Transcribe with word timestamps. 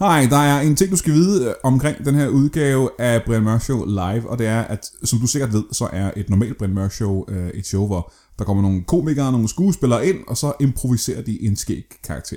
Hej, 0.00 0.26
der 0.30 0.36
er 0.36 0.60
en 0.60 0.76
ting, 0.76 0.90
du 0.90 0.96
skal 0.96 1.12
vide 1.12 1.48
øh, 1.48 1.54
omkring 1.62 2.04
den 2.04 2.14
her 2.14 2.28
udgave 2.28 2.90
af 2.98 3.22
Brian 3.26 3.42
Mørk 3.42 3.62
Show 3.62 3.84
live, 3.84 4.30
og 4.30 4.38
det 4.38 4.46
er, 4.46 4.60
at 4.60 4.90
som 5.04 5.18
du 5.18 5.26
sikkert 5.26 5.52
ved, 5.52 5.64
så 5.72 5.88
er 5.92 6.10
et 6.16 6.30
normalt 6.30 6.58
Brian 6.58 6.74
Mørk 6.74 6.92
Show 6.92 7.24
øh, 7.28 7.48
et 7.48 7.66
show, 7.66 7.86
hvor 7.86 8.12
der 8.38 8.44
kommer 8.44 8.62
nogle 8.62 8.84
komikere, 8.84 9.32
nogle 9.32 9.48
skuespillere 9.48 10.06
ind, 10.06 10.18
og 10.28 10.36
så 10.36 10.52
improviserer 10.60 11.22
de 11.22 11.42
en 11.42 11.56
skæg 11.56 11.84
karakter. 12.04 12.36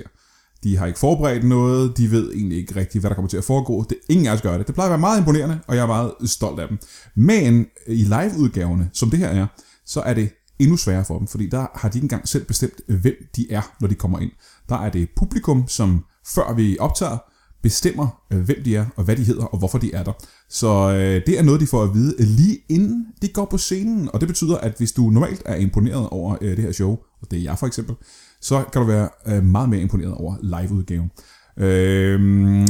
De 0.64 0.76
har 0.76 0.86
ikke 0.86 0.98
forberedt 0.98 1.44
noget, 1.44 1.96
de 1.96 2.10
ved 2.10 2.32
egentlig 2.32 2.58
ikke 2.58 2.76
rigtigt, 2.76 3.02
hvad 3.02 3.10
der 3.10 3.14
kommer 3.14 3.28
til 3.28 3.36
at 3.36 3.44
foregå. 3.44 3.84
Det, 3.88 3.98
ingen 4.08 4.26
af 4.26 4.32
os 4.32 4.42
gør 4.42 4.58
det. 4.58 4.66
Det 4.66 4.74
plejer 4.74 4.88
at 4.88 4.90
være 4.90 5.00
meget 5.00 5.18
imponerende, 5.18 5.60
og 5.66 5.76
jeg 5.76 5.82
er 5.82 5.86
meget 5.86 6.12
stolt 6.24 6.60
af 6.60 6.68
dem. 6.68 6.78
Men 7.16 7.66
øh, 7.86 7.98
i 7.98 8.02
live-udgaverne, 8.02 8.90
som 8.92 9.10
det 9.10 9.18
her 9.18 9.28
er, 9.28 9.46
så 9.86 10.00
er 10.00 10.14
det 10.14 10.30
endnu 10.58 10.76
sværere 10.76 11.04
for 11.04 11.18
dem, 11.18 11.26
fordi 11.26 11.48
der 11.48 11.66
har 11.74 11.88
de 11.88 11.98
ikke 11.98 12.04
engang 12.04 12.28
selv 12.28 12.44
bestemt, 12.44 12.80
hvem 12.88 13.16
de 13.36 13.52
er, 13.52 13.62
når 13.80 13.88
de 13.88 13.94
kommer 13.94 14.18
ind. 14.18 14.30
Der 14.68 14.76
er 14.76 14.90
det 14.90 15.08
publikum, 15.16 15.68
som 15.68 16.04
før 16.26 16.54
vi 16.54 16.76
optager, 16.80 17.18
bestemmer, 17.64 18.22
øh, 18.32 18.40
hvem 18.40 18.62
de 18.64 18.76
er, 18.76 18.86
og 18.96 19.04
hvad 19.04 19.16
de 19.16 19.24
hedder, 19.24 19.44
og 19.44 19.58
hvorfor 19.58 19.78
de 19.78 19.94
er 19.94 20.02
der. 20.02 20.12
Så 20.48 20.68
øh, 20.68 21.26
det 21.26 21.38
er 21.38 21.42
noget, 21.42 21.60
de 21.60 21.66
får 21.66 21.82
at 21.82 21.94
vide 21.94 22.14
øh, 22.18 22.26
lige 22.26 22.58
inden 22.68 23.06
de 23.22 23.28
går 23.28 23.44
på 23.44 23.58
scenen. 23.58 24.08
Og 24.12 24.20
det 24.20 24.28
betyder, 24.28 24.56
at 24.56 24.74
hvis 24.78 24.92
du 24.92 25.02
normalt 25.02 25.42
er 25.44 25.54
imponeret 25.54 26.08
over 26.08 26.36
øh, 26.40 26.56
det 26.56 26.64
her 26.64 26.72
show, 26.72 26.90
og 26.90 27.30
det 27.30 27.38
er 27.38 27.42
jeg 27.42 27.58
for 27.58 27.66
eksempel, 27.66 27.94
så 28.40 28.64
kan 28.72 28.82
du 28.82 28.86
være 28.86 29.08
øh, 29.26 29.44
meget 29.44 29.68
mere 29.68 29.80
imponeret 29.80 30.14
over 30.14 30.36
liveudgaven. 30.42 31.10
Øh, 31.56 32.20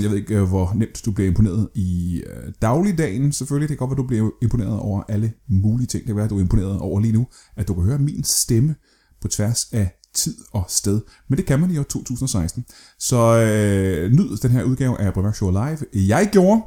jeg 0.02 0.11
ved 0.11 0.16
ikke, 0.16 0.35
øh, 0.35 0.43
hvor 0.43 0.73
nemt 0.75 1.02
du 1.05 1.11
bliver 1.13 1.29
imponeret 1.29 1.69
i 1.74 2.23
øh, 2.27 2.52
dagligdagen. 2.63 3.33
Selvfølgelig, 3.33 3.69
det 3.69 3.79
kan 3.79 3.87
godt 3.87 3.97
være, 3.97 4.02
du 4.02 4.07
bliver 4.07 4.30
imponeret 4.43 4.79
over 4.79 5.02
alle 5.09 5.33
mulige 5.49 5.87
ting. 5.87 6.01
Det 6.01 6.07
kan 6.07 6.16
være, 6.16 6.24
at 6.24 6.30
du 6.30 6.37
er 6.37 6.41
imponeret 6.41 6.79
over 6.79 7.01
lige 7.01 7.13
nu, 7.13 7.27
at 7.57 7.69
du 7.69 7.74
kan 7.74 7.85
høre 7.85 7.99
min 7.99 8.24
stemme 8.24 8.74
på 9.23 9.29
tværs 9.29 9.69
af 9.73 10.04
tid 10.14 10.36
og 10.52 10.64
sted. 10.68 11.00
Men 11.28 11.38
det 11.38 11.46
kan 11.46 11.60
man 11.60 11.70
i 11.70 11.78
år 11.78 11.82
2016. 11.82 12.64
Så 12.98 13.16
øh, 13.16 14.12
nyd 14.12 14.37
den 14.37 14.50
her 14.50 14.62
udgave 14.62 15.00
af 15.00 15.12
Bremer 15.12 15.32
Show 15.32 15.50
Live. 15.50 15.78
Jeg 16.09 16.28
gjorde... 16.32 16.62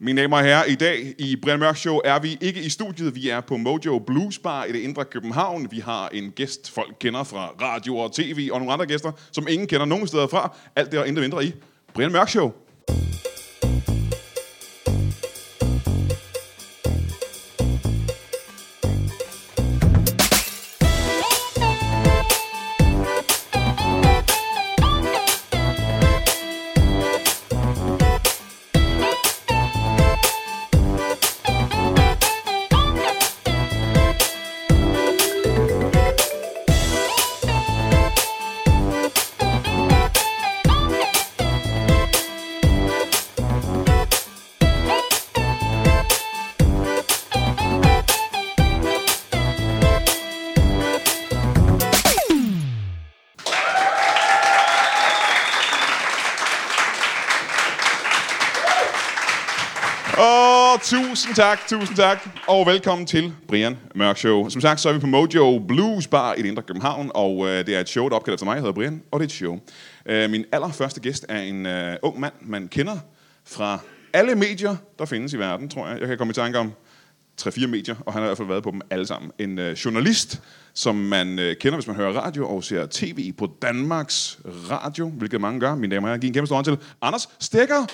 Mine 0.00 0.22
damer 0.22 0.36
og 0.36 0.42
herrer, 0.42 0.64
i 0.64 0.74
dag 0.74 1.14
i 1.18 1.36
Brian 1.42 1.58
Mørk 1.58 1.76
Show 1.76 2.00
er 2.04 2.18
vi 2.18 2.38
ikke 2.40 2.62
i 2.62 2.68
studiet. 2.68 3.14
Vi 3.14 3.28
er 3.28 3.40
på 3.40 3.56
Mojo 3.56 3.98
Blues 4.06 4.38
Bar 4.38 4.64
i 4.64 4.72
det 4.72 4.78
indre 4.78 5.04
København. 5.04 5.68
Vi 5.70 5.78
har 5.78 6.08
en 6.08 6.30
gæst, 6.30 6.70
folk 6.70 6.96
kender 7.00 7.24
fra 7.24 7.46
radio 7.46 7.96
og 7.96 8.12
tv, 8.12 8.48
og 8.52 8.58
nogle 8.58 8.72
andre 8.72 8.86
gæster, 8.86 9.12
som 9.32 9.46
ingen 9.50 9.68
kender 9.68 9.86
nogen 9.86 10.06
steder 10.06 10.26
fra. 10.26 10.56
Alt 10.76 10.92
det 10.92 11.00
og 11.00 11.08
intet 11.08 11.22
mindre 11.22 11.44
i 11.44 11.52
Brian 11.94 12.12
Mørk 12.12 12.28
Show. 12.28 12.52
Tusind 61.34 61.46
tak, 61.46 61.66
tusind 61.68 61.96
tak, 61.96 62.28
og 62.48 62.66
velkommen 62.66 63.06
til 63.06 63.32
Brian 63.48 63.76
Mørk 63.94 64.18
Show. 64.18 64.48
Som 64.48 64.60
sagt, 64.60 64.80
så 64.80 64.88
er 64.88 64.92
vi 64.92 64.98
på 64.98 65.06
Mojo 65.06 65.58
Blues 65.68 66.06
Bar 66.06 66.34
i 66.34 66.42
det 66.42 66.48
indre 66.48 66.62
København, 66.62 67.10
og 67.14 67.48
øh, 67.48 67.66
det 67.66 67.76
er 67.76 67.80
et 67.80 67.88
show, 67.88 68.08
der 68.08 68.16
opkalder 68.16 68.36
til 68.36 68.44
mig. 68.44 68.54
Jeg 68.54 68.60
hedder 68.60 68.74
Brian, 68.74 69.02
og 69.10 69.20
det 69.20 69.24
er 69.24 69.28
et 69.28 69.32
show. 69.32 69.60
Øh, 70.06 70.30
min 70.30 70.44
allerførste 70.52 71.00
gæst 71.00 71.26
er 71.28 71.40
en 71.40 71.66
øh, 71.66 71.96
ung 72.02 72.20
mand, 72.20 72.32
man 72.40 72.68
kender 72.68 72.96
fra 73.44 73.78
alle 74.12 74.34
medier, 74.34 74.76
der 74.98 75.04
findes 75.04 75.32
i 75.32 75.38
verden, 75.38 75.68
tror 75.68 75.88
jeg. 75.88 76.00
Jeg 76.00 76.08
kan 76.08 76.18
komme 76.18 76.30
i 76.30 76.34
tanke 76.34 76.58
om 76.58 76.72
3-4 77.42 77.66
medier, 77.66 77.94
og 78.06 78.12
han 78.12 78.22
har 78.22 78.26
i 78.26 78.28
hvert 78.28 78.38
fald 78.38 78.48
været 78.48 78.62
på 78.62 78.70
dem 78.70 78.80
alle 78.90 79.06
sammen. 79.06 79.30
En 79.38 79.58
øh, 79.58 79.72
journalist, 79.72 80.42
som 80.74 80.94
man 80.94 81.38
øh, 81.38 81.56
kender, 81.56 81.76
hvis 81.76 81.86
man 81.86 81.96
hører 81.96 82.12
radio 82.12 82.48
og 82.48 82.64
ser 82.64 82.86
tv 82.90 83.32
på 83.32 83.50
Danmarks 83.62 84.38
Radio, 84.70 85.08
hvilket 85.08 85.40
mange 85.40 85.60
gør. 85.60 85.74
Mine 85.74 85.94
damer 85.94 86.08
og 86.08 86.10
herrer, 86.10 86.20
giv 86.20 86.28
en 86.28 86.34
kæmpe 86.34 86.46
stor 86.46 86.56
hånd 86.56 86.64
til 86.64 86.78
Anders 87.02 87.28
Stikker. 87.40 87.86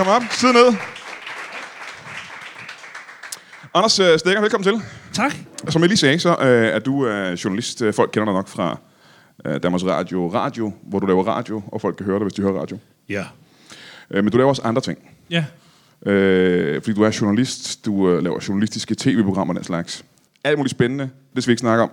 Kom 0.00 0.08
op, 0.08 0.22
sid 0.30 0.52
ned. 0.52 0.74
Anders 3.74 3.98
øh, 4.00 4.18
Stikker, 4.18 4.40
velkommen 4.40 4.64
til. 4.64 4.82
Tak. 5.12 5.34
Som 5.68 5.82
jeg 5.82 5.88
lige 5.88 5.98
sagde, 5.98 6.18
så 6.18 6.30
øh, 6.30 6.46
er 6.46 6.78
du 6.78 7.06
øh, 7.06 7.32
journalist. 7.32 7.82
Øh, 7.82 7.94
Folk 7.94 8.10
kender 8.12 8.24
dig 8.24 8.34
nok 8.34 8.48
fra 8.48 8.78
øh, 9.44 9.62
Danmarks 9.62 9.84
Radio 9.84 10.32
Radio, 10.34 10.72
hvor 10.82 10.98
du 10.98 11.06
laver 11.06 11.24
radio, 11.24 11.62
og 11.72 11.80
folk 11.80 11.96
kan 11.96 12.06
høre 12.06 12.18
dig, 12.18 12.22
hvis 12.22 12.32
de 12.32 12.42
hører 12.42 12.60
radio. 12.60 12.78
Ja. 13.08 13.24
Øh, 14.10 14.24
men 14.24 14.32
du 14.32 14.38
laver 14.38 14.48
også 14.48 14.62
andre 14.62 14.82
ting. 14.82 14.98
Ja. 15.30 15.44
Øh, 16.10 16.82
fordi 16.82 16.94
du 16.94 17.02
er 17.02 17.18
journalist, 17.20 17.86
du 17.86 18.10
øh, 18.10 18.22
laver 18.22 18.44
journalistiske 18.48 18.94
tv-programmer 18.98 19.54
og 19.54 19.56
den 19.56 19.64
slags. 19.64 20.04
Alt 20.44 20.58
muligt 20.58 20.70
spændende, 20.70 21.10
det 21.34 21.42
skal 21.42 21.48
vi 21.50 21.52
ikke 21.52 21.60
snakke 21.60 21.82
om. 21.82 21.90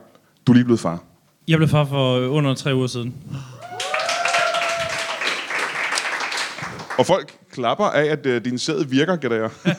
Du 0.48 0.52
er 0.52 0.54
lige 0.54 0.66
blevet 0.66 0.80
far. 0.80 1.00
Jeg 1.48 1.58
blev 1.58 1.70
far 1.70 1.86
for 1.86 2.28
under 2.28 2.56
tre 2.56 2.76
uger 2.76 2.88
siden. 2.88 3.16
Og 6.98 7.06
folk 7.06 7.34
klapper 7.58 7.86
af, 7.86 8.06
at 8.06 8.26
øh, 8.26 8.46
din 8.46 8.58
sæd 8.58 8.86
virker, 8.86 9.16
gætter 9.16 9.38
jeg. 9.38 9.50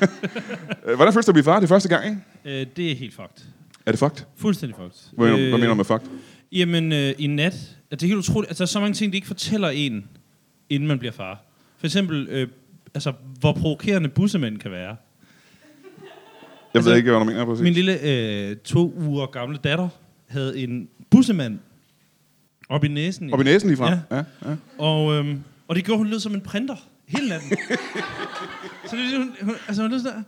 Øh, 0.86 0.94
Hvordan 0.96 1.12
føles 1.12 1.24
det 1.26 1.28
at 1.28 1.34
blive 1.34 1.44
far? 1.44 1.54
Det 1.60 1.64
er 1.64 1.68
første 1.68 1.88
gang, 1.88 2.04
ikke? 2.04 2.60
Øh, 2.60 2.66
det 2.76 2.90
er 2.92 2.96
helt 2.96 3.14
fucked. 3.14 3.44
Er 3.86 3.90
det 3.90 3.98
fucked? 3.98 4.24
Fuldstændig 4.36 4.76
fucked. 4.76 5.16
Hvad, 5.16 5.28
øh, 5.28 5.48
hvad 5.48 5.58
mener 5.58 5.68
du 5.68 5.74
med 5.74 5.84
fucked? 5.84 6.08
Jamen, 6.52 6.92
øh, 6.92 7.14
i 7.18 7.26
nat... 7.26 7.54
at 7.90 8.00
Det 8.00 8.02
er 8.02 8.06
helt 8.06 8.18
utroligt. 8.18 8.50
Altså, 8.50 8.62
der 8.64 8.66
er 8.66 8.68
så 8.68 8.80
mange 8.80 8.94
ting, 8.94 9.12
de 9.12 9.16
ikke 9.16 9.26
fortæller 9.26 9.68
en, 9.68 10.04
inden 10.70 10.88
man 10.88 10.98
bliver 10.98 11.12
far. 11.12 11.42
For 11.78 11.86
eksempel, 11.86 12.26
øh, 12.30 12.48
altså, 12.94 13.12
hvor 13.40 13.52
provokerende 13.52 14.08
bussemænd 14.08 14.58
kan 14.58 14.70
være. 14.70 14.86
Jeg 14.88 14.96
Altså, 16.74 16.90
ved 16.90 16.96
ikke, 16.96 17.10
hvad 17.10 17.20
du 17.20 17.24
mener 17.24 17.44
præcis. 17.44 17.62
Min 17.62 17.72
lille 17.72 18.00
øh, 18.02 18.56
to 18.56 18.94
uger 18.96 19.26
gamle 19.26 19.58
datter 19.64 19.88
havde 20.28 20.58
en 20.58 20.88
bussemand 21.10 21.58
op 22.68 22.84
i 22.84 22.88
næsen. 22.88 23.32
Op 23.32 23.40
i 23.40 23.44
næsen 23.44 23.68
lige 23.68 23.76
frem? 23.78 23.98
Ja. 24.10 24.16
ja, 24.16 24.22
ja. 24.50 24.56
Og, 24.78 25.14
øhm, 25.14 25.40
og 25.68 25.76
det 25.76 25.84
gjorde 25.84 25.98
hun 25.98 26.06
lød 26.08 26.20
som 26.20 26.34
en 26.34 26.40
printer 26.40 26.76
hele 27.08 27.28
natten. 27.28 27.50
så 28.86 28.96
det, 28.96 29.18
hun, 29.18 29.34
hun, 29.42 29.54
altså 29.68 29.82
hun 29.82 29.90
lød 29.90 30.00
sådan. 30.00 30.24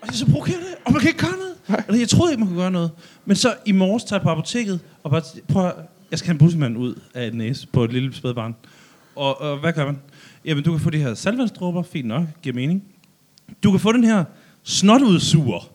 Og 0.00 0.08
det 0.08 0.12
er 0.12 0.12
så 0.12 0.26
provokerende, 0.26 0.66
og 0.84 0.92
man 0.92 1.00
kan 1.00 1.08
ikke 1.08 1.20
gøre 1.20 1.38
noget. 1.38 1.84
Eller, 1.86 1.98
jeg 1.98 2.08
troede 2.08 2.32
ikke, 2.32 2.40
man 2.40 2.48
kunne 2.48 2.60
gøre 2.60 2.70
noget. 2.70 2.90
Men 3.24 3.36
så 3.36 3.54
i 3.66 3.72
morges 3.72 4.04
tager 4.04 4.20
jeg 4.20 4.22
på 4.22 4.30
apoteket, 4.30 4.80
og 5.02 5.10
bare, 5.10 5.22
prøv 5.48 5.72
jeg 6.10 6.18
skal 6.18 6.26
have 6.26 6.34
en 6.34 6.38
bussemand 6.38 6.78
ud 6.78 7.00
af 7.14 7.26
et 7.26 7.34
næse 7.34 7.66
på 7.66 7.84
et 7.84 7.92
lille 7.92 8.14
spædbarn. 8.14 8.54
Og, 9.16 9.40
og 9.40 9.58
hvad 9.58 9.72
gør 9.72 9.86
man? 9.86 9.98
Jamen, 10.44 10.64
du 10.64 10.70
kan 10.70 10.80
få 10.80 10.90
de 10.90 10.98
her 10.98 11.14
salvandsdråber, 11.14 11.82
fint 11.82 12.08
nok, 12.08 12.24
giver 12.42 12.54
mening. 12.54 12.84
Du 13.62 13.70
kan 13.70 13.80
få 13.80 13.92
den 13.92 14.04
her 14.04 14.24
snotudsuger. 14.62 15.70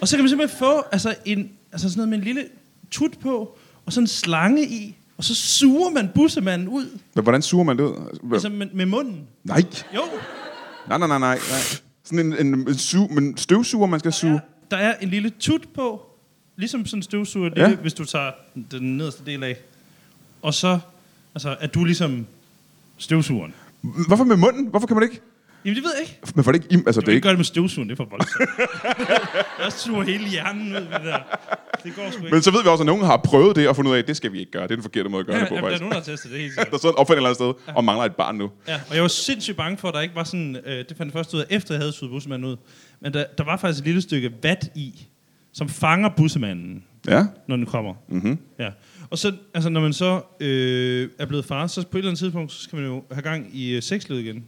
Og 0.00 0.08
så 0.08 0.16
kan 0.16 0.24
man 0.24 0.28
simpelthen 0.28 0.58
få 0.58 0.82
altså, 0.92 1.14
en, 1.24 1.50
altså 1.72 1.88
sådan 1.88 1.98
noget 1.98 2.08
med 2.08 2.18
en 2.18 2.24
lille 2.24 2.44
tut 2.90 3.18
på, 3.18 3.58
og 3.86 3.92
sådan 3.92 4.02
en 4.04 4.08
slange 4.08 4.66
i, 4.68 4.96
og 5.18 5.24
så 5.24 5.34
suger 5.34 5.90
man 5.90 6.08
bussemanden 6.14 6.68
ud, 6.68 6.98
Men 7.14 7.22
hvordan 7.22 7.42
suger 7.42 7.64
man 7.64 7.78
det 7.78 7.84
ud? 7.84 8.30
Altså 8.32 8.48
med, 8.48 8.66
med 8.74 8.86
munden. 8.86 9.26
Nej. 9.44 9.62
Jo, 9.94 10.00
Nej, 10.88 10.98
nej, 10.98 11.08
nej, 11.08 11.18
nej. 11.18 11.38
Sådan 12.04 12.18
en, 12.26 12.46
en, 12.46 12.54
en 12.68 12.74
su, 12.74 13.06
men 13.06 13.36
støvsuger, 13.36 13.86
man 13.86 14.00
skal 14.00 14.12
suge. 14.12 14.40
der 14.70 14.76
er 14.76 14.94
en 15.00 15.08
lille 15.08 15.30
tut 15.30 15.62
på, 15.74 16.06
ligesom 16.56 16.86
sådan 16.86 16.98
en 16.98 17.02
støvsuger, 17.02 17.50
Ja. 17.56 17.68
ja. 17.68 17.76
hvis 17.76 17.94
du 17.94 18.04
tager 18.04 18.30
den 18.70 18.96
nederste 18.96 19.22
del 19.26 19.42
af. 19.42 19.56
Og 20.42 20.54
så 20.54 20.78
så 21.38 21.56
er 21.60 21.66
du 21.66 21.84
ligesom 21.84 22.26
støvsugeren. 22.96 23.54
Hvorfor 24.06 24.24
med 24.24 24.36
munden? 24.36 24.66
Hvorfor 24.66 24.86
kan 24.86 24.96
man 24.96 25.02
ikke? 25.02 25.20
Jamen, 25.66 25.76
det 25.76 25.84
ved 25.84 25.90
jeg 25.94 26.02
ikke. 26.02 26.18
Men 26.34 26.44
får 26.44 26.52
det 26.52 26.72
ikke... 26.72 26.84
Altså, 26.86 27.00
Du 27.00 27.06
det 27.06 27.12
ikke 27.12 27.22
gøre 27.22 27.32
det 27.32 27.38
med 27.38 27.44
støvsugeren, 27.44 27.88
det 27.90 27.94
er 28.00 28.04
for 28.04 28.10
voldsomt. 28.10 28.50
jeg 29.64 29.72
suger 29.72 30.02
hele 30.04 30.28
hjernen 30.28 30.66
ud 30.76 30.80
med 30.80 30.80
det 30.80 31.04
der. 31.04 31.18
Det 31.84 31.94
går 31.96 32.10
sgu 32.10 32.20
ikke. 32.24 32.34
Men 32.34 32.42
så 32.42 32.50
ved 32.50 32.62
vi 32.62 32.68
også, 32.68 32.82
at 32.82 32.86
nogen 32.86 33.04
har 33.04 33.16
prøvet 33.24 33.56
det 33.56 33.68
og 33.68 33.76
fundet 33.76 33.90
ud 33.90 33.96
af, 33.96 33.98
at 33.98 34.06
det 34.08 34.16
skal 34.16 34.32
vi 34.32 34.38
ikke 34.40 34.52
gøre. 34.52 34.62
Det 34.62 34.70
er 34.70 34.74
den 34.76 34.82
forkerte 34.82 35.08
måde 35.08 35.20
at 35.20 35.26
gøre 35.26 35.36
ja, 35.36 35.40
det 35.42 35.48
på, 35.48 35.54
jamen, 35.54 35.64
der 35.70 35.76
er 35.76 35.78
faktisk. 35.78 35.82
nogen, 35.82 35.92
der 35.92 35.98
har 35.98 36.16
testet 36.16 36.30
det 36.32 36.40
helt 36.40 36.52
Der 36.56 36.62
sikkert. 36.62 36.80
sidder 36.80 36.92
en 36.94 36.98
opfinder 36.98 37.16
et 37.22 37.34
eller 37.36 37.46
andet 37.46 37.58
sted 37.66 37.74
og 37.74 37.84
mangler 37.84 38.04
et 38.04 38.16
barn 38.16 38.34
nu. 38.34 38.50
Ja, 38.68 38.80
og 38.88 38.94
jeg 38.94 39.02
var 39.02 39.08
sindssygt 39.08 39.56
bange 39.56 39.76
for, 39.78 39.88
at 39.88 39.94
der 39.94 40.00
ikke 40.00 40.14
var 40.14 40.24
sådan... 40.24 40.56
Øh, 40.66 40.72
det 40.88 40.96
fandt 40.96 41.00
jeg 41.00 41.12
først 41.12 41.34
ud 41.34 41.40
af, 41.40 41.44
efter 41.50 41.74
jeg 41.74 41.80
havde 41.80 41.92
suget 41.92 42.10
bussemanden 42.12 42.50
ud. 42.50 42.56
Men 43.00 43.14
der, 43.14 43.24
der 43.38 43.44
var 43.44 43.56
faktisk 43.56 43.80
et 43.80 43.86
lille 43.86 44.02
stykke 44.02 44.32
vat 44.42 44.70
i, 44.74 45.06
som 45.52 45.68
fanger 45.68 46.08
bussemanden, 46.16 46.84
Ja. 47.08 47.24
når 47.48 47.56
den 47.56 47.66
kommer. 47.66 47.94
Mm-hmm. 48.08 48.38
Ja. 48.58 48.68
Og 49.10 49.18
så, 49.18 49.32
altså, 49.54 49.70
når 49.70 49.80
man 49.80 49.92
så 49.92 50.20
øh, 50.40 51.08
er 51.18 51.26
blevet 51.26 51.44
far, 51.44 51.66
så 51.66 51.82
på 51.82 51.96
et 51.96 51.98
eller 51.98 52.10
andet 52.10 52.18
tidspunkt, 52.18 52.52
så 52.52 52.62
skal 52.62 52.76
man 52.76 52.84
jo 52.88 53.02
have 53.12 53.22
gang 53.22 53.50
i 53.56 53.70
øh, 53.76 53.82
sexlivet 53.82 54.20
igen. 54.22 54.44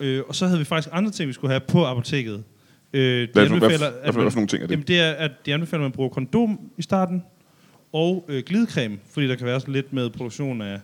Øh, 0.00 0.22
og 0.28 0.34
så 0.34 0.46
havde 0.46 0.58
vi 0.58 0.64
faktisk 0.64 0.88
andre 0.92 1.10
ting, 1.10 1.28
vi 1.28 1.32
skulle 1.32 1.50
have 1.50 1.60
på 1.60 1.86
apoteket. 1.86 2.44
Øh, 2.92 3.02
de 3.02 3.28
Hvad, 3.32 3.44
anbefaler, 3.44 3.78
hvad, 3.78 3.88
at 4.02 4.14
hvad, 4.14 4.30
for 4.30 4.36
nogle 4.36 4.48
ting 4.48 4.62
er 4.62 4.66
det? 4.66 4.72
Jamen, 4.72 4.86
det 4.86 5.00
er, 5.00 5.12
at 5.12 5.30
de 5.46 5.54
anbefaler, 5.54 5.80
at 5.80 5.84
man 5.84 5.92
bruger 5.92 6.10
kondom 6.10 6.60
i 6.76 6.82
starten, 6.82 7.22
og 7.92 8.24
øh, 8.28 8.42
glidecreme, 8.46 8.98
fordi 9.12 9.28
der 9.28 9.34
kan 9.34 9.46
være 9.46 9.60
sådan 9.60 9.74
lidt 9.74 9.92
med 9.92 10.10
produktion 10.10 10.62
af 10.62 10.80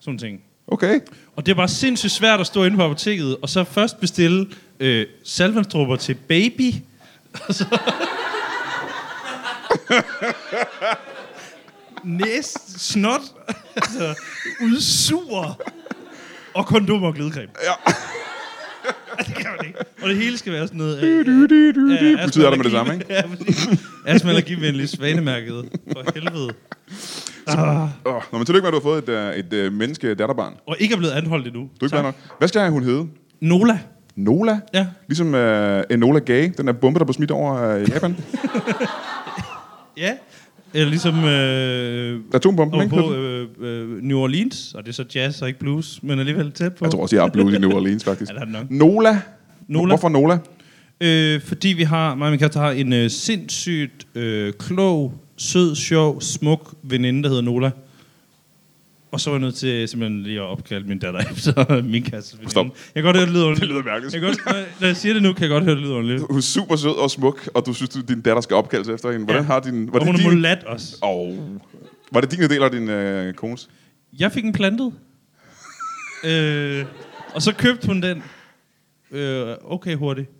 sådan 0.00 0.18
ting. 0.18 0.42
Okay. 0.66 1.00
Og 1.36 1.46
det 1.46 1.52
er 1.52 1.56
bare 1.56 1.68
sindssygt 1.68 2.12
svært 2.12 2.40
at 2.40 2.46
stå 2.46 2.64
inde 2.64 2.76
på 2.76 2.82
apoteket, 2.82 3.36
og 3.42 3.48
så 3.48 3.64
først 3.64 4.00
bestille 4.00 4.46
øh, 4.80 5.06
salvandsdrupper 5.24 5.96
til 5.96 6.14
baby, 6.14 6.74
og 7.48 7.54
så... 7.54 7.78
Næst, 12.04 12.80
snot, 12.80 13.20
altså 13.76 14.14
udsur, 14.62 15.60
og 16.54 16.66
kondom 16.66 17.02
og 17.02 17.14
glidecreme. 17.14 17.48
Ja. 17.64 17.92
det 19.26 19.34
kan 19.34 19.46
man 19.58 19.66
ikke. 19.66 19.78
Og 20.02 20.08
det 20.08 20.16
hele 20.16 20.38
skal 20.38 20.52
være 20.52 20.66
sådan 20.66 20.78
noget... 20.78 21.02
Du, 21.02 21.32
du, 21.32 21.46
du, 21.46 21.80
du, 21.80 21.92
Ja, 21.94 22.12
du. 22.12 22.26
Betyder 22.26 22.48
det 22.50 22.58
med 22.58 22.64
det 22.64 22.72
samme, 22.72 22.94
ikke? 22.94 23.06
ja, 23.14 23.22
præcis. 23.26 23.68
Astma-allergivenlig 24.06 24.88
svanemærket. 24.88 25.64
For 25.92 26.02
helvede. 26.14 26.50
Ah. 27.46 27.88
Oh, 28.04 28.22
nå, 28.32 28.38
men 28.38 28.46
tillykke 28.46 28.64
med, 28.64 28.68
at 28.68 28.82
du 28.82 28.88
har 28.88 29.00
fået 29.00 29.08
et, 29.08 29.48
uh, 29.52 29.58
et 29.60 29.66
uh, 29.66 29.72
menneske 29.72 30.14
datterbarn. 30.14 30.52
Du 30.52 30.58
Og 30.66 30.76
ikke 30.78 30.92
er 30.94 30.98
blevet 30.98 31.12
anholdt 31.12 31.46
endnu. 31.46 31.62
er 31.80 31.84
ikke 31.84 31.96
nok. 32.02 32.14
Hvad 32.38 32.48
skal 32.48 32.70
hun 32.70 32.82
hedde? 32.82 33.06
Nola. 33.40 33.78
Nola? 34.16 34.60
Ja. 34.74 34.86
Ligesom 35.08 35.26
uh, 35.34 35.80
Enola 35.90 36.18
Gay, 36.18 36.52
den 36.56 36.66
der 36.66 36.72
bombe, 36.72 36.98
der 36.98 37.04
blev 37.04 37.14
smidt 37.14 37.30
over 37.30 37.76
uh, 37.82 37.88
Japan. 37.90 38.16
Ja. 39.96 40.12
Eller 40.78 40.90
ligesom 40.90 41.24
øh, 41.24 42.20
Atombomben, 42.34 42.82
ikke? 42.82 42.96
på 42.96 43.14
øh, 43.14 43.46
øh, 43.60 44.02
New 44.02 44.18
Orleans, 44.18 44.74
og 44.74 44.82
det 44.82 44.88
er 44.88 44.92
så 44.92 45.04
jazz 45.14 45.42
og 45.42 45.48
ikke 45.48 45.60
blues, 45.60 46.02
men 46.02 46.18
alligevel 46.18 46.52
tæt 46.52 46.74
på. 46.74 46.84
Jeg 46.84 46.92
tror 46.92 47.02
også, 47.02 47.16
de 47.16 47.20
har 47.20 47.28
blues 47.28 47.54
i 47.54 47.58
New 47.58 47.72
Orleans, 47.72 48.04
faktisk. 48.10 48.32
Ja, 48.32 48.40
det 48.40 48.48
nok. 48.48 48.70
Nola? 48.70 49.20
Nola. 49.68 49.88
Hvorfor 49.88 50.08
Nola? 50.08 50.38
Øh, 51.00 51.40
fordi 51.40 51.68
vi 51.68 51.82
har, 51.82 52.14
mig 52.14 52.26
og 52.26 52.30
min 52.30 52.38
kæreste 52.38 52.58
har 52.58 52.70
en 52.70 52.92
øh, 52.92 53.10
sindssygt 53.10 54.06
øh, 54.14 54.52
klog, 54.58 55.14
sød, 55.36 55.74
sjov, 55.74 56.20
smuk 56.20 56.74
veninde, 56.82 57.22
der 57.22 57.28
hedder 57.28 57.42
Nola. 57.42 57.70
Og 59.10 59.20
så 59.20 59.30
var 59.30 59.36
jeg 59.36 59.40
nødt 59.40 59.54
til 59.54 59.88
simpelthen 59.88 60.22
lige 60.22 60.36
at 60.40 60.42
opkalde 60.46 60.88
min 60.88 60.98
datter 60.98 61.20
efter 61.32 61.82
min 61.82 61.84
veninde. 61.92 62.50
Stop. 62.50 62.66
Jeg 62.66 62.74
kan 62.94 63.02
godt 63.02 63.16
høre, 63.16 63.26
det 63.26 63.32
lyder 63.34 63.44
Det 63.44 63.50
underligt. 63.50 63.72
lyder 63.72 63.82
mærkeligt. 63.84 64.14
Jeg 64.14 64.20
kan 64.22 64.30
godt, 64.30 64.46
når- 64.80 64.86
jeg 64.86 64.96
siger 64.96 65.12
det 65.12 65.22
nu, 65.22 65.32
kan 65.32 65.42
jeg 65.42 65.50
godt 65.50 65.64
høre, 65.64 65.74
det 65.74 65.82
lyder 65.82 65.94
underligt. 65.94 66.22
Hun 66.30 66.36
er 66.36 66.40
super 66.42 66.76
sød 66.76 66.90
og 67.02 67.10
smuk, 67.10 67.48
og 67.54 67.66
du 67.66 67.72
synes, 67.72 67.96
at 67.96 68.08
din 68.08 68.20
datter 68.20 68.40
skal 68.40 68.56
opkaldes 68.56 68.88
efter 68.88 69.10
hende. 69.12 69.24
Hvordan 69.24 69.42
Ja. 69.42 69.46
har 69.46 69.60
din... 69.60 69.86
Var 69.86 69.92
Og 69.92 70.00
det 70.00 70.06
hun 70.06 70.14
er 70.14 70.18
din, 70.18 70.28
mulat 70.30 70.64
også. 70.64 70.96
oh. 71.02 71.36
var 72.12 72.20
det 72.20 72.30
din 72.30 72.40
del 72.50 72.62
af 72.62 72.70
din 72.70 72.88
øh, 72.88 73.34
kones? 73.34 73.68
Jeg 74.18 74.32
fik 74.32 74.44
en 74.44 74.52
plantet. 74.52 74.92
øh, 76.24 76.84
og 77.34 77.42
så 77.42 77.54
købte 77.54 77.86
hun 77.86 78.02
den 78.02 78.22
øh, 79.10 79.56
okay 79.64 79.96
hurtigt. 79.96 80.30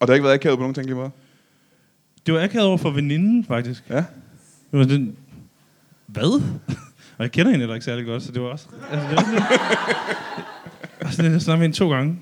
Og 0.00 0.06
der 0.06 0.12
har 0.12 0.14
ikke 0.14 0.24
været 0.24 0.34
akavet 0.34 0.56
på 0.58 0.60
nogen 0.62 0.74
tænkelig 0.74 0.96
måde? 0.96 1.10
Det 2.26 2.34
var 2.34 2.42
akavet 2.42 2.66
over 2.66 2.76
for 2.78 2.90
veninden, 2.90 3.44
faktisk. 3.44 3.82
Ja. 3.90 3.96
Det 4.70 4.78
var 4.78 4.84
den... 4.84 5.16
Hvad? 6.06 6.42
Og 7.18 7.22
jeg 7.22 7.32
kender 7.32 7.50
hende 7.50 7.62
heller 7.62 7.74
ikke 7.74 7.84
særlig 7.84 8.06
godt, 8.06 8.22
så 8.22 8.32
det 8.32 8.42
var 8.42 8.48
også... 8.48 8.66
Altså, 8.90 9.06
det 9.08 9.16
var 9.16 11.10
sådan, 11.10 11.24
altså, 11.24 11.24
jeg 11.24 11.40
snakkede 11.40 11.62
hende 11.64 11.76
to 11.76 11.90
gange. 11.90 12.18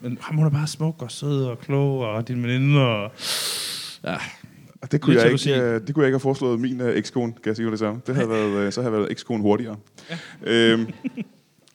Men 0.00 0.18
ham, 0.20 0.36
hun 0.36 0.46
er 0.46 0.50
bare 0.50 0.66
smuk 0.66 1.02
og 1.02 1.10
sød 1.10 1.44
og 1.44 1.58
klog, 1.60 1.98
og 1.98 2.28
din 2.28 2.42
veninde, 2.42 2.80
og... 2.80 3.12
Ja, 4.04 4.14
Og 4.82 4.92
Det 4.92 5.00
kunne, 5.00 5.16
jeg 5.16 5.32
ikke, 5.32 5.60
øh, 5.60 5.80
det 5.86 5.94
kunne 5.94 6.02
jeg 6.02 6.08
ikke 6.08 6.14
have 6.14 6.20
foreslået 6.20 6.60
min 6.60 6.80
øh, 6.80 6.96
ekskone, 6.96 7.32
kan 7.32 7.42
jeg 7.46 7.56
sige 7.56 7.70
det 7.70 7.78
samme. 7.78 8.00
Det 8.06 8.14
havde 8.14 8.28
været, 8.28 8.50
øh, 8.66 8.72
så 8.72 8.80
havde 8.82 8.92
jeg 8.92 9.00
været 9.00 9.10
ekskone 9.12 9.42
hurtigere. 9.42 9.76
Ja. 10.10 10.16
Øhm, 10.42 10.86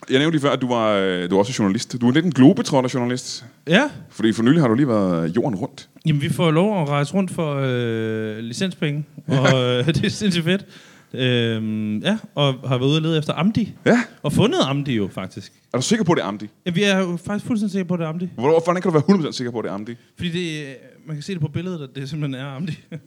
jeg 0.10 0.20
nævnte 0.20 0.32
lige 0.32 0.42
før, 0.42 0.52
at 0.52 0.62
du 0.62 0.68
var, 0.68 0.94
øh, 0.94 1.30
du 1.30 1.36
er 1.36 1.40
også 1.40 1.54
journalist. 1.60 2.02
Du 2.02 2.08
er 2.08 2.12
lidt 2.14 2.26
en 2.26 2.32
globetrotter 2.32 2.90
journalist. 2.94 3.46
ja. 3.68 3.90
Fordi 4.10 4.34
for 4.34 4.44
nylig 4.44 4.62
har 4.62 4.68
du 4.68 4.74
lige 4.74 4.88
været 4.88 5.36
jorden 5.36 5.56
rundt. 5.56 5.90
Jamen, 6.06 6.22
vi 6.22 6.30
får 6.30 6.52
lov 6.52 6.82
at 6.82 6.90
rejse 6.90 7.14
rundt 7.14 7.32
for 7.32 7.60
øh, 7.64 8.38
licenspenge, 8.38 9.06
og 9.28 9.64
øh, 9.64 9.86
det 9.96 10.06
er 10.06 10.10
sindssygt 10.10 10.46
fedt. 10.46 10.66
Øhm, 11.14 11.98
ja, 12.00 12.18
og 12.36 12.54
har 12.54 12.78
været 12.78 12.90
ude 12.90 12.98
og 12.98 13.02
lede 13.02 13.18
efter 13.18 13.34
Amdi, 13.34 13.74
Ja. 13.86 14.04
og 14.24 14.34
fundet 14.34 14.60
Amdi 14.64 14.96
jo, 14.96 15.10
faktisk. 15.12 15.54
Er 15.74 15.78
du 15.78 15.84
sikker 15.84 16.06
på, 16.06 16.16
det 16.16 16.22
er 16.22 16.26
Amdi? 16.26 16.48
Ja, 16.66 16.72
vi 16.72 16.84
er 16.84 16.98
jo 17.00 17.18
faktisk 17.26 17.46
fuldstændig 17.46 17.72
sikre 17.72 17.86
på, 17.86 17.94
at 17.94 18.00
det 18.00 18.06
er 18.06 18.10
Amdi. 18.10 18.30
Hvor- 18.36 18.64
Hvordan 18.64 18.82
kan 18.82 18.92
du 18.92 18.98
være 18.98 19.04
100% 19.30 19.32
sikker 19.38 19.52
på, 19.52 19.60
at 19.60 19.64
det 19.64 19.70
er 19.70 19.74
Amdi? 19.74 19.96
Fordi 20.16 20.30
det, 20.30 20.62
øh, 20.68 20.74
man 21.06 21.16
kan 21.16 21.24
se 21.24 21.34
det 21.34 21.42
på 21.42 21.48
billedet, 21.48 21.82
at 21.84 21.90
det 21.96 22.10
simpelthen 22.10 22.42
er 22.46 22.48
Amdi. 22.56 22.78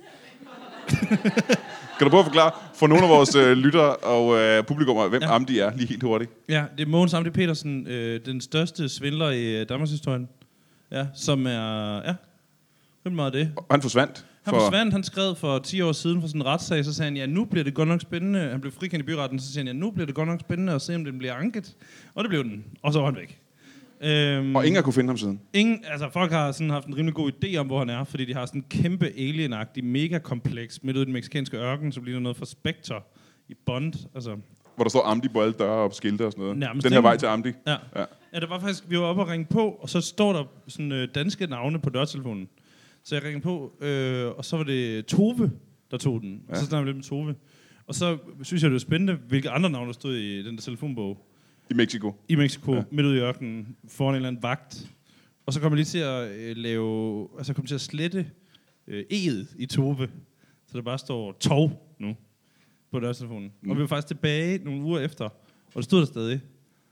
Kan 1.99 2.05
du 2.07 2.09
prøve 2.11 2.21
at 2.21 2.27
forklare 2.27 2.51
for 2.75 2.87
nogle 2.87 3.05
af 3.05 3.11
vores 3.11 3.35
øh, 3.35 3.53
lyttere 3.57 3.97
og 3.97 4.39
øh, 4.39 4.65
publikummer, 4.65 5.09
hvem 5.09 5.23
ja. 5.23 5.35
Amdi 5.35 5.59
er, 5.59 5.77
lige 5.77 5.89
helt 5.89 6.03
hurtigt? 6.03 6.31
Ja, 6.49 6.65
det 6.79 6.85
er 6.87 6.91
Mogens 6.91 7.15
Amdi 7.15 7.31
Petersen, 7.31 7.87
øh, 7.87 8.21
den 8.27 8.41
største 8.41 8.89
svindler 8.89 9.31
i 9.31 9.61
øh, 9.61 9.69
Danmarks 9.69 9.91
historie. 9.91 10.27
Ja, 10.93 11.07
som 11.15 11.47
er... 11.47 11.95
Ja, 11.97 12.15
er 13.05 13.11
meget 13.11 13.33
det. 13.33 13.53
Og 13.57 13.67
han 13.71 13.83
forsvandt. 13.83 14.25
Han 14.45 14.55
forsvandt, 14.55 14.93
han 14.93 15.03
skrev 15.05 15.35
for 15.35 15.59
10 15.59 15.81
år 15.81 15.93
siden 15.93 16.21
for 16.21 16.29
sådan 16.29 16.41
en 16.41 16.47
retssag, 16.47 16.85
så 16.85 16.95
sagde 16.95 17.07
han, 17.11 17.17
ja, 17.17 17.27
nu 17.27 17.45
bliver 17.45 17.65
det 17.65 17.75
godt 17.75 17.89
nok 17.89 18.01
spændende. 18.01 18.41
Han 18.41 18.61
blev 18.61 18.73
frikendt 18.73 19.03
i 19.03 19.07
byretten, 19.07 19.39
så 19.39 19.53
sagde 19.53 19.69
han, 19.69 19.77
ja, 19.77 19.81
nu 19.81 19.91
bliver 19.91 20.07
det 20.07 20.15
godt 20.15 20.29
nok 20.29 20.41
spændende 20.41 20.73
at 20.73 20.83
se, 20.83 20.95
om 20.95 21.05
den 21.05 21.19
bliver 21.19 21.35
anket. 21.35 21.77
Og 22.15 22.25
det 22.25 22.29
blev 22.29 22.45
den. 22.45 22.65
Og 22.83 22.93
så 22.93 22.99
var 22.99 23.07
han 23.07 23.17
væk. 23.17 23.39
Øhm, 24.03 24.57
Og 24.57 24.67
ingen 24.67 24.77
har 24.77 24.83
kunne 24.83 24.93
finde 24.93 25.09
ham 25.09 25.17
siden. 25.17 25.41
Ingen, 25.53 25.85
altså 25.93 26.09
folk 26.13 26.33
har 26.33 26.53
sådan 26.53 26.71
haft 26.71 26.87
en 26.87 26.97
rimelig 26.97 27.15
god 27.15 27.31
idé 27.45 27.57
om, 27.57 27.67
hvor 27.67 27.79
han 27.79 27.89
er, 27.91 28.05
fordi 28.05 28.25
de 28.25 28.35
har 28.35 28.47
sådan 28.47 28.61
en 28.61 28.83
kæmpe 28.83 29.07
alien-agtig 29.07 29.85
megakompleks 29.85 30.83
midt 30.83 30.97
ude 30.97 31.03
i 31.03 31.05
den 31.05 31.13
meksikanske 31.13 31.57
ørken, 31.57 31.93
som 31.93 32.05
ligner 32.05 32.21
noget 32.21 32.37
fra 32.37 32.47
Spectre 32.47 33.01
i 33.49 33.55
Bond. 33.67 33.93
Altså, 34.15 34.37
Hvor 34.77 34.85
der 34.85 34.89
står 34.91 35.03
Amdi 35.07 35.29
på 35.29 35.41
alle 35.43 35.53
døre 35.59 35.71
og 35.71 35.95
skilte 35.95 36.27
og 36.27 36.33
sådan 36.33 36.43
noget. 36.43 36.59
Nærmest, 36.59 36.85
Den 36.85 36.93
her 36.93 37.01
vej 37.01 37.17
til 37.17 37.27
Amdi. 37.27 37.49
ja. 37.67 37.77
Ja. 37.97 38.05
ja. 38.35 38.41
der 38.41 38.47
var 38.49 38.59
faktisk, 38.59 38.85
vi 38.89 38.99
var 38.99 39.05
oppe 39.05 39.23
og 39.23 39.29
ringe 39.29 39.47
på, 39.51 39.71
og 39.81 39.89
så 39.91 40.01
står 40.01 40.33
der 40.33 40.45
sådan 40.69 40.93
øh, 40.93 41.09
danske 41.15 41.47
navne 41.47 41.79
på 41.81 41.91
dørtelefonen. 41.91 42.49
Så 43.05 43.15
jeg 43.15 43.25
ringede 43.25 43.43
på, 43.43 43.77
øh, 43.81 44.27
og 44.29 44.45
så 44.45 44.57
var 44.57 44.65
det 44.65 45.07
Tove, 45.07 45.51
der 45.91 45.97
tog 45.97 46.21
den. 46.21 46.43
Ja. 46.49 46.53
Og 46.53 46.57
så 46.57 46.67
snakkede 46.67 46.85
vi 46.85 46.89
lidt 46.89 46.97
med 46.97 47.05
Tove. 47.05 47.35
Og 47.87 47.95
så 47.95 48.19
synes 48.43 48.63
jeg, 48.63 48.69
det 48.71 48.73
var 48.73 48.79
spændende, 48.79 49.15
hvilke 49.15 49.51
andre 49.51 49.71
navne 49.71 49.87
der 49.87 49.93
stod 49.93 50.15
i 50.17 50.43
den 50.43 50.55
der 50.57 50.63
telefonbog. 50.63 51.27
I 51.71 51.75
Mexico. 51.75 52.15
i 52.29 52.35
Mexico, 52.37 52.75
Ja. 52.75 52.83
midt 52.91 53.07
ude 53.07 53.17
i 53.17 53.21
ørkenen, 53.21 53.77
foran 53.89 54.13
en 54.13 54.17
eller 54.17 54.29
anden 54.29 54.43
vagt. 54.43 54.91
Og 55.47 55.53
så 55.53 55.61
kom 55.61 55.73
jeg 55.73 55.77
lige 55.77 55.85
til 55.87 55.99
at 55.99 56.31
øh, 56.31 56.57
lave, 56.57 57.29
altså 57.39 57.55
kom 57.55 57.67
til 57.67 57.75
at 57.75 57.81
slette 57.81 58.31
øh, 58.87 59.05
E'et 59.13 59.55
i 59.59 59.67
Tove. 59.67 60.09
Så 60.67 60.77
der 60.79 60.83
bare 60.83 60.99
står 60.99 61.33
tov 61.41 61.95
nu 61.99 62.17
på 62.91 63.01
dørtelefonen. 63.01 63.53
Mm. 63.63 63.71
Og 63.71 63.77
vi 63.77 63.81
var 63.81 63.87
faktisk 63.87 64.07
tilbage 64.09 64.65
nogle 64.65 64.83
uger 64.83 65.01
efter, 65.01 65.25
og 65.25 65.77
det 65.77 65.85
stod 65.85 65.99
der 66.01 66.07
stadig. 66.07 66.41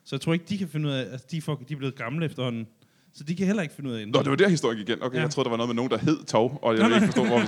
Så 0.05 0.16
jeg 0.16 0.20
tror 0.20 0.32
ikke, 0.32 0.44
de 0.49 0.58
kan 0.58 0.69
finde 0.69 0.88
ud 0.88 0.93
af, 0.94 1.00
altså 1.00 1.26
de, 1.31 1.37
er 1.37 1.40
for, 1.40 1.55
de 1.69 1.75
er 1.75 1.78
blevet 1.78 1.94
gamle 1.94 2.25
efterhånden. 2.26 2.66
Så 3.14 3.25
de 3.25 3.37
kan 3.37 3.46
heller 3.46 3.62
ikke 3.62 3.75
finde 3.75 3.90
ud 3.90 3.94
af 3.94 4.05
det. 4.06 4.14
Nå, 4.14 4.22
det 4.22 4.31
var 4.31 4.37
der 4.37 4.49
historien 4.49 4.81
igen. 4.81 5.02
Okay, 5.02 5.16
ja. 5.16 5.22
Jeg 5.22 5.31
troede, 5.31 5.44
der 5.44 5.50
var 5.50 5.56
noget 5.56 5.69
med 5.69 5.75
nogen, 5.76 5.90
der 5.90 5.99
hed 5.99 6.25
Tov, 6.25 6.58
og 6.62 6.74
jeg 6.77 6.82
ville 6.82 6.96
ikke 6.96 7.06
forstå, 7.06 7.24
hvor 7.24 7.38
vi, 7.41 7.46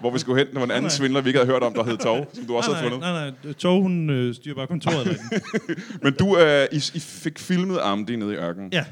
hvor 0.00 0.10
vi 0.10 0.18
skulle 0.18 0.44
hen. 0.44 0.52
Der 0.52 0.58
var 0.58 0.64
en 0.64 0.70
anden 0.70 0.82
nej. 0.82 0.88
svindler, 0.90 1.20
vi 1.20 1.28
ikke 1.28 1.38
havde 1.38 1.50
hørt 1.52 1.62
om, 1.62 1.74
der 1.74 1.84
hed 1.84 1.96
Tov, 1.98 2.26
som 2.34 2.44
du 2.44 2.56
også 2.56 2.70
nej, 2.70 2.78
havde 2.80 2.90
fundet. 2.90 3.08
nej, 3.08 3.12
nej, 3.30 3.34
nej, 3.44 3.52
Tov, 3.52 3.82
hun 3.82 4.10
øh, 4.10 4.34
styrer 4.34 4.54
bare 4.54 4.66
kontoret 4.66 5.06
derinde. 5.06 5.22
Men 6.04 6.14
du, 6.14 6.38
øh, 6.38 6.66
I, 6.72 6.76
I 6.94 7.00
fik 7.00 7.38
filmet 7.38 7.78
Amdi 7.82 8.16
nede 8.16 8.32
i 8.32 8.36
ørkenen. 8.36 8.72
Ja, 8.72 8.84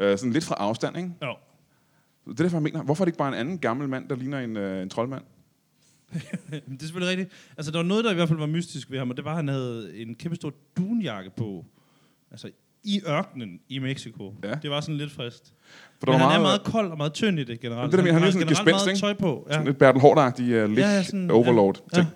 Øh, 0.00 0.18
sådan 0.18 0.32
lidt 0.32 0.44
fra 0.44 0.54
afstand, 0.58 0.96
ikke? 0.96 1.10
jo. 1.22 1.34
Det 2.24 2.40
er 2.40 2.44
derfor, 2.44 2.56
jeg 2.56 2.62
mener, 2.62 2.82
hvorfor 2.82 3.02
er 3.02 3.04
det 3.04 3.08
ikke 3.08 3.18
bare 3.18 3.28
en 3.28 3.34
anden 3.34 3.58
gammel 3.58 3.88
mand, 3.88 4.08
der 4.08 4.16
ligner 4.16 4.40
en, 4.40 4.56
øh, 4.56 4.82
en 4.82 4.90
troldmand? 4.90 5.22
Det 6.14 6.22
er 6.52 6.60
selvfølgelig 6.80 7.10
rigtigt. 7.10 7.32
Altså, 7.56 7.72
der 7.72 7.78
var 7.78 7.84
noget, 7.84 8.04
der 8.04 8.10
i 8.10 8.14
hvert 8.14 8.28
fald 8.28 8.38
var 8.38 8.46
mystisk 8.46 8.90
ved 8.90 8.98
ham, 8.98 9.10
og 9.10 9.16
det 9.16 9.24
var, 9.24 9.30
at 9.30 9.36
han 9.36 9.48
havde 9.48 9.92
en 9.96 10.14
kæmpe 10.14 10.36
stor 10.36 10.52
dunjakke 10.76 11.30
på. 11.36 11.64
Altså, 12.30 12.50
i 12.84 13.00
ørkenen 13.08 13.58
i 13.68 13.78
Mexico. 13.78 14.34
Ja. 14.44 14.54
Det 14.62 14.70
var 14.70 14.80
sådan 14.80 14.96
lidt 14.96 15.12
frist. 15.12 15.52
For 15.98 16.06
der 16.06 16.12
Men 16.12 16.20
var 16.20 16.28
han 16.30 16.40
meget, 16.42 16.54
er 16.54 16.58
meget 16.58 16.62
kold 16.72 16.90
og 16.90 16.96
meget 16.96 17.12
tynd 17.12 17.38
i 17.40 17.44
det 17.44 17.60
generelt. 17.60 17.90
Det 17.92 17.98
der 17.98 18.04
med, 18.04 18.12
han 18.12 18.22
er 18.22 18.30
sådan 18.30 18.48
gespenst, 18.48 18.86
ikke? 18.86 19.00
tøj 19.00 19.12
på. 19.14 19.46
Ja. 19.48 19.52
sådan 19.52 19.66
lidt 19.66 19.78
Bertel 19.78 20.00
Hård-agtig 20.02 20.42
uh, 20.42 20.70
lig 20.70 20.78
Ja, 20.78 20.88
ja, 20.88 21.02
sådan, 21.02 21.30
overlord. 21.30 21.80
ja. 21.92 21.96
ting. 21.96 22.08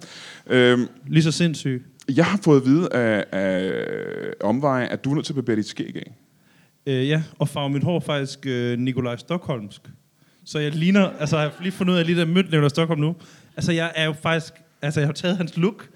Øhm, 0.46 0.86
Lige 1.06 1.22
så 1.22 1.32
sindssyg. 1.32 1.86
jeg 2.16 2.24
har 2.26 2.40
fået 2.44 2.60
at 2.60 2.66
vide 2.66 2.92
af, 2.92 3.24
af 3.32 3.72
omveje, 4.40 4.86
at 4.86 5.04
du 5.04 5.10
er 5.10 5.14
nødt 5.14 5.26
til 5.26 5.32
at 5.32 5.34
barbere 5.36 5.56
dit 5.56 5.66
skæg 5.66 5.96
af. 5.96 6.16
Øh, 6.86 7.08
ja, 7.08 7.22
og 7.38 7.48
farve 7.48 7.70
mit 7.70 7.84
hår 7.84 8.00
faktisk 8.00 8.46
øh, 8.46 8.78
Nikolaj 8.78 9.16
Stockholmsk. 9.16 9.80
Så 10.44 10.58
jeg 10.58 10.74
ligner, 10.74 11.10
altså 11.20 11.38
jeg 11.38 11.50
har 11.50 11.62
lige 11.62 11.72
fundet 11.72 11.92
ud 11.92 11.96
af, 11.96 12.00
at 12.00 12.08
jeg 12.08 12.14
lige 12.14 12.26
der 12.26 12.32
mødt 12.32 12.46
Nikolaj 12.46 12.68
Stockholm 12.68 13.00
nu. 13.00 13.16
Altså 13.56 13.72
jeg 13.72 13.92
er 13.94 14.04
jo 14.04 14.12
faktisk, 14.12 14.54
altså 14.82 15.00
jeg 15.00 15.08
har 15.08 15.12
taget 15.12 15.36
hans 15.36 15.56
look. 15.56 15.88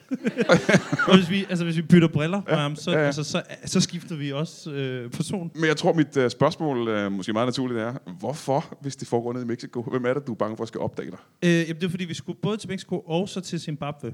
og 1.09 1.17
hvis 1.17 1.31
vi, 1.31 1.47
altså 1.49 1.65
hvis 1.65 1.77
vi 1.77 1.83
bytter 1.83 2.09
briller 2.09 2.43
ja, 2.49 2.57
ham, 2.57 2.77
så, 2.77 2.91
ja, 2.91 2.99
ja. 2.99 3.07
Altså, 3.07 3.25
så, 3.25 3.43
så 3.65 3.81
skifter 3.81 4.17
vi 4.17 4.33
også 4.33 4.71
øh, 4.71 5.11
person. 5.11 5.51
Men 5.55 5.65
jeg 5.65 5.77
tror, 5.77 5.93
mit 5.93 6.17
uh, 6.17 6.29
spørgsmål, 6.29 6.89
uh, 6.89 7.13
måske 7.13 7.33
meget 7.33 7.47
naturligt, 7.47 7.81
er, 7.81 7.95
hvorfor, 8.19 8.77
hvis 8.81 8.97
det 8.97 9.09
foregår 9.09 9.33
nede 9.33 9.45
i 9.45 9.49
Mexico, 9.49 9.83
hvem 9.83 10.05
er 10.05 10.15
det, 10.15 10.27
du 10.27 10.33
er 10.33 10.37
bange 10.37 10.57
for 10.57 10.63
at 10.63 10.69
skal 10.69 10.81
opdage 10.81 11.11
dig? 11.11 11.19
Øh, 11.45 11.51
jamen, 11.51 11.75
det 11.75 11.85
er 11.85 11.89
fordi, 11.91 12.05
vi 12.05 12.15
skulle 12.15 12.39
både 12.43 12.57
til 12.57 12.69
Mexico 12.69 12.99
og 12.99 13.29
så 13.29 13.41
til 13.41 13.61
Zimbabwe. 13.61 14.13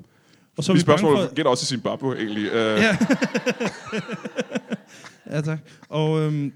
Og 0.57 0.65
så 0.65 0.73
Mit 0.73 0.83
spørgsmål 0.83 1.17
for... 1.17 1.35
gælder 1.35 1.51
også 1.51 1.65
i 1.65 1.67
Zimbabwe, 1.67 2.17
egentlig. 2.17 2.51
Uh, 2.51 2.57
Ja. 2.57 2.97
ja, 5.37 5.41
tak. 5.41 5.59
Og, 5.89 6.21
øhm, 6.21 6.53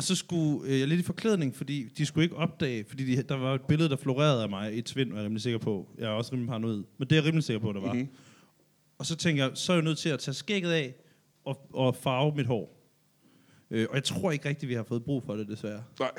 og 0.00 0.04
så 0.04 0.14
skulle 0.14 0.70
øh, 0.70 0.80
jeg 0.80 0.88
lidt 0.88 1.00
i 1.00 1.02
forklædning, 1.02 1.56
fordi 1.56 1.84
de 1.98 2.06
skulle 2.06 2.24
ikke 2.24 2.36
opdage, 2.36 2.84
fordi 2.88 3.16
de, 3.16 3.22
der 3.22 3.36
var 3.36 3.54
et 3.54 3.60
billede, 3.60 3.88
der 3.88 3.96
florerede 3.96 4.42
af 4.42 4.48
mig 4.48 4.74
i 4.74 4.78
et 4.78 4.84
tvind, 4.84 5.10
var 5.10 5.16
jeg 5.16 5.24
rimelig 5.24 5.42
sikker 5.42 5.58
på. 5.58 5.88
Jeg 5.98 6.06
er 6.06 6.10
også 6.10 6.32
rimelig 6.32 6.48
paranoid. 6.48 6.84
Men 6.98 7.08
det 7.08 7.12
er 7.12 7.16
jeg 7.16 7.24
rimelig 7.24 7.44
sikker 7.44 7.60
på, 7.60 7.72
der 7.72 7.80
var. 7.80 7.92
Mhm. 7.92 7.96
Mm-hmm. 7.96 8.16
Og 8.98 9.06
så 9.06 9.16
tænker 9.16 9.44
jeg, 9.44 9.52
så 9.54 9.72
er 9.72 9.76
jeg 9.76 9.84
nødt 9.84 9.98
til 9.98 10.08
at 10.08 10.18
tage 10.18 10.34
skægget 10.34 10.72
af 10.72 10.94
og, 11.44 11.66
og 11.72 11.96
farve 11.96 12.34
mit 12.36 12.46
hår. 12.46 12.76
Øh, 13.70 13.86
og 13.90 13.94
jeg 13.94 14.04
tror 14.04 14.30
ikke 14.30 14.48
rigtigt, 14.48 14.68
vi 14.68 14.74
har 14.74 14.82
fået 14.82 15.04
brug 15.04 15.22
for 15.26 15.36
det, 15.36 15.48
desværre. 15.48 15.82
Nej, 16.00 16.10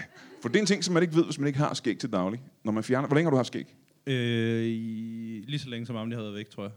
for 0.41 0.49
det 0.49 0.55
er 0.55 0.59
en 0.59 0.65
ting, 0.65 0.83
som 0.83 0.93
man 0.93 1.03
ikke 1.03 1.15
ved, 1.15 1.25
hvis 1.25 1.39
man 1.39 1.47
ikke 1.47 1.59
har 1.59 1.73
skæg 1.73 1.97
til 1.97 2.09
daglig. 2.09 2.41
Når 2.63 2.71
man 2.71 2.83
fjerner... 2.83 3.07
Hvor 3.07 3.15
længe 3.15 3.25
har 3.25 3.31
du 3.31 3.37
haft 3.37 3.47
skæg? 3.47 3.75
Øh, 4.07 4.63
i, 4.65 5.43
lige 5.47 5.59
så 5.59 5.69
længe 5.69 5.85
som 5.85 5.95
Amelie 5.95 6.15
har 6.15 6.23
været 6.23 6.35
væk, 6.35 6.49
tror 6.49 6.63
jeg. 6.63 6.71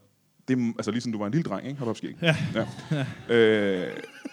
Det 0.49 0.58
er, 0.58 0.73
altså 0.78 0.90
ligesom 0.90 1.12
du 1.12 1.18
var 1.18 1.26
en 1.26 1.32
lille 1.32 1.44
dreng, 1.44 1.66
ikke? 1.66 1.78
Har 1.78 1.84
du 1.84 1.88
haft 1.88 1.99
skæg? 1.99 2.16
Ja. 2.23 2.37
ja. 3.30 3.34
Øh, 3.34 3.92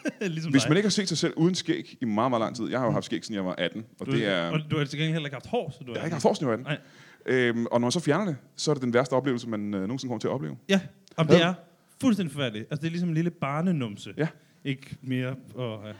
ligesom 0.21 0.51
hvis 0.51 0.67
man 0.67 0.77
ikke 0.77 0.87
har 0.87 0.91
set 0.91 1.07
sig 1.07 1.17
selv 1.17 1.33
uden 1.37 1.55
skæg 1.55 1.97
i 2.01 2.05
meget, 2.05 2.31
meget 2.31 2.41
lang 2.41 2.55
tid. 2.55 2.69
Jeg 2.69 2.79
har 2.79 2.85
jo 2.85 2.91
haft 2.91 3.05
skæg, 3.05 3.23
siden 3.25 3.35
jeg 3.35 3.45
var 3.45 3.55
18. 3.57 3.85
Og 3.99 4.05
du, 4.05 4.11
det 4.11 4.25
er... 4.27 4.49
og 4.49 4.59
du 4.71 4.77
har 4.77 4.85
til 4.85 4.99
gengæld 4.99 5.13
heller 5.13 5.27
ikke 5.27 5.35
haft 5.35 5.47
hår, 5.47 5.69
så 5.77 5.83
du 5.83 5.91
Jeg 5.93 6.01
har 6.01 6.05
ikke 6.05 6.15
haft 6.15 6.23
hår, 6.23 6.33
siden 6.33 6.49
jeg 6.51 6.59
var 6.65 6.71
18. 6.71 6.79
Nej. 7.25 7.37
Øhm, 7.47 7.65
og 7.65 7.71
når 7.81 7.85
man 7.85 7.91
så 7.91 7.99
fjerner 7.99 8.25
det, 8.25 8.35
så 8.55 8.71
er 8.71 8.75
det 8.75 8.83
den 8.83 8.93
værste 8.93 9.13
oplevelse, 9.13 9.49
man 9.49 9.73
øh, 9.73 9.81
nogensinde 9.81 10.09
kommer 10.09 10.19
til 10.19 10.27
at 10.27 10.31
opleve. 10.33 10.57
Ja, 10.69 10.79
og 11.17 11.27
det 11.27 11.41
er 11.41 11.53
fuldstændig 12.01 12.31
forfærdeligt. 12.31 12.67
Altså, 12.71 12.81
det 12.81 12.87
er 12.87 12.91
ligesom 12.91 13.09
en 13.09 13.15
lille 13.15 13.31
barnenumse. 13.31 14.13
Ja. 14.17 14.27
Ikke 14.65 14.97
mere. 15.01 15.35
Åh, 15.55 15.79
ja. 15.85 15.91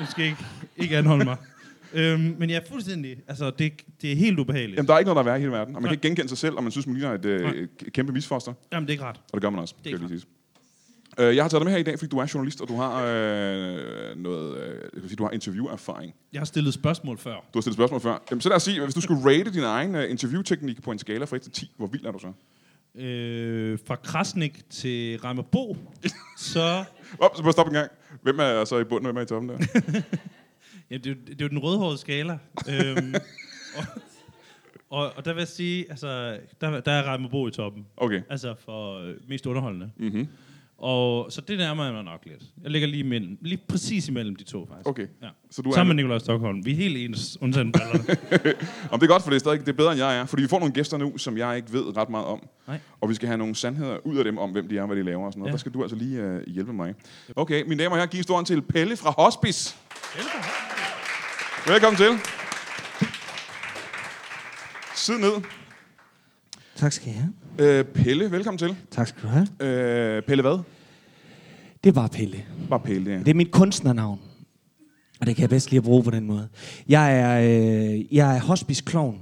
Nu 0.00 0.06
skal 0.10 0.22
jeg 0.22 0.30
ikke, 0.30 0.44
ikke 0.76 0.96
anholde 0.98 1.24
mig. 1.24 1.36
øhm, 1.92 2.36
men 2.38 2.50
jeg 2.50 2.56
er 2.56 2.60
fuldstændig... 2.70 3.16
Altså, 3.28 3.50
det, 3.50 3.72
det 4.02 4.12
er 4.12 4.16
helt 4.16 4.38
ubehageligt. 4.38 4.76
Jamen, 4.76 4.88
der 4.88 4.94
er 4.94 4.98
ikke 4.98 5.06
noget, 5.06 5.16
der 5.16 5.22
er 5.22 5.24
værre 5.24 5.36
i 5.36 5.40
hele 5.40 5.52
verden. 5.52 5.76
Og 5.76 5.82
man 5.82 5.88
Nej. 5.88 5.88
kan 5.88 5.94
ikke 5.96 6.08
genkende 6.08 6.28
sig 6.28 6.38
selv, 6.38 6.56
og 6.56 6.62
man 6.62 6.72
synes, 6.72 6.86
man 6.86 6.96
ligner 6.96 7.14
et 7.14 7.24
øh, 7.24 7.68
kæmpe 7.92 8.12
misfoster. 8.12 8.52
Jamen, 8.72 8.86
det 8.86 8.90
er 8.90 8.94
ikke 8.94 9.04
ret. 9.04 9.16
Og 9.16 9.32
det 9.32 9.42
gør 9.42 9.50
man 9.50 9.60
også, 9.60 9.74
Det 9.84 9.94
er 9.94 9.98
jeg 10.00 10.08
sige. 10.08 10.22
Øh, 11.18 11.36
jeg 11.36 11.44
har 11.44 11.48
taget 11.48 11.60
dig 11.60 11.64
med 11.64 11.72
her 11.72 11.78
i 11.78 11.82
dag, 11.82 11.98
fordi 11.98 12.08
du 12.08 12.18
er 12.18 12.30
journalist, 12.34 12.60
og 12.60 12.68
du 12.68 12.76
har 12.76 13.02
øh, 13.04 14.16
noget, 14.16 14.56
øh, 14.58 14.74
jeg 14.94 15.00
kan 15.00 15.08
sige, 15.08 15.16
du 15.16 15.24
har 15.24 15.30
interviewerfaring. 15.30 16.14
Jeg 16.32 16.40
har 16.40 16.44
stillet 16.44 16.74
spørgsmål 16.74 17.18
før. 17.18 17.34
Du 17.34 17.40
har 17.54 17.60
stillet 17.60 17.76
spørgsmål 17.76 18.00
før. 18.00 18.22
Jamen, 18.30 18.40
så 18.40 18.48
lad 18.48 18.56
os 18.56 18.62
sige, 18.62 18.82
hvis 18.84 18.94
du 18.94 19.00
skulle 19.00 19.30
rate 19.30 19.52
din 19.52 19.62
egen 19.62 19.94
uh, 19.94 20.10
interviewteknik 20.10 20.82
på 20.82 20.90
en 20.90 20.98
skala 20.98 21.24
fra 21.24 21.36
1 21.36 21.42
til 21.42 21.52
10, 21.52 21.72
hvor 21.76 21.86
vild 21.86 22.04
er 22.06 22.12
du 22.12 22.18
så? 22.18 22.32
Øh, 23.02 23.78
fra 23.86 23.96
Krasnik 23.96 24.70
til 24.70 25.18
Reimerbo, 25.18 25.76
så... 26.38 26.84
Op, 27.18 27.36
så 27.36 27.42
bare 27.42 27.52
stop 27.52 27.66
en 27.66 27.72
gang. 27.72 27.90
Hvem 28.22 28.38
er 28.38 28.64
så 28.64 28.78
i 28.78 28.84
bunden, 28.84 29.06
og 29.06 29.12
hvem 29.12 29.20
er 29.20 29.24
i 29.24 29.26
toppen 29.26 29.48
der? 29.50 29.58
Ja, 30.90 30.96
det, 30.96 31.06
er 31.06 31.10
jo- 31.10 31.16
det 31.26 31.40
er 31.40 31.44
jo 31.44 31.48
den 31.48 31.58
rødhårede 31.58 31.98
skala. 31.98 32.38
øhm, 32.68 33.14
og, 33.76 33.84
og, 34.90 35.12
og 35.16 35.24
der 35.24 35.32
vil 35.32 35.40
jeg 35.40 35.48
sige, 35.48 35.86
altså, 35.90 36.38
der, 36.60 36.80
der 36.80 36.92
er 36.92 37.12
Reimerbo 37.12 37.48
i 37.48 37.50
toppen. 37.50 37.86
Okay. 37.96 38.22
Altså 38.30 38.54
for 38.64 38.98
øh, 39.00 39.14
mest 39.28 39.46
underholdende. 39.46 39.90
Mm-hmm. 39.96 40.28
Og 40.84 41.32
så 41.32 41.40
det 41.40 41.58
nærmer 41.58 41.84
jeg 41.84 41.92
mig 41.92 42.04
nok 42.04 42.20
lidt. 42.26 42.42
Jeg 42.62 42.70
ligger 42.70 42.88
lige 42.88 43.04
imellem. 43.04 43.38
Lige 43.40 43.60
præcis 43.68 44.08
imellem 44.08 44.36
de 44.36 44.44
to, 44.44 44.66
faktisk. 44.68 44.88
Okay. 44.88 45.06
Ja. 45.22 45.28
Så 45.50 45.62
du 45.62 45.70
er... 45.70 45.74
Sammen 45.74 45.96
med 45.96 46.02
Nikolaj 46.02 46.18
Stockholm. 46.18 46.64
Vi 46.64 46.70
er 46.70 46.76
helt 46.76 46.96
ens, 46.96 47.38
undtagen 47.40 47.72
ballerne. 47.72 48.04
Om 48.92 49.00
det 49.00 49.06
er 49.06 49.12
godt, 49.12 49.22
for 49.22 49.30
det 49.30 49.36
er 49.36 49.40
stadig 49.40 49.60
det 49.60 49.68
er 49.68 49.72
bedre, 49.72 49.92
end 49.92 50.00
jeg 50.00 50.18
er. 50.18 50.24
Fordi 50.26 50.42
vi 50.42 50.48
får 50.48 50.58
nogle 50.58 50.74
gæster 50.74 50.96
nu, 50.96 51.18
som 51.18 51.38
jeg 51.38 51.56
ikke 51.56 51.72
ved 51.72 51.96
ret 51.96 52.08
meget 52.08 52.26
om. 52.26 52.48
Nej. 52.68 52.80
Og 53.00 53.08
vi 53.08 53.14
skal 53.14 53.26
have 53.26 53.38
nogle 53.38 53.54
sandheder 53.54 54.06
ud 54.06 54.16
af 54.16 54.24
dem 54.24 54.38
om, 54.38 54.50
hvem 54.50 54.68
de 54.68 54.78
er, 54.78 54.86
hvad 54.86 54.96
de 54.96 55.02
laver 55.02 55.26
og 55.26 55.32
sådan 55.32 55.40
noget. 55.40 55.50
Ja. 55.50 55.52
Der 55.52 55.58
skal 55.58 55.72
du 55.72 55.82
altså 55.82 55.96
lige 55.96 56.36
uh, 56.36 56.52
hjælpe 56.52 56.72
mig. 56.72 56.94
Okay, 57.36 57.62
mine 57.62 57.82
damer 57.82 57.90
og 57.90 57.96
herrer, 57.96 58.10
giv 58.10 58.18
en 58.18 58.24
stor 58.24 58.42
til 58.42 58.62
Pelle 58.62 58.96
fra 58.96 59.10
Hospice. 59.10 59.76
Velkommen 61.66 61.96
til. 61.96 62.10
Sid 64.94 65.18
ned. 65.18 65.42
Tak 66.76 66.92
skal 66.92 67.08
I 67.08 67.12
have. 67.12 67.80
Uh, 67.80 67.86
Pelle, 67.86 68.30
velkommen 68.30 68.58
til. 68.58 68.76
Tak 68.90 69.08
skal 69.08 69.22
du 69.22 69.28
have. 69.28 69.46
Uh, 70.18 70.24
Pelle 70.24 70.42
hvad? 70.42 70.73
Det 71.84 71.94
bare 71.94 72.08
Pelle. 72.08 72.44
Bare 72.70 72.80
Pelle, 72.80 73.10
ja. 73.10 73.18
Det 73.18 73.28
er 73.28 73.34
mit 73.34 73.50
kunstnernavn. 73.50 74.18
Og 75.20 75.26
det 75.26 75.36
kan 75.36 75.42
jeg 75.42 75.50
bedst 75.50 75.70
lige 75.70 75.78
at 75.78 75.84
bruge 75.84 76.02
på 76.02 76.10
den 76.10 76.26
måde. 76.26 76.48
Jeg 76.88 77.18
er, 77.18 77.40
øh, 77.40 78.14
jeg 78.14 78.36
er 78.36 78.40
hospice-klovn. 78.40 79.18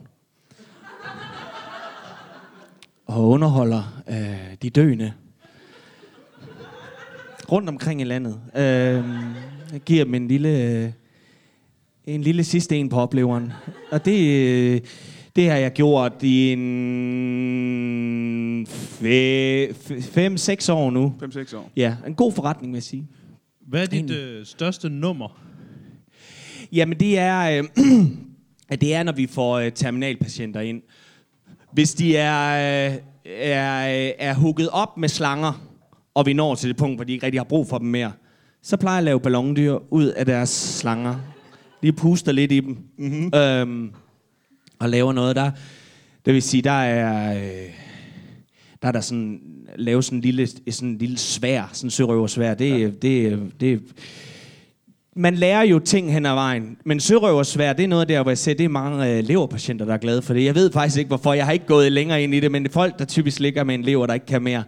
Og 3.07 3.28
underholder 3.28 4.02
øh, 4.09 4.57
de 4.62 4.71
døende. 4.71 5.12
Rundt 7.52 7.69
omkring 7.69 8.00
i 8.00 8.04
landet. 8.04 8.40
Øh, 8.57 8.62
jeg 9.73 9.81
giver 9.85 10.04
dem 10.04 10.14
en 10.14 10.28
lille, 10.28 10.62
øh, 10.62 10.90
en 12.07 12.23
lille 12.23 12.45
sidste 12.45 12.76
en 12.76 12.88
på 12.88 12.97
opleveren. 12.97 13.52
Og 13.90 14.04
det, 14.04 14.28
øh, 14.28 14.81
det 15.37 15.50
har 15.50 15.57
jeg 15.57 15.73
gjort 15.73 16.12
i 16.23 16.52
en 16.52 16.59
5-6 18.66 20.73
år 20.73 20.90
nu. 20.90 21.14
5-6 21.23 21.57
år. 21.57 21.71
Ja, 21.76 21.97
en 22.07 22.14
god 22.14 22.33
forretning, 22.33 22.73
vil 22.73 22.76
jeg 22.76 22.83
sige. 22.83 23.07
Hvad 23.69 23.83
er 23.83 23.87
dit 23.87 24.11
øh, 24.11 24.47
største 24.47 24.88
nummer? 24.88 25.40
Jamen, 26.73 27.00
det 27.00 27.19
er, 27.19 27.59
øh, 27.59 27.64
at 28.73 28.81
det 28.81 28.95
er, 28.95 29.02
når 29.02 29.12
vi 29.12 29.26
får 29.26 29.59
øh, 29.59 29.73
terminalpatienter 29.73 30.61
ind. 30.61 30.83
Hvis 31.73 31.95
de 31.95 32.16
er, 32.16 32.90
øh, 32.90 32.97
er, 33.26 34.07
øh, 34.07 34.12
er 34.19 34.35
hugget 34.35 34.69
op 34.69 34.99
med 34.99 35.09
slanger, 35.09 35.69
og 36.14 36.26
vi 36.26 36.33
når 36.33 36.54
til 36.54 36.69
det 36.69 36.76
punkt, 36.76 36.97
hvor 36.97 37.04
de 37.04 37.12
ikke 37.12 37.26
rigtig 37.26 37.40
har 37.40 37.45
brug 37.45 37.69
for 37.69 37.78
dem 37.78 37.87
mere, 37.87 38.12
så 38.62 38.76
plejer 38.76 38.95
jeg 38.95 38.99
at 38.99 39.04
lave 39.04 39.21
ballondyr 39.21 39.78
ud 39.90 40.07
af 40.07 40.26
deres 40.26 40.50
slanger. 40.50 41.16
Lige 41.83 41.92
puster 41.92 42.33
lidt 42.33 42.52
i 42.52 42.61
dem. 42.61 42.78
Mm-hmm. 42.99 43.31
Øhm, 43.35 43.90
og 44.78 44.88
laver 44.88 45.12
noget 45.12 45.37
der. 45.37 45.50
Det 46.26 46.35
vil 46.35 46.42
sige, 46.42 46.62
der 46.62 46.71
er... 46.71 47.37
Øh, 47.37 47.71
der 48.83 48.89
er 48.89 48.93
der 48.93 49.01
sådan, 49.01 49.41
lave 49.77 50.03
sådan 50.03 50.19
en 50.19 50.23
lille, 50.23 50.49
sådan 50.71 50.89
en 50.89 50.99
lille 50.99 51.19
svær, 51.19 51.71
sådan 51.73 51.87
en 51.87 51.91
sørøversvær. 51.91 52.55
Det, 52.55 52.81
ja. 52.81 52.91
det, 53.03 53.41
det, 53.61 53.83
man 55.17 55.35
lærer 55.35 55.62
jo 55.62 55.79
ting 55.79 56.12
hen 56.12 56.27
ad 56.27 56.35
vejen, 56.35 56.77
men 56.85 57.01
sørøversvær, 57.01 57.73
det 57.73 57.85
er 57.85 57.89
noget 57.89 58.09
der, 58.09 58.23
hvor 58.23 58.31
jeg 58.31 58.39
ser, 58.39 58.55
det 58.55 58.65
er 58.65 58.69
mange 58.69 59.11
øh, 59.11 59.25
leverpatienter, 59.25 59.85
der 59.85 59.93
er 59.95 59.99
glade 59.99 60.23
for 60.23 60.35
det. 60.35 60.45
Jeg 60.45 60.55
ved 60.55 60.73
faktisk 60.73 60.99
ikke, 60.99 61.09
hvorfor. 61.09 61.33
Jeg 61.33 61.45
har 61.45 61.53
ikke 61.53 61.67
gået 61.67 61.93
længere 61.93 62.23
ind 62.23 62.35
i 62.35 62.41
det, 62.41 62.51
men 62.53 62.71
folk, 62.71 62.99
der 62.99 63.05
typisk 63.05 63.41
ligger 63.41 63.65
med 63.65 63.75
en 63.75 63.83
lever, 63.83 64.07
der 64.07 64.15
ikke 64.15 64.27
kan 64.27 64.43
mere, 64.43 64.65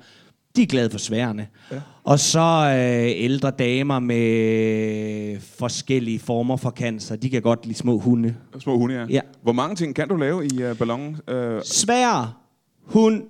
de 0.56 0.62
er 0.62 0.66
glade 0.66 0.90
for 0.90 0.99
sværene. 0.99 1.47
Ja. 1.73 1.80
Og 2.04 2.18
så 2.18 2.40
øh, 2.40 3.25
ældre 3.25 3.50
damer 3.50 3.99
med 3.99 5.40
forskellige 5.59 6.18
former 6.18 6.56
for 6.56 6.71
cancer, 6.71 7.16
de 7.16 7.30
kan 7.30 7.42
godt 7.42 7.66
lide 7.66 7.78
små 7.78 7.99
hunde. 7.99 8.35
Små 8.59 8.78
hunde, 8.78 8.94
ja. 8.94 9.06
Ja. 9.09 9.21
Hvor 9.42 9.52
mange 9.52 9.76
ting 9.76 9.94
kan 9.94 10.09
du 10.09 10.16
lave 10.16 10.47
i 10.47 10.64
uh, 10.64 10.76
ballonen? 10.76 11.16
Uh, 11.33 11.61
Svær, 11.64 12.40
hund, 12.85 13.23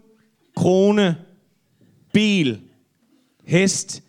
krone, 0.56 1.16
bil, 2.12 2.61
hest. 3.44 4.02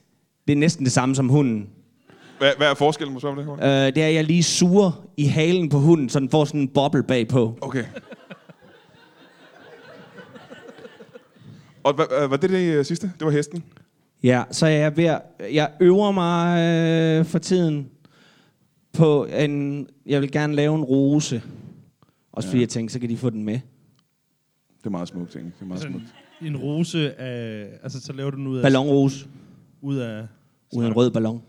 Det 0.48 0.54
er 0.54 0.58
næsten 0.58 0.86
det 0.86 0.92
samme 0.94 1.16
som 1.16 1.30
hunden. 1.30 1.70
hvad, 2.38 2.52
hvad 2.58 2.68
er 2.68 2.74
forskellen 2.74 3.20
på 3.20 3.30
det? 3.36 3.64
Øh, 3.64 3.96
det 3.96 4.04
er, 4.04 4.08
at 4.08 4.14
jeg 4.14 4.24
lige 4.24 4.44
suger 4.44 5.06
i 5.18 5.26
halen 5.26 5.70
på 5.70 5.80
hunden, 5.80 6.10
så 6.10 6.20
den 6.20 6.30
får 6.30 6.46
sådan 6.46 6.62
en 6.62 6.68
boble 6.68 7.04
bagpå. 7.04 7.58
Okay. 7.62 7.84
Og 11.84 11.94
hvad, 11.94 12.06
øh, 12.24 12.32
var 12.32 12.38
det 12.38 12.50
det 12.50 12.74
øh, 12.74 12.86
sidste? 12.86 13.12
Det 13.20 13.26
var 13.26 13.32
hesten? 13.32 13.64
Ja, 14.24 14.44
så 14.52 14.66
er 14.66 14.70
jeg 14.70 14.98
ved 14.98 15.04
at, 15.06 15.22
Jeg 15.54 15.72
øver 15.80 16.12
mig 16.12 16.60
øh, 17.20 17.26
for 17.26 17.40
tiden 17.40 17.90
på 18.94 19.26
en... 19.26 19.88
Jeg 20.06 20.22
vil 20.22 20.32
gerne 20.32 20.56
lave 20.56 20.76
en 20.76 20.84
rose. 20.84 21.42
Også 22.32 22.50
fordi 22.50 22.58
Ja. 22.58 22.62
jeg 22.62 22.70
tænkte, 22.70 22.94
så 22.94 23.00
kan 23.00 23.10
de 23.10 23.18
få 23.18 23.30
den 23.30 23.44
med. 23.44 23.54
Det 24.78 24.86
er 24.86 24.90
meget 24.90 25.08
smukt, 25.08 25.36
egentlig. 25.36 25.54
Det 25.56 25.62
er 25.62 25.66
meget 25.68 25.86
Altså, 25.86 26.00
smukt. 26.00 26.16
En, 26.42 26.58
rose 26.58 27.20
af... 27.20 27.68
Altså, 27.84 28.02
så 28.02 28.14
laver 28.14 28.32
du 28.32 28.38
den 28.38 28.48
ud 28.48 28.58
af... 28.58 28.64
Ballonrose. 28.64 29.28
Ud 29.82 29.96
af... 29.96 30.28
Ud 30.74 30.84
af 30.84 30.88
en 30.88 30.96
rød 30.96 31.12
ballon. 31.12 31.42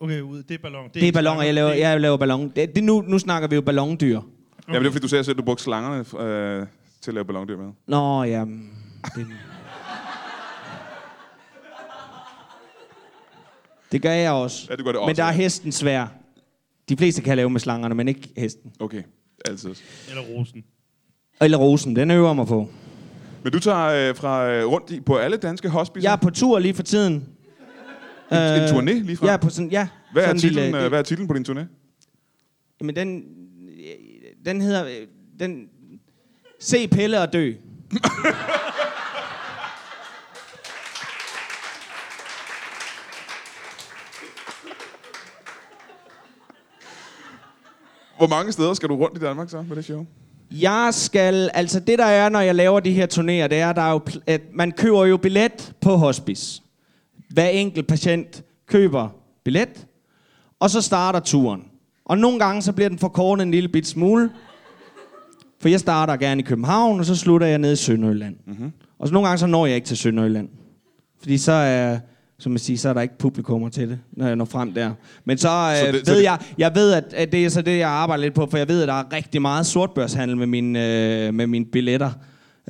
Okay, 0.00 0.20
ud, 0.20 0.42
det 0.42 0.54
er 0.54 0.58
ballon. 0.58 0.88
Det 0.94 0.96
er 1.02 1.04
ikke 1.04 1.14
ballon, 1.14 1.36
og 1.36 1.46
jeg 1.46 1.54
laver, 1.54 1.72
jeg 1.72 2.00
laver 2.00 2.16
ballon. 2.16 2.52
Det, 2.56 2.74
det, 2.76 2.84
nu, 2.84 3.00
nu 3.00 3.18
snakker 3.18 3.48
vi 3.48 3.54
jo 3.54 3.60
ballondyr. 3.60 4.14
Ja, 4.14 4.20
men 4.66 4.82
det 4.82 4.88
er 4.88 4.92
fordi, 4.92 5.02
du 5.02 5.08
ser 5.08 5.22
selv, 5.22 5.32
at 5.32 5.38
du 5.38 5.44
brugte 5.44 5.64
slangerne 5.64 6.24
øh, 6.24 6.66
til 7.00 7.10
at 7.10 7.14
lave 7.14 7.24
ballondyr 7.24 7.56
med. 7.56 7.72
Nå, 7.86 8.22
ja. 8.22 8.44
mm, 8.44 8.70
Det, 9.16 9.26
det 13.92 14.02
gør 14.02 14.10
jeg 14.10 14.32
også. 14.32 14.66
Ja, 14.70 14.76
du 14.76 14.84
gør 14.84 14.92
det 14.92 15.00
Men 15.00 15.08
også, 15.08 15.22
der 15.22 15.28
er 15.28 15.32
hesten 15.32 15.72
svær. 15.72 16.06
De 16.88 16.96
fleste 16.96 17.22
kan 17.22 17.36
lave 17.36 17.50
med 17.50 17.60
slangerne, 17.60 17.94
men 17.94 18.08
ikke 18.08 18.28
hesten. 18.36 18.72
Okay, 18.80 19.02
altid. 19.44 19.74
Eller 20.08 20.22
rosen. 20.22 20.64
Eller 21.40 21.58
rosen, 21.58 21.96
den 21.96 22.10
øver 22.10 22.32
mig 22.32 22.46
på. 22.46 22.68
Men 23.42 23.52
du 23.52 23.58
tager 23.60 24.08
øh, 24.10 24.16
fra 24.16 24.50
øh, 24.50 24.66
rundt 24.66 24.90
i, 24.90 25.00
på 25.00 25.16
alle 25.16 25.36
danske 25.36 25.68
hospicer? 25.68 26.08
Jeg 26.08 26.12
er 26.12 26.16
på 26.16 26.30
tur 26.30 26.58
lige 26.58 26.74
for 26.74 26.82
tiden. 26.82 27.14
En, 27.14 28.36
en 28.36 28.62
Øh, 28.62 28.68
turné 28.68 28.92
lige 28.92 29.16
fra? 29.16 29.26
Jeg 29.26 29.32
er 29.32 29.36
på 29.36 29.50
sådan, 29.50 29.70
ja. 29.70 29.88
hvad, 30.12 30.22
er 30.22 30.26
sådan 30.26 30.36
en 30.36 30.40
titlen, 30.40 30.64
lille- 30.64 30.82
øh, 30.82 30.88
hvad 30.88 30.98
er 30.98 31.02
titlen 31.02 31.28
på 31.28 31.34
din 31.34 31.44
turné? 31.48 31.60
Jamen, 32.80 32.96
den, 32.96 33.24
den 34.44 34.60
hedder... 34.60 34.84
øh, 34.84 35.06
Den, 35.40 35.68
Se 36.62 36.88
Pelle 36.88 37.20
og 37.20 37.32
dø. 37.32 37.52
Hvor 48.16 48.26
mange 48.26 48.52
steder 48.52 48.74
skal 48.74 48.88
du 48.88 48.96
rundt 48.96 49.16
i 49.18 49.20
Danmark 49.20 49.50
så 49.50 49.62
med 49.62 49.76
det 49.76 49.84
show? 49.84 50.06
Jeg 50.50 50.88
skal, 50.92 51.50
altså 51.54 51.80
det 51.80 51.98
der 51.98 52.04
er, 52.04 52.28
når 52.28 52.40
jeg 52.40 52.54
laver 52.54 52.80
de 52.80 52.92
her 52.92 53.06
turnéer, 53.06 53.48
det 53.48 53.52
er, 53.52 53.72
der 53.72 53.82
er 53.82 53.90
jo, 53.90 54.00
at 54.26 54.40
man 54.52 54.72
køber 54.72 55.04
jo 55.04 55.16
billet 55.16 55.72
på 55.80 55.96
hospice. 55.96 56.62
Hver 57.28 57.48
enkelt 57.48 57.86
patient 57.86 58.42
køber 58.66 59.08
billet, 59.44 59.86
og 60.60 60.70
så 60.70 60.80
starter 60.80 61.20
turen. 61.20 61.64
Og 62.04 62.18
nogle 62.18 62.38
gange 62.38 62.62
så 62.62 62.72
bliver 62.72 62.88
den 62.88 62.98
forkortet 62.98 63.42
en 63.42 63.50
lille 63.50 63.68
bit 63.68 63.86
smule, 63.86 64.30
for 65.60 65.68
jeg 65.68 65.80
starter 65.80 66.16
gerne 66.16 66.40
i 66.40 66.44
København, 66.44 66.98
og 67.00 67.06
så 67.06 67.16
slutter 67.16 67.46
jeg 67.46 67.58
nede 67.58 67.72
i 67.72 67.76
Sønderjylland. 67.76 68.36
Mm-hmm. 68.46 68.72
Og 68.98 69.08
så 69.08 69.14
nogle 69.14 69.28
gange 69.28 69.38
så 69.38 69.46
når 69.46 69.66
jeg 69.66 69.74
ikke 69.74 69.86
til 69.86 69.96
Sønderjylland. 69.96 70.48
Fordi 71.20 71.38
så 71.38 71.52
er, 71.52 71.98
som 72.40 72.52
man 72.52 72.58
siger, 72.58 72.78
så 72.78 72.88
er 72.88 72.92
der 72.92 73.00
ikke 73.00 73.18
publikummer 73.18 73.68
til 73.68 73.88
det, 73.88 73.98
når 74.12 74.26
jeg 74.26 74.36
når 74.36 74.44
frem 74.44 74.72
der. 74.72 74.92
Men 75.24 75.38
så, 75.38 75.48
Så 75.80 75.86
øh, 75.88 75.92
det- 75.94 76.06
så 76.06 76.12
ved 76.12 76.18
det- 76.18 76.24
jeg, 76.24 76.38
jeg 76.58 76.72
ved, 76.74 76.92
at, 76.92 77.04
at 77.14 77.32
det 77.32 77.44
er 77.44 77.48
så 77.48 77.62
det, 77.62 77.78
jeg 77.78 77.88
arbejder 77.88 78.22
lidt 78.22 78.34
på, 78.34 78.46
for 78.50 78.58
jeg 78.58 78.68
ved, 78.68 78.82
at 78.82 78.88
der 78.88 78.94
er 78.94 79.12
rigtig 79.12 79.42
meget 79.42 79.66
sortbørshandel 79.66 80.36
med 80.36 80.46
mine, 80.46 81.26
øh, 81.26 81.34
med 81.34 81.46
mine 81.46 81.64
billetter 81.64 82.10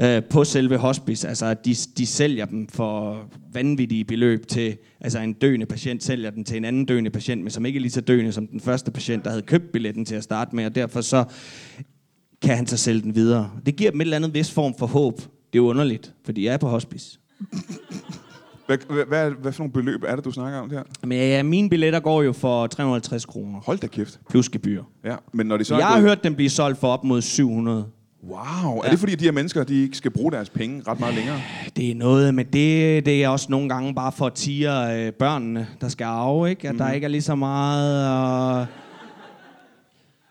øh, 0.00 0.22
på 0.30 0.44
selve 0.44 0.76
hospice. 0.76 1.28
Altså, 1.28 1.46
at 1.46 1.64
de, 1.64 1.74
de 1.98 2.06
sælger 2.06 2.44
dem 2.44 2.68
for 2.68 3.18
vanvittige 3.52 4.04
beløb 4.04 4.46
til, 4.46 4.76
altså 5.00 5.18
en 5.18 5.32
døende 5.32 5.66
patient 5.66 6.04
sælger 6.04 6.30
den 6.30 6.44
til 6.44 6.56
en 6.56 6.64
anden 6.64 6.84
døende 6.84 7.10
patient, 7.10 7.42
men 7.42 7.50
som 7.50 7.66
ikke 7.66 7.76
er 7.76 7.80
lige 7.80 7.92
så 7.92 8.00
døende 8.00 8.32
som 8.32 8.46
den 8.46 8.60
første 8.60 8.90
patient, 8.90 9.24
der 9.24 9.30
havde 9.30 9.42
købt 9.42 9.72
billetten 9.72 10.04
til 10.04 10.14
at 10.14 10.22
starte 10.24 10.56
med, 10.56 10.66
og 10.66 10.74
derfor 10.74 11.00
så 11.00 11.24
kan 12.42 12.56
han 12.56 12.66
så 12.66 12.76
sælge 12.76 13.02
den 13.02 13.14
videre. 13.14 13.50
Det 13.66 13.76
giver 13.76 13.90
dem 13.90 14.00
et 14.00 14.04
eller 14.04 14.16
andet 14.16 14.34
vis 14.34 14.50
form 14.50 14.74
for 14.78 14.86
håb. 14.86 15.18
Det 15.20 15.26
er 15.58 15.62
jo 15.62 15.68
underligt, 15.68 16.12
fordi 16.24 16.44
jeg 16.44 16.52
er 16.54 16.58
på 16.58 16.68
hospice. 16.68 17.18
Hvad, 18.70 18.78
hvad, 18.88 19.04
hvad, 19.04 19.30
hvad 19.30 19.52
for 19.52 19.60
nogle 19.62 19.72
beløb 19.72 20.02
er 20.06 20.16
det, 20.16 20.24
du 20.24 20.30
snakker 20.30 20.58
om 20.58 20.70
her? 20.70 20.82
Men 21.02 21.18
ja, 21.18 21.42
mine 21.42 21.70
billetter 21.70 22.00
går 22.00 22.22
jo 22.22 22.32
for 22.32 22.66
350 22.66 23.24
kroner, 23.26 23.60
Hold 23.66 23.78
da 23.78 23.86
kæft. 23.86 24.20
plus 24.30 24.48
gebyr. 24.48 24.82
Ja, 25.04 25.16
men 25.32 25.46
når 25.46 25.56
de 25.56 25.64
så 25.64 25.74
Jeg 25.74 25.82
er 25.82 25.86
har 25.86 25.94
gået- 25.94 26.08
hørt 26.08 26.24
dem 26.24 26.34
blive 26.34 26.50
solgt 26.50 26.78
for 26.78 26.88
op 26.88 27.04
mod 27.04 27.22
700. 27.22 27.84
Wow, 28.24 28.38
er 28.78 28.80
Ja. 28.84 28.90
det 28.90 28.98
fordi, 28.98 29.12
at 29.12 29.18
de 29.20 29.24
her 29.24 29.32
mennesker, 29.32 29.64
de 29.64 29.82
ikke 29.82 29.96
skal 29.96 30.10
bruge 30.10 30.32
deres 30.32 30.50
penge 30.50 30.82
ret 30.88 31.00
meget 31.00 31.14
længere? 31.14 31.40
Det 31.76 31.90
er 31.90 31.94
noget, 31.94 32.34
men 32.34 32.46
det, 32.46 33.06
det 33.06 33.24
er 33.24 33.28
også 33.28 33.46
nogle 33.50 33.68
gange 33.68 33.94
bare 33.94 34.12
for 34.12 34.26
at 34.26 34.32
tire 34.34 35.06
øh, 35.06 35.12
børnene, 35.12 35.66
der 35.80 35.88
skal 35.88 36.04
arve, 36.04 36.50
ikke? 36.50 36.68
At 36.68 36.74
mm. 36.74 36.78
der 36.78 36.90
ikke 36.92 37.04
er 37.04 37.08
lige 37.08 37.22
så 37.22 37.34
meget... 37.34 38.08
Og... 38.08 38.66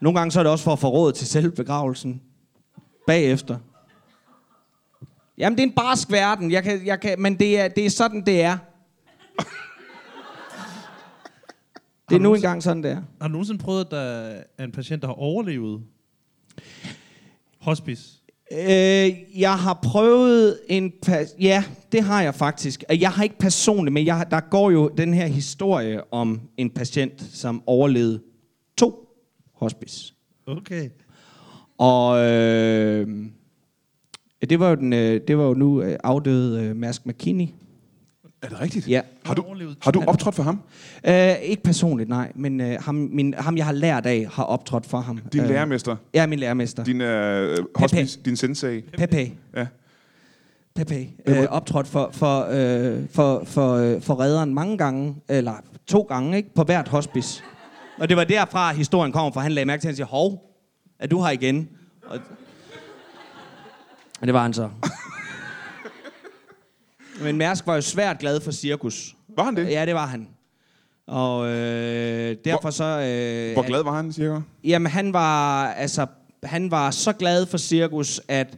Nogle 0.02 0.20
gange 0.20 0.32
så 0.32 0.40
er 0.40 0.44
det 0.44 0.52
også 0.52 0.64
for 0.64 0.74
at 0.74 0.80
få 0.80 0.88
råd 0.88 1.12
til 1.12 1.28
selvbegravelsen. 1.28 2.22
Bagefter. 3.08 3.58
Jamen, 5.40 5.58
det 5.58 5.64
er 5.64 5.68
en 5.68 5.76
barsk 5.76 6.12
verden, 6.12 6.52
jeg 6.52 6.64
kan, 6.64 6.86
jeg 6.86 7.00
kan, 7.00 7.22
men 7.22 7.40
det 7.40 7.60
er, 7.60 7.68
det 7.68 7.86
er 7.86 7.90
sådan, 7.90 8.26
det 8.26 8.42
er. 8.42 8.58
Det 12.10 12.16
er 12.16 12.20
nu 12.20 12.36
engang 12.36 12.64
sådan, 12.64 12.84
det 12.84 12.92
er. 12.92 13.02
Har 13.22 13.28
du 13.28 13.32
nogensinde 13.32 13.64
prøvet, 13.64 13.86
at 13.86 13.92
der 13.92 14.00
er 14.58 14.64
en 14.64 14.72
patient, 14.72 15.02
der 15.02 15.08
har 15.08 15.16
overlevet 15.16 15.84
hospice? 17.60 18.22
Øh, 18.52 19.40
jeg 19.40 19.58
har 19.60 19.80
prøvet 19.84 20.60
en... 20.70 20.94
Ja, 21.40 21.64
det 21.92 22.04
har 22.04 22.22
jeg 22.22 22.36
faktisk. 22.36 22.84
Jeg 22.90 23.12
har 23.12 23.24
ikke 23.24 23.38
personligt, 23.38 23.94
men 23.94 24.06
jeg, 24.06 24.28
der 24.32 24.40
går 24.40 24.72
jo 24.72 24.88
den 24.88 25.14
her 25.14 25.28
historie 25.28 26.14
om 26.14 26.42
en 26.58 26.70
patient, 26.70 27.22
som 27.34 27.64
overlevede 27.66 28.22
to 28.78 29.08
hospice. 29.54 30.14
Okay. 30.48 30.90
Og 31.78 32.26
øh, 32.26 33.08
det 34.42 34.60
var 34.60 34.70
jo, 34.70 34.76
den, 34.76 34.94
øh, 34.94 35.22
det 35.28 35.38
var 35.38 35.44
jo 35.44 35.54
nu 35.54 35.82
øh, 35.82 35.98
afdøde 36.04 36.64
øh, 36.64 36.76
Mask 36.76 37.06
McKinney. 37.06 37.48
Er 38.42 38.50
det 38.50 38.62
rigtigt? 38.62 38.88
Ja. 38.88 39.02
Har 39.26 39.34
du, 39.34 39.44
har 39.82 39.92
du 39.92 40.04
optrådt 40.08 40.36
for 40.36 40.44
ham? 40.44 40.62
Øh, 41.08 41.36
ikke 41.42 41.64
personligt, 41.64 42.10
nej, 42.10 42.32
men 42.36 42.62
øh, 42.62 42.78
ham, 42.82 42.96
min, 42.96 43.34
ham, 43.38 43.58
jeg 43.58 43.66
har 43.66 43.72
lært 43.72 44.06
af, 44.06 44.28
har 44.32 44.44
optrådt 44.44 44.86
for 44.86 44.98
ham. 44.98 45.20
Din 45.34 45.42
øh, 45.42 45.50
lærermester? 45.50 45.96
Ja, 46.14 46.28
min 46.28 46.40
lærermester. 46.40 46.84
Din 46.84 47.02
øh, 47.02 47.58
hospice? 47.76 48.20
Din 48.26 48.36
sensei? 48.36 48.82
Pepe. 48.82 49.32
Ja. 49.56 49.68
Pepe 50.76 51.08
øh, 51.26 51.46
optrådt 51.50 51.88
for, 51.88 52.10
for, 52.14 52.48
øh, 52.52 53.08
for, 53.10 53.44
for, 53.46 53.74
øh, 53.74 54.02
for 54.02 54.20
redderen 54.20 54.54
mange 54.54 54.78
gange, 54.78 55.16
eller 55.30 55.54
to 55.88 56.02
gange, 56.02 56.38
ikke? 56.38 56.54
På 56.54 56.64
hvert 56.64 56.88
hospice. 56.88 57.44
Og 58.00 58.10
det 58.10 58.18
var 58.18 58.24
derfra, 58.24 58.74
historien 58.74 59.12
kommer 59.12 59.32
fra. 59.32 59.42
Han 59.42 59.52
lagde 59.52 59.66
mærke 59.66 59.82
til, 59.82 59.88
at 59.88 59.92
han 59.92 59.96
siger, 59.96 60.08
hov, 60.08 60.56
er 61.00 61.08
du 61.08 61.24
her 61.24 61.30
igen? 61.30 61.70
Og, 62.08 62.20
og 64.22 64.28
det 64.28 64.34
var 64.34 64.42
han 64.44 64.54
så. 64.54 64.70
Men 67.22 67.38
Mærsk 67.38 67.68
var 67.68 67.76
jo 67.76 67.82
svært 67.82 68.20
glad 68.20 68.42
for 68.42 68.52
cirkus. 68.52 69.16
Var 69.36 69.44
han 69.44 69.56
det? 69.56 69.70
Ja, 69.70 69.86
det 69.86 69.94
var 69.96 70.06
han. 70.06 70.28
Og 71.08 71.48
øh, 71.48 72.36
derfor 72.46 72.62
Hvor- 72.62 72.70
så... 72.72 72.84
Øh, 72.84 73.54
Hvor 73.54 73.68
glad 73.68 73.84
var 73.84 73.96
han, 73.96 74.14
cirka? 74.14 74.40
Jamen, 74.64 74.92
han 74.92 75.14
var, 75.14 75.66
altså, 75.68 76.06
han 76.44 76.72
var 76.72 76.92
så 76.92 77.14
glad 77.14 77.46
for 77.46 77.58
cirkus, 77.58 78.22
at 78.28 78.58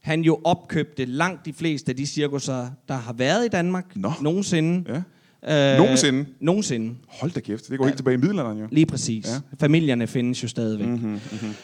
han 0.00 0.20
jo 0.20 0.40
opkøbte 0.44 1.04
langt 1.04 1.44
de 1.46 1.52
fleste 1.52 1.90
af 1.92 1.96
de 1.96 2.06
cirkusser, 2.06 2.68
der 2.88 2.94
har 2.94 3.12
været 3.12 3.44
i 3.44 3.48
Danmark 3.48 3.84
Nå. 3.96 4.12
nogensinde. 4.20 5.02
Ja. 5.42 5.72
Øh, 5.74 5.78
Nogensinde? 5.78 6.26
Nogensinde, 6.40 6.94
Hold 7.08 7.30
da 7.30 7.40
kæft, 7.40 7.68
det 7.68 7.78
går 7.78 7.84
helt 7.84 7.96
tilbage 7.96 8.14
i 8.14 8.20
middelalderen 8.20 8.58
jo. 8.58 8.66
lige 8.70 8.86
præcis. 8.86 9.26
Ja. 9.26 9.32
Ja. 9.32 9.40
Familierne 9.66 10.06
findes 10.06 10.42
jo 10.42 10.48
stadigvæk. 10.48 10.86
Mhm, 10.88 10.98
Mm-hmm, 10.98 11.54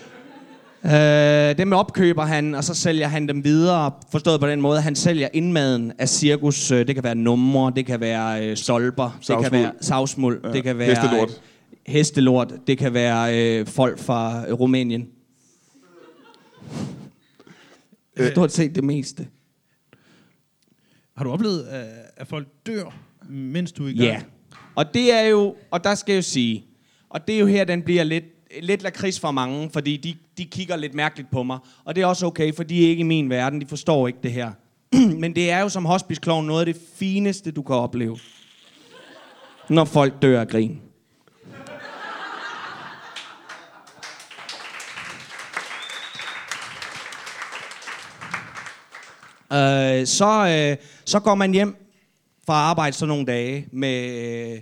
Øh, 0.87 1.59
dem 1.59 1.73
opkøber 1.73 2.23
han, 2.25 2.55
og 2.55 2.65
så 2.65 2.75
sælger 2.75 3.09
han 3.09 3.29
dem 3.29 3.45
videre, 3.45 3.93
forstået 4.11 4.41
på 4.41 4.47
den 4.49 4.61
måde, 4.61 4.81
han 4.81 4.95
sælger 4.97 5.29
indmaden 5.33 5.93
af 5.99 6.09
cirkus. 6.09 6.71
Øh, 6.71 6.87
Det 6.87 6.95
kan 6.95 7.05
være 7.05 7.15
numre, 7.15 7.73
det 7.77 7.87
kan 7.87 8.01
være 8.01 8.49
øh, 8.51 8.57
stolper, 8.57 9.11
det 9.19 9.27
Savsmuld. 9.27 9.51
kan 9.51 9.53
være 9.63 9.73
savsmuld, 9.81 10.41
Ja. 10.45 10.53
det 10.53 10.63
kan 10.65 10.79
være 10.79 10.89
Hestelort. 10.89 11.29
øh, 11.31 11.35
hestelort, 11.87 12.55
det 12.67 12.79
kan 12.79 12.95
være 12.95 13.39
øh, 13.61 13.67
folk 13.67 13.99
fra 13.99 14.45
øh, 14.49 14.53
Rumænien. 14.55 15.09
Stort 18.33 18.53
set 18.53 18.75
det 18.75 18.85
meste. 18.85 19.27
Har 21.17 21.25
du 21.25 21.31
oplevet, 21.31 21.63
at, 21.63 21.87
at 22.17 22.27
folk 22.27 22.49
dør, 22.67 22.97
mens 23.29 23.73
du 23.73 23.85
er 23.85 23.89
i 23.89 23.93
gang? 23.93 24.03
Ja. 24.09 24.21
Og 24.75 24.95
det 24.95 25.13
er 25.15 25.23
jo, 25.23 25.57
og 25.71 25.85
der 25.85 25.95
skal 25.95 26.13
jeg 26.13 26.17
jo 26.17 26.23
sige, 26.23 26.65
og 27.11 27.27
det 27.27 27.35
er 27.35 27.39
jo 27.39 27.47
her, 27.47 27.65
den 27.65 27.83
bliver 27.83 28.05
lidt, 28.05 28.25
lidt 28.63 28.83
lakrids 28.83 29.21
for 29.21 29.31
mange, 29.31 29.71
fordi 29.71 29.97
de, 29.97 30.15
de 30.39 30.45
kigger 30.45 30.77
lidt 30.77 30.95
mærkeligt 30.95 31.31
på 31.31 31.43
mig. 31.43 31.59
Og 31.85 31.97
det 31.97 32.03
er 32.03 32.07
også 32.07 32.27
okay, 32.27 32.55
for 32.55 32.63
de 32.63 32.85
er 32.85 32.89
ikke 32.89 33.01
i 33.01 33.03
min 33.05 33.31
verden, 33.31 33.61
de 33.61 33.67
forstår 33.67 34.07
ikke 34.07 34.19
det 34.23 34.33
her. 34.33 34.53
Men 35.23 35.37
det 35.37 35.51
er 35.51 35.61
jo 35.61 35.69
som 35.69 35.85
hospice 35.85 36.21
noget 36.27 36.61
af 36.61 36.75
det 36.75 36.83
fineste, 36.95 37.51
du 37.51 37.63
kan 37.63 37.77
opleve. 37.77 38.19
Når 39.69 39.85
folk 39.85 40.23
dør 40.23 40.41
af 40.41 40.49
grin. 40.49 40.81
Øh, 49.53 50.07
så, 50.07 50.47
øh, 50.49 50.87
så 51.05 51.21
går 51.21 51.35
man 51.35 51.53
hjem 51.53 51.77
fra 52.47 52.55
arbejde 52.55 52.97
så 52.97 53.07
nogle 53.07 53.27
dage 53.27 53.67
med, 53.73 54.11
øh, 54.53 54.61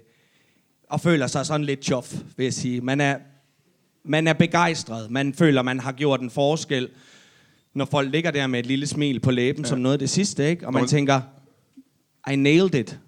og 0.90 1.00
føler 1.00 1.26
sig 1.26 1.46
sådan 1.46 1.66
lidt 1.66 1.84
chof, 1.84 2.14
vil 2.36 2.44
jeg 2.44 2.52
sige. 2.52 2.80
Man 2.80 3.00
er, 3.00 3.18
man 4.04 4.26
er 4.26 4.32
begejstret. 4.32 5.10
Man 5.10 5.34
føler, 5.34 5.62
man 5.62 5.80
har 5.80 5.92
gjort 5.92 6.20
en 6.20 6.30
forskel, 6.30 6.88
når 7.74 7.84
folk 7.84 8.10
ligger 8.12 8.30
der 8.30 8.46
med 8.46 8.58
et 8.58 8.66
lille 8.66 8.86
smil 8.86 9.20
på 9.20 9.30
læben, 9.30 9.62
ja. 9.64 9.68
som 9.68 9.78
noget 9.78 9.92
af 9.92 9.98
det 9.98 10.10
sidste, 10.10 10.50
ikke? 10.50 10.66
Og 10.66 10.72
man 10.72 10.80
man- 10.82 10.88
tænker, 10.88 11.20
I 12.32 12.36
nailed 12.36 12.74
it. 12.74 12.98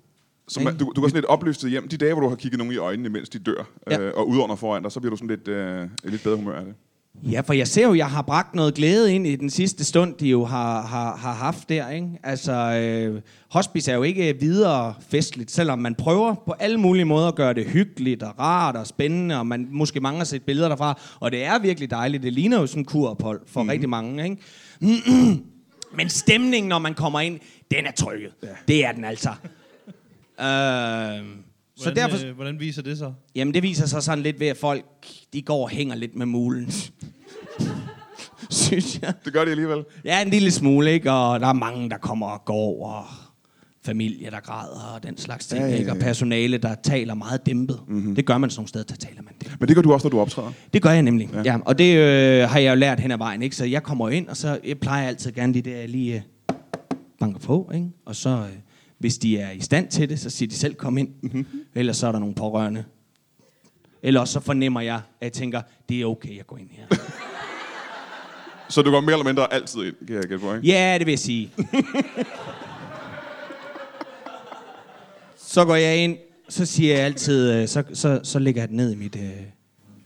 Så 0.48 0.61
man, 0.61 0.76
du, 0.78 0.92
du 0.96 1.00
går 1.00 1.09
sådan 1.09 1.16
lidt 1.16 1.24
opløftet 1.24 1.70
hjem. 1.70 1.88
De 1.88 1.96
dage, 1.96 2.12
hvor 2.12 2.20
du 2.22 2.28
har 2.28 2.37
kigget 2.37 2.59
nogen 2.59 2.72
i 2.72 2.76
øjnene, 2.76 3.09
mens 3.09 3.28
de 3.28 3.38
dør, 3.38 3.68
Ja. 3.90 4.00
øh, 4.00 4.12
og 4.16 4.28
udånder 4.28 4.57
foran 4.57 4.83
dig, 4.83 4.92
så 4.92 5.00
bliver 5.00 5.11
du 5.11 5.16
sådan 5.16 5.28
lidt, 5.28 5.48
øh, 5.48 5.88
lidt 6.04 6.22
bedre 6.22 6.37
humør 6.37 6.59
af 6.59 6.64
det. 6.64 6.74
Ja, 7.22 7.40
for 7.40 7.53
jeg 7.53 7.68
ser 7.68 7.87
jo, 7.87 7.94
jeg 7.94 8.11
har 8.11 8.22
bragt 8.22 8.55
noget 8.55 8.74
glæde 8.74 9.14
ind 9.14 9.27
i 9.27 9.37
den 9.37 9.50
sidste 9.50 9.85
stund, 9.85 10.14
de 10.14 10.29
jo 10.29 10.44
har, 10.44 10.83
har, 10.83 11.16
har 11.16 11.33
haft 11.33 11.68
der. 11.68 11.90
Ikke? 11.90 12.09
Altså, 12.22 12.53
øh, 12.53 13.20
hospice 13.50 13.90
er 13.90 13.96
jo 13.96 14.03
ikke 14.03 14.37
videre 14.40 14.94
festligt, 15.09 15.50
selvom 15.50 15.79
man 15.79 15.94
prøver 15.94 16.35
på 16.46 16.53
alle 16.53 16.79
mulige 16.79 17.05
måder 17.05 17.29
at 17.29 17.35
gøre 17.35 17.55
det 17.55 17.66
hyggeligt 17.66 18.22
og 18.22 18.38
rart 18.38 18.77
og 18.77 18.87
spændende, 18.87 19.38
og 19.38 19.46
man 19.46 19.68
måske 19.70 20.00
mange 20.00 20.18
har 20.18 20.24
set 20.24 20.42
billeder 20.42 20.68
derfra, 20.68 21.00
og 21.20 21.33
det 21.33 21.44
er 21.44 21.59
virkelig 21.59 21.90
dejligt. 21.90 22.22
Det 22.22 22.33
ligner 22.33 22.61
jo 22.61 22.66
sådan 22.66 22.81
en 22.81 22.85
kurophold 22.85 23.40
for 23.46 23.62
mm. 23.62 23.68
rigtig 23.68 23.88
mange. 23.88 24.24
Ikke? 24.24 24.37
Men 25.96 26.09
stemningen, 26.09 26.68
når 26.68 26.79
man 26.79 26.94
kommer 26.94 27.20
ind, 27.20 27.40
den 27.70 27.87
er 27.87 27.92
trykket. 27.92 28.33
Ja. 28.42 28.48
Det 28.68 28.85
er 28.85 28.92
den 28.92 29.05
altså. 29.05 29.31
øh, 30.40 31.43
så 31.76 31.84
Hvordan, 31.84 32.10
derfor, 32.10 32.26
øh, 32.26 32.34
hvordan 32.34 32.60
viser 32.60 32.82
det 32.82 32.98
så? 32.98 33.12
Jamen, 33.34 33.54
det 33.54 33.62
viser 33.62 33.87
sig 33.87 34.02
sådan 34.02 34.22
lidt 34.22 34.40
ved, 34.40 34.46
at 34.46 34.56
folk, 34.56 34.84
de 35.32 35.42
går 35.42 35.62
og 35.62 35.68
hænger 35.68 35.94
lidt 35.94 36.16
med 36.16 36.26
mulen. 36.26 36.70
Synes 38.50 38.98
jeg. 39.02 39.14
Det 39.24 39.32
gør 39.32 39.44
de 39.44 39.50
alligevel. 39.50 39.84
Ja, 40.04 40.22
en 40.22 40.28
lille 40.28 40.50
smule, 40.50 40.92
ikke? 40.92 41.12
Og 41.12 41.40
der 41.40 41.46
er 41.46 41.52
mange, 41.52 41.90
der 41.90 41.98
kommer 41.98 42.26
og 42.26 42.44
går, 42.44 42.87
og 42.87 43.04
familie, 43.84 44.30
der 44.30 44.40
græder, 44.40 44.94
og 44.94 45.02
den 45.02 45.18
slags 45.18 45.46
ting, 45.46 45.60
Ja, 45.60 45.66
ja, 45.66 45.72
ja, 45.72 45.78
ikke? 45.78 45.90
Og 45.90 45.98
personale, 45.98 46.58
der 46.58 46.74
taler 46.74 47.14
meget 47.14 47.46
dæmpet. 47.46 47.80
Mm-hmm. 47.88 48.14
Det 48.14 48.26
gør 48.26 48.38
man 48.38 48.50
sådan 48.50 48.58
nogle 48.58 48.68
steder, 48.68 48.84
der 48.84 48.94
taler 48.94 49.22
man 49.22 49.32
dæmpet. 49.42 49.60
Men 49.60 49.68
det 49.68 49.76
gør 49.76 49.82
du 49.82 49.92
også, 49.92 50.04
når 50.04 50.10
du 50.10 50.20
optræder. 50.20 50.52
Det 50.72 50.82
gør 50.82 50.90
jeg 50.90 51.02
nemlig, 51.02 51.30
ja. 51.34 51.42
ja 51.44 51.58
og 51.64 51.78
det 51.78 51.96
øh, 51.96 52.48
har 52.48 52.58
jeg 52.58 52.70
jo 52.70 52.74
lært 52.74 53.00
hen 53.00 53.10
ad 53.10 53.18
vejen, 53.18 53.42
ikke? 53.42 53.56
Så 53.56 53.64
jeg 53.64 53.82
kommer 53.82 54.08
ind, 54.08 54.28
og 54.28 54.37
så 54.37 54.58
jeg 54.64 54.78
plejer 54.78 55.08
altid 55.08 55.32
gerne 55.32 55.52
lige 55.52 55.70
der, 55.70 55.76
jeg 55.76 55.88
lige 55.88 56.14
øh, 56.14 56.56
banker 57.20 57.38
på, 57.40 57.70
ikke? 57.74 57.88
Og 58.06 58.16
så, 58.16 58.30
øh, 58.30 58.63
hvis 59.04 59.18
de 59.18 59.38
er 59.38 59.50
i 59.50 59.60
stand 59.60 59.88
til 59.88 60.08
det, 60.08 60.20
så 60.20 60.30
siger 60.30 60.48
de 60.48 60.54
selv, 60.54 60.74
kom 60.74 60.98
ind. 60.98 61.08
Mm-hmm. 61.22 61.46
Ellers 61.74 61.96
så 61.96 62.06
er 62.06 62.12
der 62.12 62.18
nogle 62.18 62.34
pårørende. 62.34 62.84
Ellers 64.02 64.28
så 64.28 64.40
fornemmer 64.40 64.80
jeg, 64.80 64.94
at 64.94 65.02
jeg 65.20 65.32
tænker, 65.32 65.62
det 65.88 66.00
er 66.00 66.06
okay 66.06 66.40
at 66.40 66.46
gå 66.46 66.56
ind 66.56 66.68
her. 66.70 66.86
Så 68.68 68.82
du 68.82 68.90
går 68.90 69.00
mere 69.00 69.12
eller 69.12 69.24
mindre 69.24 69.52
altid 69.52 69.84
ind, 69.84 69.94
kan 70.06 70.16
jeg 70.16 70.22
gætte 70.22 70.38
på, 70.38 70.54
ikke? 70.54 70.66
Ja, 70.68 70.96
det 70.98 71.06
vil 71.06 71.12
jeg 71.12 71.18
sige. 71.18 71.52
så 75.36 75.64
går 75.64 75.74
jeg 75.74 75.96
ind, 75.98 76.16
så 76.48 76.66
siger 76.66 76.94
jeg 76.94 77.04
altid, 77.04 77.52
øh, 77.52 77.68
så, 77.68 77.82
så, 77.92 78.20
så 78.22 78.38
lægger 78.38 78.62
jeg 78.62 78.68
det 78.68 78.76
ned 78.76 78.92
i 78.92 78.96
mit, 78.96 79.16
øh, 79.16 79.42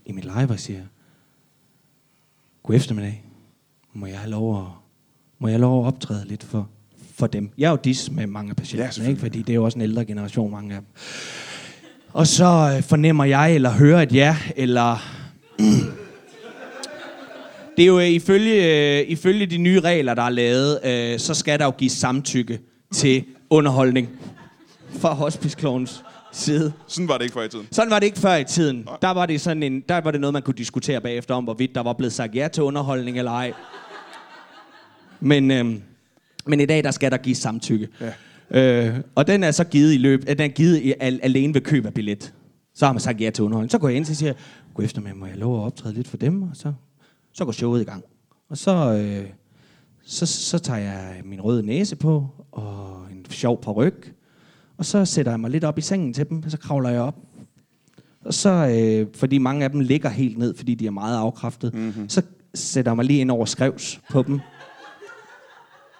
i 0.06 0.12
mit 0.12 0.24
live 0.24 0.50
og 0.50 0.60
siger, 0.60 0.82
God 2.62 2.76
eftermiddag. 2.76 3.24
Må 3.92 4.06
jeg 4.06 4.18
have 4.18 4.30
lov 4.30 4.66
at, 4.66 4.66
må 5.38 5.48
jeg 5.48 5.54
have 5.54 5.60
lov 5.60 5.82
at 5.82 5.86
optræde 5.86 6.24
lidt 6.24 6.44
for 6.44 6.70
for 7.18 7.26
dem. 7.26 7.50
Jeg 7.58 7.66
er 7.66 7.70
jo 7.70 7.78
dis 7.84 8.10
med 8.10 8.26
mange 8.26 8.50
af 8.50 8.54
Ja, 8.54 8.60
patienterne, 8.60 9.08
ikke? 9.08 9.20
fordi 9.20 9.38
det 9.38 9.50
er 9.50 9.54
jo 9.54 9.64
også 9.64 9.78
en 9.78 9.82
ældre 9.82 10.04
generation, 10.04 10.50
mange 10.50 10.74
af 10.74 10.80
dem. 10.80 10.88
Og 12.12 12.26
så 12.26 12.74
øh, 12.76 12.82
fornemmer 12.82 13.24
jeg, 13.24 13.54
eller 13.54 13.70
hører 13.70 14.02
et 14.02 14.12
ja, 14.12 14.36
eller... 14.56 14.96
Det 17.76 17.82
er 17.82 17.86
jo 17.86 17.98
øh, 17.98 18.06
ifølge, 18.08 18.54
øh, 19.00 19.04
ifølge 19.08 19.46
de 19.46 19.56
nye 19.58 19.80
regler, 19.80 20.14
der 20.14 20.22
er 20.22 20.30
lavet, 20.30 20.80
øh, 20.84 21.18
så 21.18 21.34
skal 21.34 21.58
der 21.58 21.64
jo 21.64 21.70
gives 21.70 21.92
samtykke 21.92 22.58
til 22.92 23.24
underholdning 23.50 24.08
fra 24.90 25.14
hospice 25.14 25.56
side. 26.32 26.72
Sådan 26.86 27.08
var 27.08 27.18
det 27.18 27.24
ikke 27.24 27.34
før 27.34 27.42
i 27.42 27.48
tiden. 27.48 27.66
Sådan 27.70 27.90
var 27.90 27.98
det 27.98 28.06
ikke 28.06 28.18
før 28.18 28.34
i 28.34 28.44
tiden. 28.44 28.88
Der 29.02 29.10
var 29.10 29.26
det, 29.26 29.40
sådan 29.40 29.62
en, 29.62 29.80
der 29.88 30.00
var 30.00 30.10
det 30.10 30.20
noget, 30.20 30.32
man 30.32 30.42
kunne 30.42 30.54
diskutere 30.54 31.00
bagefter 31.00 31.34
om, 31.34 31.44
hvorvidt 31.44 31.74
der 31.74 31.82
var 31.82 31.92
blevet 31.92 32.12
sagt 32.12 32.34
ja 32.34 32.48
til 32.52 32.62
underholdning 32.62 33.18
eller 33.18 33.32
ej. 33.32 33.52
Men, 35.20 35.50
øhm, 35.50 35.82
men 36.48 36.60
i 36.60 36.66
dag, 36.66 36.84
der 36.84 36.90
skal 36.90 37.10
der 37.10 37.16
gives 37.16 37.38
samtykke. 37.38 37.88
Ja. 38.00 38.88
Øh, 38.90 39.00
og 39.14 39.26
den 39.26 39.44
er 39.44 39.50
så 39.50 39.64
givet 39.64 39.94
i 39.94 39.98
løb, 39.98 40.26
den 40.26 40.40
er 40.40 40.48
givet 40.48 40.78
i, 40.82 40.94
al, 41.00 41.20
alene 41.22 41.54
ved 41.54 41.60
køb 41.60 41.86
af 41.86 41.94
billet. 41.94 42.34
Så 42.74 42.86
har 42.86 42.92
man 42.92 43.00
sagt 43.00 43.20
ja 43.20 43.30
til 43.30 43.44
underholdning. 43.44 43.70
Så 43.70 43.78
går 43.78 43.88
jeg 43.88 43.96
ind 43.96 44.10
og 44.10 44.16
siger, 44.16 44.32
god 44.74 44.84
eftermiddag, 44.84 45.16
må 45.16 45.26
jeg 45.26 45.36
love 45.36 45.58
at 45.60 45.64
optræde 45.64 45.94
lidt 45.94 46.08
for 46.08 46.16
dem? 46.16 46.42
Og 46.42 46.50
så, 46.52 46.72
så 47.32 47.44
går 47.44 47.52
showet 47.52 47.80
i 47.80 47.84
gang. 47.84 48.04
Og 48.50 48.58
så, 48.58 48.92
øh, 48.92 49.26
så, 50.04 50.26
så 50.26 50.58
tager 50.58 50.78
jeg 50.78 51.20
min 51.24 51.40
røde 51.40 51.62
næse 51.62 51.96
på, 51.96 52.26
og 52.52 53.06
en 53.12 53.26
sjov 53.30 53.62
paryk. 53.62 54.12
Og 54.76 54.84
så 54.84 55.04
sætter 55.04 55.32
jeg 55.32 55.40
mig 55.40 55.50
lidt 55.50 55.64
op 55.64 55.78
i 55.78 55.80
sengen 55.80 56.12
til 56.14 56.28
dem, 56.28 56.42
og 56.44 56.50
så 56.50 56.58
kravler 56.58 56.90
jeg 56.90 57.00
op. 57.00 57.16
Og 58.24 58.34
så, 58.34 58.50
øh, 58.50 59.06
fordi 59.14 59.38
mange 59.38 59.64
af 59.64 59.70
dem 59.70 59.80
ligger 59.80 60.08
helt 60.08 60.38
ned, 60.38 60.54
fordi 60.56 60.74
de 60.74 60.86
er 60.86 60.90
meget 60.90 61.18
afkræftet, 61.18 61.74
mm-hmm. 61.74 62.08
så 62.08 62.22
sætter 62.54 62.92
jeg 62.92 62.96
mig 62.96 63.04
lige 63.04 63.20
ind 63.20 63.30
over 63.30 63.44
skrevs 63.44 64.00
på 64.10 64.22
dem. 64.22 64.40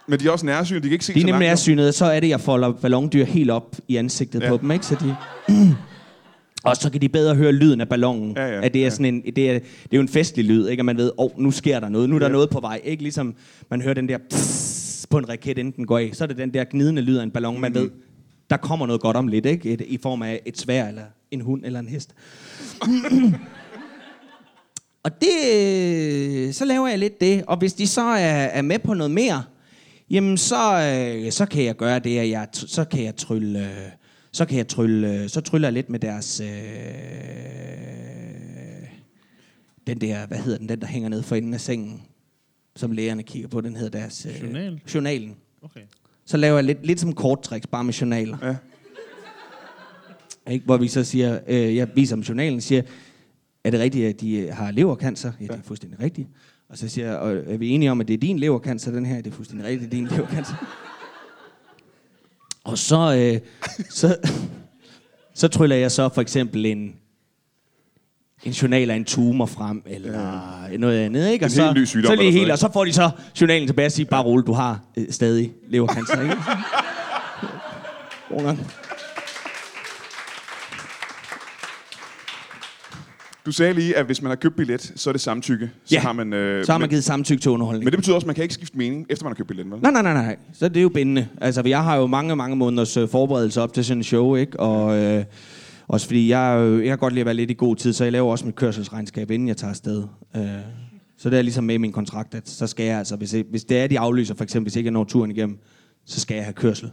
Men 0.09 0.21
de 0.21 0.27
er 0.27 0.31
også 0.31 0.47
nærsynede, 0.47 0.83
de 0.83 0.89
kan 0.89 0.93
ikke 0.93 1.05
se 1.05 1.15
De 1.15 1.21
er 1.21 1.25
nemlig 1.25 1.49
nærsynet, 1.49 1.95
så 1.95 2.05
er 2.05 2.21
det, 2.21 2.29
jeg 2.29 2.41
folder 2.41 2.73
ballondyr 2.73 3.25
helt 3.25 3.51
op 3.51 3.77
i 3.89 3.97
ansigtet 3.97 4.43
Ja. 4.43 4.49
på 4.49 4.57
dem, 4.57 4.71
ikke? 4.71 4.87
Så 4.87 4.95
de... 4.95 5.17
Og 6.65 6.77
så 6.77 6.91
kan 6.91 7.01
de 7.01 7.09
bedre 7.09 7.35
høre 7.35 7.53
lyden 7.53 7.81
af 7.81 7.89
ballonen. 7.89 8.33
Ja, 8.37 8.47
ja, 8.47 8.61
at 8.65 8.75
det 8.75 8.81
er 8.81 8.85
ja. 8.85 8.91
sådan 8.91 9.07
en, 9.07 9.23
det 9.37 9.51
er, 9.51 9.53
det 9.55 9.63
er 9.93 9.97
jo 9.97 10.01
en 10.01 10.09
festlig 10.09 10.45
lyd, 10.45 10.69
ikke? 10.69 10.81
At 10.81 10.85
man 10.85 10.97
ved, 10.97 11.11
åh, 11.19 11.25
oh, 11.25 11.31
nu 11.43 11.51
sker 11.51 11.81
der 11.81 11.89
noget, 11.89 12.09
nu 12.09 12.15
er 12.15 12.19
der 12.19 12.27
Ja. 12.27 12.33
noget 12.33 12.51
på 12.51 12.61
vej. 12.61 12.81
Ikke 12.85 13.03
ligesom 13.03 13.35
man 13.71 13.83
hører 13.83 13.95
den 13.95 14.09
der 14.09 14.19
pss 14.31 15.07
på 15.11 15.19
en 15.19 15.29
raket, 15.29 15.59
inden 15.59 15.75
den 15.77 15.87
går 15.87 15.99
af. 15.99 16.11
Så 16.13 16.25
er 16.25 16.29
det 16.29 16.37
den 16.37 16.55
der 16.55 16.65
gnidende 16.71 17.03
lyd 17.03 17.17
af 17.17 17.23
en 17.23 17.31
ballon, 17.31 17.61
man 17.61 17.73
Mhm. 17.73 17.81
ved, 17.81 17.91
der 18.51 18.57
kommer 18.57 18.87
noget 18.87 19.03
godt 19.03 19.17
om 19.17 19.29
lidt, 19.29 19.47
ikke? 19.47 19.73
Et, 19.73 19.81
I 19.81 19.99
form 20.03 20.23
af 20.23 20.41
et 20.47 20.59
svær, 20.59 20.89
eller 20.89 21.03
en 21.31 21.41
hund, 21.41 21.63
eller 21.65 21.81
en 21.81 21.89
hest. 21.89 22.11
Og 25.03 25.11
det, 25.23 26.55
så 26.55 26.65
laver 26.65 26.89
jeg 26.89 26.99
lidt 26.99 27.21
det. 27.21 27.45
Og 27.47 27.57
hvis 27.57 27.73
de 27.73 27.87
så 27.87 28.01
er, 28.03 28.17
er 28.45 28.63
med 28.63 28.79
på 28.79 28.95
noget 28.95 29.11
mere, 29.11 29.43
jamen 30.11 30.37
så, 30.37 30.93
øh, 31.25 31.33
så 31.33 31.47
kan 31.47 31.65
jeg 31.65 31.77
gøre 31.77 31.99
det, 31.99 32.19
at 32.19 32.31
jeg, 32.31 32.49
så 32.53 32.85
kan 32.85 33.05
jeg 33.05 33.17
trylle, 33.17 33.61
øh, 33.61 33.91
så 34.33 34.45
kan 34.45 34.59
jeg 34.59 34.69
trylle, 34.69 35.29
så 35.29 35.41
tryller 35.41 35.69
jeg 35.69 35.73
lidt 35.73 35.91
med 35.91 35.99
deres, 35.99 36.41
øh, 36.41 36.49
den 39.87 40.01
der, 40.01 40.27
hvad 40.27 40.39
hedder 40.39 40.59
den, 40.59 40.69
den 40.69 40.81
der 40.81 40.87
hænger 40.87 41.09
ned 41.09 41.23
for 41.23 41.37
enden 41.37 41.55
af 41.55 41.61
sengen, 41.61 42.03
som 42.77 42.93
lægerne 42.93 43.23
kigger 43.23 43.49
på, 43.49 43.61
den 43.61 43.77
hedder 43.77 43.99
deres... 43.99 44.27
Øh, 44.27 44.43
Journal? 44.43 44.81
Journalen. 44.95 45.37
Okay. 45.63 45.81
Så 46.27 46.37
laver 46.37 46.57
jeg 46.57 46.65
lidt, 46.65 46.87
lidt 46.87 47.01
som 47.01 47.13
korttricks, 47.13 47.67
bare 47.67 47.85
med 47.85 47.93
journaler. 47.93 48.39
Ja. 48.43 48.57
Ikke? 50.53 50.65
Hvor 50.65 50.77
vi 50.77 50.89
så 50.89 51.05
siger, 51.05 51.39
øh, 51.47 51.77
jeg 51.77 51.89
viser 51.95 52.17
dem 52.17 52.23
journalen, 52.23 52.61
siger, 52.61 52.83
er 53.65 53.71
det 53.71 53.81
rigtigt, 53.81 54.09
at 54.09 54.21
de 54.21 54.37
øh, 54.37 54.55
har 54.55 54.71
levercancer? 54.71 55.33
Ja, 55.41 55.47
det 55.47 55.51
er 55.51 55.63
fuldstændig 55.63 56.01
rigtigt. 56.01 56.29
Og 56.71 56.79
så 56.79 56.89
siger 56.89 57.07
jeg, 57.07 57.17
og 57.17 57.37
er 57.47 57.57
vi 57.57 57.69
enige 57.69 57.91
om, 57.91 58.01
at 58.01 58.09
det 58.09 58.15
er 58.15 58.19
din 58.19 58.39
levercancer, 58.39 58.91
den 58.91 59.07
her? 59.07 59.17
Det 59.17 59.27
er 59.27 59.35
fuldstændig 59.35 59.67
rigtigt, 59.67 59.93
det 59.93 59.99
er 59.99 60.01
din 60.01 60.17
levercancer. 60.17 60.55
Og 62.65 62.79
så, 62.79 63.15
øh, 63.15 63.41
så, 63.91 64.17
så 65.35 65.49
tryller 65.49 65.77
jeg 65.77 65.91
så 65.91 66.09
for 66.09 66.21
eksempel 66.21 66.67
en, 66.67 66.97
en 68.45 68.53
journal 68.53 68.91
af 68.91 68.97
en 68.97 69.05
tumor 69.05 69.47
frem, 69.47 69.83
eller 69.87 70.13
ja. 70.71 70.77
noget 70.77 70.99
andet, 70.99 71.31
ikke? 71.31 71.45
Og 71.45 71.47
En 71.47 71.51
så, 71.51 71.65
helt 71.65 71.77
ny 71.77 71.85
sygdom 71.85 72.17
så, 72.17 72.23
lige 72.23 72.33
helt, 72.33 72.51
og 72.51 72.59
så 72.59 72.73
får 72.73 72.85
de 72.85 72.93
så 72.93 73.11
journalen 73.41 73.69
tilbage 73.69 73.87
og 73.87 73.93
siger, 73.93 74.09
bare 74.09 74.23
rolig, 74.23 74.47
du 74.47 74.53
har 74.53 74.81
øh, 74.97 75.07
stadig 75.11 75.53
levercancer, 75.69 76.23
ikke? 76.23 76.37
God 78.31 78.43
nok. 78.43 78.88
Du 83.49 83.53
sagde 83.53 83.75
lige, 83.75 83.97
at 83.97 84.07
hvis 84.07 84.23
man 84.23 84.31
har 84.31 84.37
købt 84.37 84.57
billet, 84.57 84.93
så 84.97 85.11
er 85.11 85.13
det 85.13 85.21
samtykke. 85.21 85.71
Så 85.85 85.95
Ja, 85.95 86.01
har 86.01 86.13
man, 86.13 86.33
øh, 86.33 86.65
Så 86.65 86.73
har 86.73 86.79
man 86.79 86.83
men, 86.85 86.91
givet 86.91 87.05
samtykke 87.05 87.41
til 87.43 87.51
underholdning. 87.51 87.85
men 87.85 87.91
det 87.93 87.99
betyder 87.99 88.15
også, 88.15 88.25
at 88.25 88.27
man 88.27 88.35
kan 88.35 88.43
ikke 88.43 88.55
skifte 88.55 88.79
mening, 88.79 89.07
efter 89.11 89.25
man 89.25 89.31
har 89.31 89.35
købt 89.35 89.47
billetten, 89.49 89.73
vel? 89.73 89.81
Nej, 89.83 89.91
nej, 89.93 90.03
nej, 90.03 90.13
nej. 90.13 90.37
Så 90.53 90.69
det 90.69 90.77
er 90.77 90.83
jo 90.83 90.89
bindende. 90.89 91.29
Altså, 91.41 91.63
jeg 91.67 91.85
har 91.85 91.97
jo 91.97 92.07
mange, 92.07 92.37
mange 92.37 92.57
måneders 92.57 92.97
øh, 92.97 93.09
forberedelse 93.09 93.63
op 93.63 93.73
til 93.73 93.85
sådan 93.85 93.99
en 93.99 94.05
show, 94.05 94.35
ikke? 94.35 94.61
Og 94.61 94.99
øh, 94.99 95.25
også 95.89 96.07
fordi 96.07 96.29
jeg, 96.29 96.57
jo- 96.61 96.79
jeg 96.79 96.89
kan 96.89 96.99
godt 96.99 97.13
lide 97.13 97.21
at 97.21 97.27
være 97.27 97.35
lidt 97.35 97.51
i 97.51 97.55
god 97.55 97.77
tid, 97.77 97.93
så 97.93 98.05
jeg 98.05 98.13
laver 98.13 98.31
også 98.31 98.47
mit 98.47 98.55
kørselsregnskab, 98.55 99.31
inden 99.31 99.49
jeg 99.49 99.57
tager 99.57 99.71
afsted. 99.71 100.05
Øh, 100.37 100.43
så 101.19 101.31
det 101.31 101.39
er 101.39 101.43
ligesom 101.43 101.65
med 101.65 101.75
i 101.75 101.79
min 101.79 101.93
kontrakt, 101.93 102.35
at 102.35 102.49
så 102.49 102.67
skal 102.67 102.87
jeg 102.87 102.99
altså, 102.99 103.17
hvis, 103.17 103.35
jeg, 103.35 103.45
hvis 103.51 103.65
det 103.65 103.79
er, 103.79 103.87
de 103.87 103.99
aflyser, 103.99 104.35
for 104.35 104.45
eksempel, 104.45 104.65
hvis 104.65 104.77
ikke 104.77 104.87
jeg 104.87 104.93
når 104.93 105.05
turen 105.05 105.31
igennem, 105.31 105.59
så 106.07 106.21
skal 106.21 106.35
jeg 106.35 106.45
have 106.45 106.55
kørsel 106.55 106.91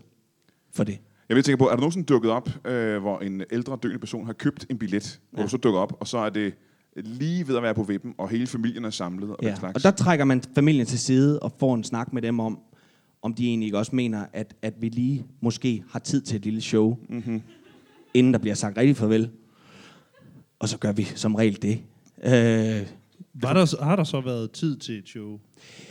for 0.75 0.83
det. 0.83 0.97
Jeg 1.29 1.35
vil 1.35 1.43
tænke 1.43 1.57
på, 1.57 1.65
er 1.65 1.69
der 1.69 1.77
nogensinde 1.77 2.05
dukket 2.05 2.31
op, 2.31 2.49
øh, 2.67 3.01
hvor 3.01 3.19
en 3.19 3.41
ældre 3.51 3.77
døende 3.83 3.99
person 3.99 4.25
har 4.25 4.33
købt 4.33 4.65
en 4.69 4.77
billet, 4.77 5.19
hvor 5.31 5.39
Ja. 5.39 5.43
du 5.43 5.49
så 5.49 5.57
dukker 5.57 5.79
op, 5.79 5.97
og 5.99 6.07
så 6.07 6.17
er 6.17 6.29
det 6.29 6.53
lige 6.95 7.47
ved 7.47 7.55
at 7.57 7.63
være 7.63 7.73
på 7.75 7.83
vippen, 7.83 8.13
og 8.17 8.29
hele 8.29 8.47
familien 8.47 8.85
er 8.85 8.89
samlet 8.89 9.29
og 9.29 9.37
Ja. 9.43 9.47
den 9.49 9.57
slags. 9.57 9.75
Og 9.75 9.83
der 9.83 9.91
trækker 9.91 10.25
man 10.25 10.41
familien 10.55 10.85
til 10.85 10.99
side 10.99 11.39
og 11.39 11.51
får 11.59 11.75
en 11.75 11.83
snak 11.83 12.13
med 12.13 12.21
dem 12.21 12.39
om, 12.39 12.59
om 13.21 13.33
de 13.33 13.47
egentlig 13.47 13.65
ikke 13.67 13.77
også 13.77 13.95
mener, 13.95 14.25
at, 14.33 14.55
at 14.61 14.73
vi 14.81 14.89
lige 14.89 15.25
måske 15.41 15.83
har 15.91 15.99
tid 15.99 16.21
til 16.21 16.35
et 16.35 16.43
lille 16.43 16.61
show, 16.61 16.97
mm-hmm. 17.09 17.41
inden 18.13 18.33
der 18.33 18.39
bliver 18.39 18.55
sagt 18.55 18.77
rigtig 18.77 18.97
farvel. 18.97 19.29
Og 20.59 20.69
så 20.69 20.77
gør 20.77 20.91
vi 20.91 21.03
som 21.03 21.35
regel 21.35 21.61
det. 21.61 21.79
Øh, 22.23 22.87
Var 23.33 23.53
der, 23.53 23.83
har 23.83 23.95
der 23.95 24.03
så 24.03 24.21
været 24.21 24.51
tid 24.51 24.77
til 24.77 24.97
et 24.99 25.07
show 25.09 25.39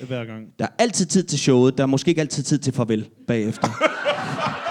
hver 0.06 0.24
gang? 0.24 0.46
der 0.58 0.64
er 0.64 0.70
altid 0.78 1.06
tid 1.06 1.22
til 1.24 1.38
showet, 1.38 1.76
der 1.78 1.82
er 1.82 1.88
måske 1.88 2.08
ikke 2.08 2.20
altid 2.20 2.42
tid 2.42 2.58
til 2.58 2.72
farvel 2.72 3.08
bagefter. 3.26 3.68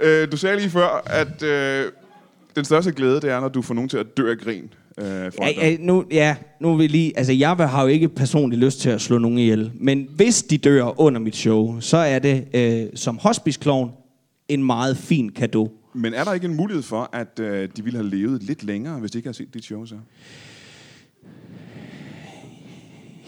Øh, 0.00 0.32
du 0.32 0.36
sagde 0.36 0.56
lige 0.56 0.70
før, 0.70 1.02
at 1.06 1.42
øh, 1.42 1.92
den 2.56 2.64
største 2.64 2.92
glæde, 2.92 3.20
det 3.20 3.30
er, 3.30 3.40
når 3.40 3.48
du 3.48 3.62
får 3.62 3.74
nogen 3.74 3.88
til 3.88 3.98
at 3.98 4.16
dø 4.16 4.30
af 4.30 4.38
grin. 4.38 4.72
Øh, 4.98 5.06
Ja, 5.06 5.24
dig. 5.24 5.32
ja, 5.56 5.76
nu, 5.80 6.04
ja, 6.10 6.36
nu 6.60 6.76
vil 6.76 6.90
lige, 6.90 7.18
altså 7.18 7.32
jeg 7.32 7.50
har 7.56 7.82
jo 7.82 7.88
ikke 7.88 8.08
personligt 8.08 8.60
lyst 8.62 8.80
til 8.80 8.90
at 8.90 9.00
slå 9.00 9.18
nogen 9.18 9.38
ihjel, 9.38 9.72
men 9.74 10.08
hvis 10.10 10.42
de 10.42 10.58
dør 10.58 11.00
under 11.00 11.20
mit 11.20 11.36
show, 11.36 11.80
så 11.80 11.96
er 11.96 12.18
det 12.18 12.48
øh, 12.54 12.86
som 12.94 13.18
hospice 13.18 13.60
en 14.48 14.64
meget 14.64 14.96
fin 14.96 15.28
gave. 15.28 15.68
Men 15.94 16.14
er 16.14 16.24
der 16.24 16.32
ikke 16.32 16.46
en 16.46 16.54
mulighed 16.54 16.82
for, 16.82 17.10
at 17.12 17.40
øh, 17.40 17.68
de 17.76 17.84
ville 17.84 17.98
have 17.98 18.10
levet 18.10 18.42
lidt 18.42 18.64
længere, 18.64 18.98
hvis 19.00 19.10
de 19.10 19.18
ikke 19.18 19.26
havde 19.26 19.36
set 19.36 19.54
dit 19.54 19.64
show 19.64 19.84
så? 19.86 19.94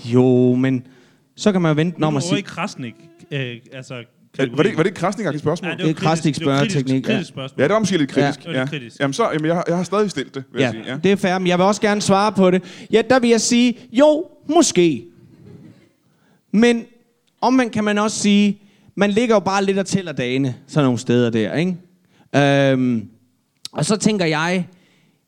Jo, 0.04 0.54
men 0.54 0.86
så 1.36 1.52
kan 1.52 1.62
man 1.62 1.70
jo 1.70 1.74
vente 1.74 2.02
om 2.02 2.16
at 2.16 2.22
sige... 2.22 2.36
ikke 2.36 2.48
Krasnik. 2.48 2.94
Øh, 3.30 3.56
altså, 3.72 4.04
Var 4.38 4.44
det, 4.62 4.76
var 4.76 4.82
det 4.82 4.90
et 4.90 4.96
krasningagtigt 4.96 5.42
spørgsmål? 5.42 5.66
Ja, 5.68 5.72
Ja, 5.72 5.76
det 5.76 5.86
var 5.86 5.92
Det 5.92 6.06
er 6.06 6.10
kritisk- 6.16 6.40
spørgeteknik, 6.42 7.08
ja. 7.08 7.12
Kritisk 7.12 7.28
spørgsmål. 7.28 7.60
ja, 7.62 7.64
det 7.64 7.72
var 7.72 7.78
måske 7.78 7.98
lidt 7.98 8.10
kritisk. 8.10 8.44
Ja. 8.44 8.48
Det 8.50 8.56
var 8.58 8.62
lidt 8.64 8.70
kritisk. 8.70 9.00
Jamen, 9.00 9.12
så, 9.12 9.30
jamen, 9.32 9.46
jeg, 9.46 9.54
har- 9.54 9.64
jeg 9.68 9.76
har 9.76 9.84
stadig 9.84 10.10
stillet 10.10 10.34
det, 10.34 10.44
vil 10.52 10.60
Ja, 10.60 10.64
jeg 10.66 10.72
sige. 10.74 10.92
Ja. 10.92 10.98
det 11.04 11.12
er 11.12 11.16
fair, 11.16 11.38
men 11.38 11.46
jeg 11.46 11.58
vil 11.58 11.64
også 11.66 11.80
gerne 11.80 12.00
svare 12.02 12.32
på 12.32 12.50
det. 12.50 12.86
Ja, 12.92 13.02
der 13.10 13.18
vil 13.18 13.30
jeg 13.30 13.40
sige, 13.40 13.78
jo, 13.92 14.24
måske. 14.48 15.04
Men 16.52 16.84
om 17.40 17.54
man 17.54 17.70
kan 17.70 17.84
man 17.84 17.98
også 17.98 18.18
sige, 18.18 18.62
man 18.94 19.10
ligger 19.10 19.34
jo 19.34 19.40
bare 19.40 19.64
lidt 19.64 19.78
og 19.78 19.86
tæller 19.86 20.12
dagene, 20.12 20.54
sådan 20.66 20.84
nogle 20.84 20.98
steder 20.98 21.30
der, 21.30 21.54
ikke? 21.54 21.76
Øhm, 22.72 23.08
og 23.72 23.84
så 23.84 23.96
tænker 23.96 24.24
jeg, 24.26 24.66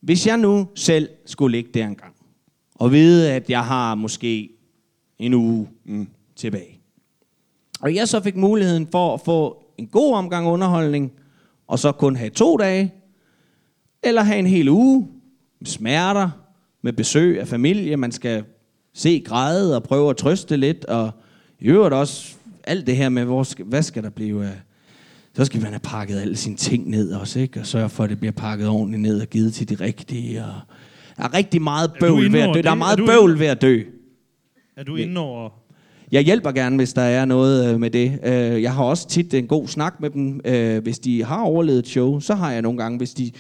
hvis 0.01 0.27
jeg 0.27 0.37
nu 0.37 0.69
selv 0.75 1.09
skulle 1.27 1.57
ligge 1.57 1.71
der 1.75 1.87
engang, 1.87 2.13
og 2.75 2.93
vide, 2.93 3.33
at 3.33 3.51
jeg 3.51 3.65
har 3.65 3.95
måske 3.95 4.49
en 5.19 5.35
uge 5.35 5.69
mm. 5.85 6.09
tilbage, 6.37 6.78
og 7.81 7.95
jeg 7.95 8.09
så 8.09 8.21
fik 8.21 8.37
muligheden 8.37 8.89
for 8.93 9.15
at 9.15 9.21
få 9.21 9.65
en 9.79 9.87
god 9.87 10.15
omgang 10.15 10.47
underholdning, 10.47 11.13
og 11.67 11.79
så 11.79 11.93
kun 11.93 12.17
have 12.17 12.31
to 12.31 12.57
dage, 12.57 12.95
eller 14.03 14.23
have 14.23 14.39
en 14.39 14.47
hel 14.47 14.69
uge 14.69 15.09
med 15.61 15.67
smerter, 15.67 16.31
med 16.83 16.93
besøg 16.93 17.41
af 17.41 17.49
familie, 17.49 17.97
man 17.97 18.13
skal 18.13 18.45
se 18.95 19.23
græde 19.27 19.77
og 19.77 19.83
prøve 19.83 20.11
at 20.11 20.17
trøste 20.17 20.57
lidt, 20.57 20.85
og 20.85 21.11
i 21.61 21.67
øvrigt 21.67 21.95
også 21.95 22.37
alt 22.65 22.87
det 22.87 22.97
her 22.97 23.09
med, 23.09 23.25
hvor 23.25 23.43
skal, 23.43 23.65
hvad 23.65 23.83
skal 23.83 24.03
der 24.03 24.11
blive. 24.11 24.53
Så 25.35 25.45
skal 25.45 25.61
man 25.63 25.71
have 25.71 25.81
pakket 25.81 26.21
alle 26.21 26.37
sine 26.37 26.57
ting 26.57 26.91
ned 26.91 27.13
også, 27.13 27.41
ikke? 27.41 27.61
Og 27.61 27.67
sørge 27.67 27.89
for, 27.89 28.05
at 28.05 28.11
det 28.11 28.19
bliver 28.19 28.33
pakket 28.33 28.69
ordentligt 28.69 29.03
ned 29.03 29.21
og 29.21 29.27
givet 29.27 29.55
til 29.55 29.69
de 29.69 29.75
rigtige. 29.75 30.45
Og 30.45 30.53
der 31.17 31.25
er 31.25 31.35
rigtig 31.35 31.63
meget 31.63 31.93
bøvl 32.01 32.33
ved 32.33 32.41
at 32.41 32.55
dø. 32.55 32.61
Der 32.63 32.71
er 32.71 32.75
meget 32.75 33.01
Er 33.01 33.07
bøvl 33.07 33.39
ved 33.39 33.47
at 33.47 33.63
dø. 33.63 33.83
Er 34.77 34.83
du 34.83 34.97
inde 34.97 35.21
over... 35.21 35.51
Jeg 36.13 36.23
hjælper 36.23 36.51
gerne, 36.53 36.77
hvis 36.77 36.93
der 36.93 37.03
er 37.03 37.25
noget 37.25 37.75
øh, 37.75 37.81
med 37.81 37.91
det. 37.91 38.19
Øh, 38.25 38.63
jeg 38.63 38.73
har 38.73 38.85
også 38.85 39.09
tit 39.09 39.35
en 39.35 39.47
god 39.47 39.69
snak 39.69 39.95
med 40.01 40.11
dem. 40.11 40.41
Øh, 40.45 40.83
hvis 40.83 40.99
de 40.99 41.25
har 41.25 41.43
overlevet 41.43 41.79
et 41.79 41.89
show, 41.89 42.21
så 42.21 42.35
har 42.35 42.53
jeg 42.53 42.63
nogle 42.63 42.79
gange, 42.79 42.99
hvis 42.99 43.15
de 43.15 43.31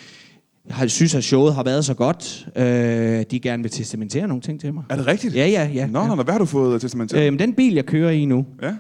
har, 0.70 0.86
synes, 0.86 1.14
at 1.14 1.24
showet 1.24 1.54
har 1.54 1.62
været 1.62 1.84
så 1.84 1.94
godt, 1.94 2.48
øh, 2.56 2.64
de 3.30 3.40
gerne 3.40 3.62
vil 3.62 3.72
testamentere 3.72 4.28
nogle 4.28 4.42
ting 4.42 4.60
til 4.60 4.74
mig. 4.74 4.84
Er 4.90 4.96
det 4.96 5.06
rigtigt? 5.06 5.34
Ja, 5.34 5.46
ja, 5.46 5.70
ja. 5.74 5.86
Nå, 5.86 6.00
ja. 6.00 6.06
nå, 6.08 6.22
hvad 6.22 6.32
har 6.32 6.38
du 6.38 6.44
fået 6.44 6.80
testamenteret? 6.80 7.26
Øhm, 7.26 7.38
den 7.38 7.54
bil, 7.54 7.74
jeg 7.74 7.86
kører 7.86 8.10
i 8.10 8.24
nu, 8.24 8.46
ja. 8.62 8.74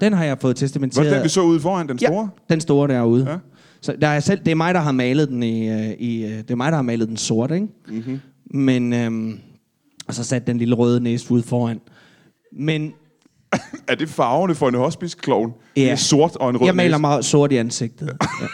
den 0.00 0.12
har 0.12 0.24
jeg 0.24 0.38
fået 0.40 0.50
Var 0.50 0.54
testamenteret. 0.54 1.06
det 1.06 1.14
den, 1.14 1.24
vi 1.24 1.28
så 1.28 1.42
ude 1.42 1.60
foran, 1.60 1.88
den 1.88 1.98
store? 1.98 2.30
Ja, 2.48 2.54
den 2.54 2.60
store 2.60 2.88
derude. 2.88 3.30
Ja. 3.30 3.36
Så 3.80 3.94
der 4.00 4.08
er 4.08 4.20
selv, 4.20 4.38
det 4.38 4.50
er 4.50 4.54
mig, 4.54 4.74
der 4.74 4.80
har 4.80 4.92
malet 4.92 5.28
den 5.28 5.42
i, 5.42 5.68
øh, 5.68 5.90
i 5.90 6.24
øh, 6.24 6.30
det 6.30 6.50
er 6.50 6.54
mig, 6.54 6.72
der 6.72 6.76
har 6.76 6.82
malet 6.82 7.08
den 7.08 7.16
sort, 7.16 7.50
ikke? 7.50 7.66
Mm-hmm. 7.88 8.20
Men, 8.54 8.92
øhm, 8.92 9.38
og 10.08 10.14
så 10.14 10.24
sat 10.24 10.46
den 10.46 10.58
lille 10.58 10.74
røde 10.74 11.00
næse 11.00 11.32
ude 11.32 11.42
foran. 11.42 11.80
Men 12.52 12.94
Er 13.88 13.94
det 13.94 14.08
farverne 14.08 14.54
for 14.54 14.68
en 14.68 14.74
hospice-klovn? 14.74 15.54
Ja. 15.76 15.90
Er 15.90 15.96
sort 15.96 16.36
og 16.36 16.50
en 16.50 16.56
rød 16.56 16.66
jeg 16.66 16.76
maler 16.76 16.98
næse. 16.98 17.00
mig 17.00 17.24
sort 17.24 17.52
i 17.52 17.56
ansigtet. 17.56 18.16
Ja. 18.42 18.46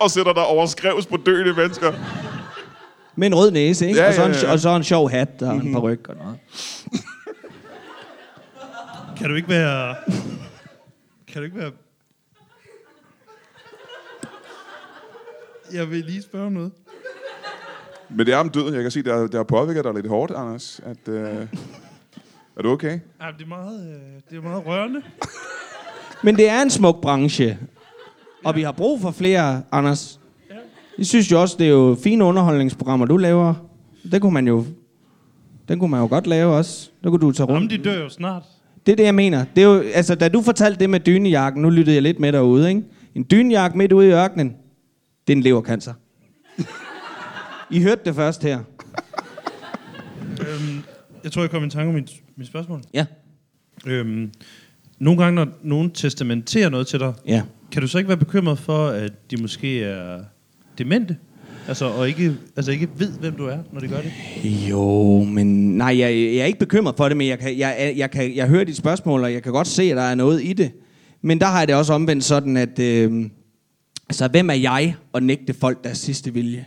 Og 0.00 0.10
sætter 0.10 0.32
der 0.32 0.40
overskrevs 0.40 1.06
på 1.06 1.16
døende 1.16 1.54
mennesker. 1.54 1.92
Med 3.16 3.26
en 3.26 3.34
rød 3.34 3.50
næse, 3.50 3.86
ikke? 3.88 4.00
Ja, 4.00 4.08
og, 4.08 4.14
så 4.14 4.24
en, 4.24 4.32
ja, 4.32 4.46
ja. 4.46 4.52
og 4.52 4.60
så 4.60 4.76
en 4.76 4.84
sjov 4.84 5.10
hat 5.10 5.42
og 5.42 5.54
mm-hmm. 5.54 5.68
en 5.68 5.74
paryk 5.74 6.08
og 6.08 6.16
noget. 6.16 6.38
Kan 9.18 9.30
du 9.30 9.34
ikke 9.34 9.48
være... 9.48 9.94
Kan 11.28 11.36
du 11.36 11.42
ikke 11.42 11.56
være... 11.56 11.70
Jeg 15.74 15.90
vil 15.90 16.04
lige 16.04 16.22
spørge 16.22 16.46
om 16.46 16.52
noget. 16.52 16.72
Men 18.10 18.26
det 18.26 18.34
er 18.34 18.38
om 18.38 18.48
døden. 18.48 18.74
Jeg 18.74 18.82
kan 18.82 18.90
se, 18.90 19.02
der, 19.02 19.26
der 19.26 19.36
har 19.38 19.44
påvirket 19.44 19.84
dig 19.84 19.94
lidt 19.94 20.06
hårdt, 20.06 20.32
Anders. 20.36 20.80
At, 20.84 21.08
øh, 21.14 21.46
er 22.56 22.62
du 22.62 22.68
okay? 22.70 22.90
Ja, 23.22 23.26
det 23.38 23.44
er 23.44 23.48
meget, 23.48 23.80
øh, 23.88 24.20
det 24.30 24.38
er 24.38 24.42
meget 24.42 24.66
rørende. 24.66 25.02
Men 26.22 26.36
det 26.36 26.48
er 26.48 26.62
en 26.62 26.70
smuk 26.70 27.00
branche. 27.00 27.58
Og 28.44 28.56
vi 28.56 28.62
har 28.62 28.72
brug 28.72 29.00
for 29.00 29.10
flere, 29.10 29.62
Anders. 29.72 30.20
Jeg 30.98 31.06
synes 31.06 31.30
jo 31.32 31.40
også, 31.40 31.56
det 31.58 31.66
er 31.66 31.70
jo 31.70 31.96
fine 32.04 32.24
underholdningsprogrammer, 32.24 33.06
du 33.06 33.16
laver. 33.16 33.54
Det 34.12 34.20
kunne 34.22 34.34
man 34.34 34.48
jo... 34.48 34.64
Den 35.68 35.78
kunne 35.78 35.90
man 35.90 36.00
jo 36.00 36.06
godt 36.06 36.26
lave 36.26 36.54
også. 36.54 36.90
Der 37.04 37.10
kunne 37.10 37.20
du 37.20 37.32
tage 37.32 37.46
Jamen, 37.52 37.62
rundt. 37.62 37.84
de 37.84 37.90
dør 37.90 38.02
jo 38.02 38.08
snart. 38.08 38.42
Det 38.86 38.92
er 38.92 38.96
det, 38.96 39.04
jeg 39.04 39.14
mener. 39.14 39.44
Det 39.56 39.64
er 39.64 39.68
jo, 39.68 39.80
altså, 39.94 40.14
da 40.14 40.28
du 40.28 40.42
fortalte 40.42 40.80
det 40.80 40.90
med 40.90 41.00
dynejakken, 41.00 41.62
nu 41.62 41.70
lyttede 41.70 41.94
jeg 41.94 42.02
lidt 42.02 42.20
med 42.20 42.32
derude, 42.32 42.68
ikke? 42.68 42.82
En 43.14 43.26
dynejakke 43.30 43.78
midt 43.78 43.92
ude 43.92 44.08
i 44.08 44.10
ørkenen, 44.10 44.56
det 45.26 45.32
er 45.32 45.36
en 45.36 45.42
levercancer. 45.42 45.92
I 47.70 47.82
hørte 47.82 48.00
det 48.04 48.14
først 48.14 48.42
her. 48.42 48.58
Øhm, 50.40 50.78
jeg 51.24 51.32
tror, 51.32 51.42
jeg 51.42 51.50
kom 51.50 51.64
i 51.64 51.70
tanke 51.70 51.88
om 51.88 51.94
mit, 51.94 52.10
mit 52.36 52.46
spørgsmål. 52.46 52.80
Ja. 52.94 53.06
Øhm, 53.86 54.30
nogle 54.98 55.22
gange, 55.24 55.34
når 55.34 55.48
nogen 55.62 55.90
testamenterer 55.90 56.68
noget 56.68 56.86
til 56.86 57.00
dig, 57.00 57.12
Ja. 57.26 57.42
kan 57.72 57.82
du 57.82 57.88
så 57.88 57.98
ikke 57.98 58.08
være 58.08 58.16
bekymret 58.16 58.58
for, 58.58 58.86
at 58.88 59.30
de 59.30 59.36
måske 59.42 59.82
er 59.82 60.20
demente? 60.78 61.16
Altså, 61.68 61.84
og 61.84 62.08
ikke, 62.08 62.36
altså 62.56 62.72
ikke 62.72 62.88
ved, 62.96 63.12
hvem 63.12 63.34
du 63.36 63.46
er, 63.46 63.58
når 63.72 63.80
de 63.80 63.88
gør 63.88 64.00
det? 64.00 64.12
Jo, 64.70 65.22
men 65.24 65.76
nej, 65.76 65.98
jeg, 65.98 66.12
jeg 66.14 66.36
er 66.36 66.44
ikke 66.44 66.58
bekymret 66.58 66.94
for 66.96 67.08
det, 67.08 67.16
men 67.16 67.26
jeg, 67.28 67.38
kan, 67.38 67.58
jeg, 67.58 67.76
jeg, 67.78 67.94
jeg, 67.96 68.10
kan, 68.10 68.36
jeg 68.36 68.48
hører 68.48 68.64
dit 68.64 68.76
spørgsmål, 68.76 69.22
og 69.24 69.32
jeg 69.32 69.42
kan 69.42 69.52
godt 69.52 69.66
se, 69.66 69.82
at 69.82 69.96
der 69.96 70.02
er 70.02 70.14
noget 70.14 70.44
i 70.44 70.52
det. 70.52 70.70
Men 71.22 71.40
der 71.40 71.46
har 71.46 71.58
jeg 71.58 71.68
det 71.68 71.76
også 71.76 71.92
omvendt 71.92 72.24
sådan, 72.24 72.56
at 72.56 72.78
øh, 72.78 73.24
altså, 74.08 74.28
hvem 74.28 74.50
er 74.50 74.54
jeg 74.54 74.94
at 75.14 75.22
nægte 75.22 75.54
folk 75.54 75.84
deres 75.84 75.98
sidste 75.98 76.32
vilje? 76.34 76.64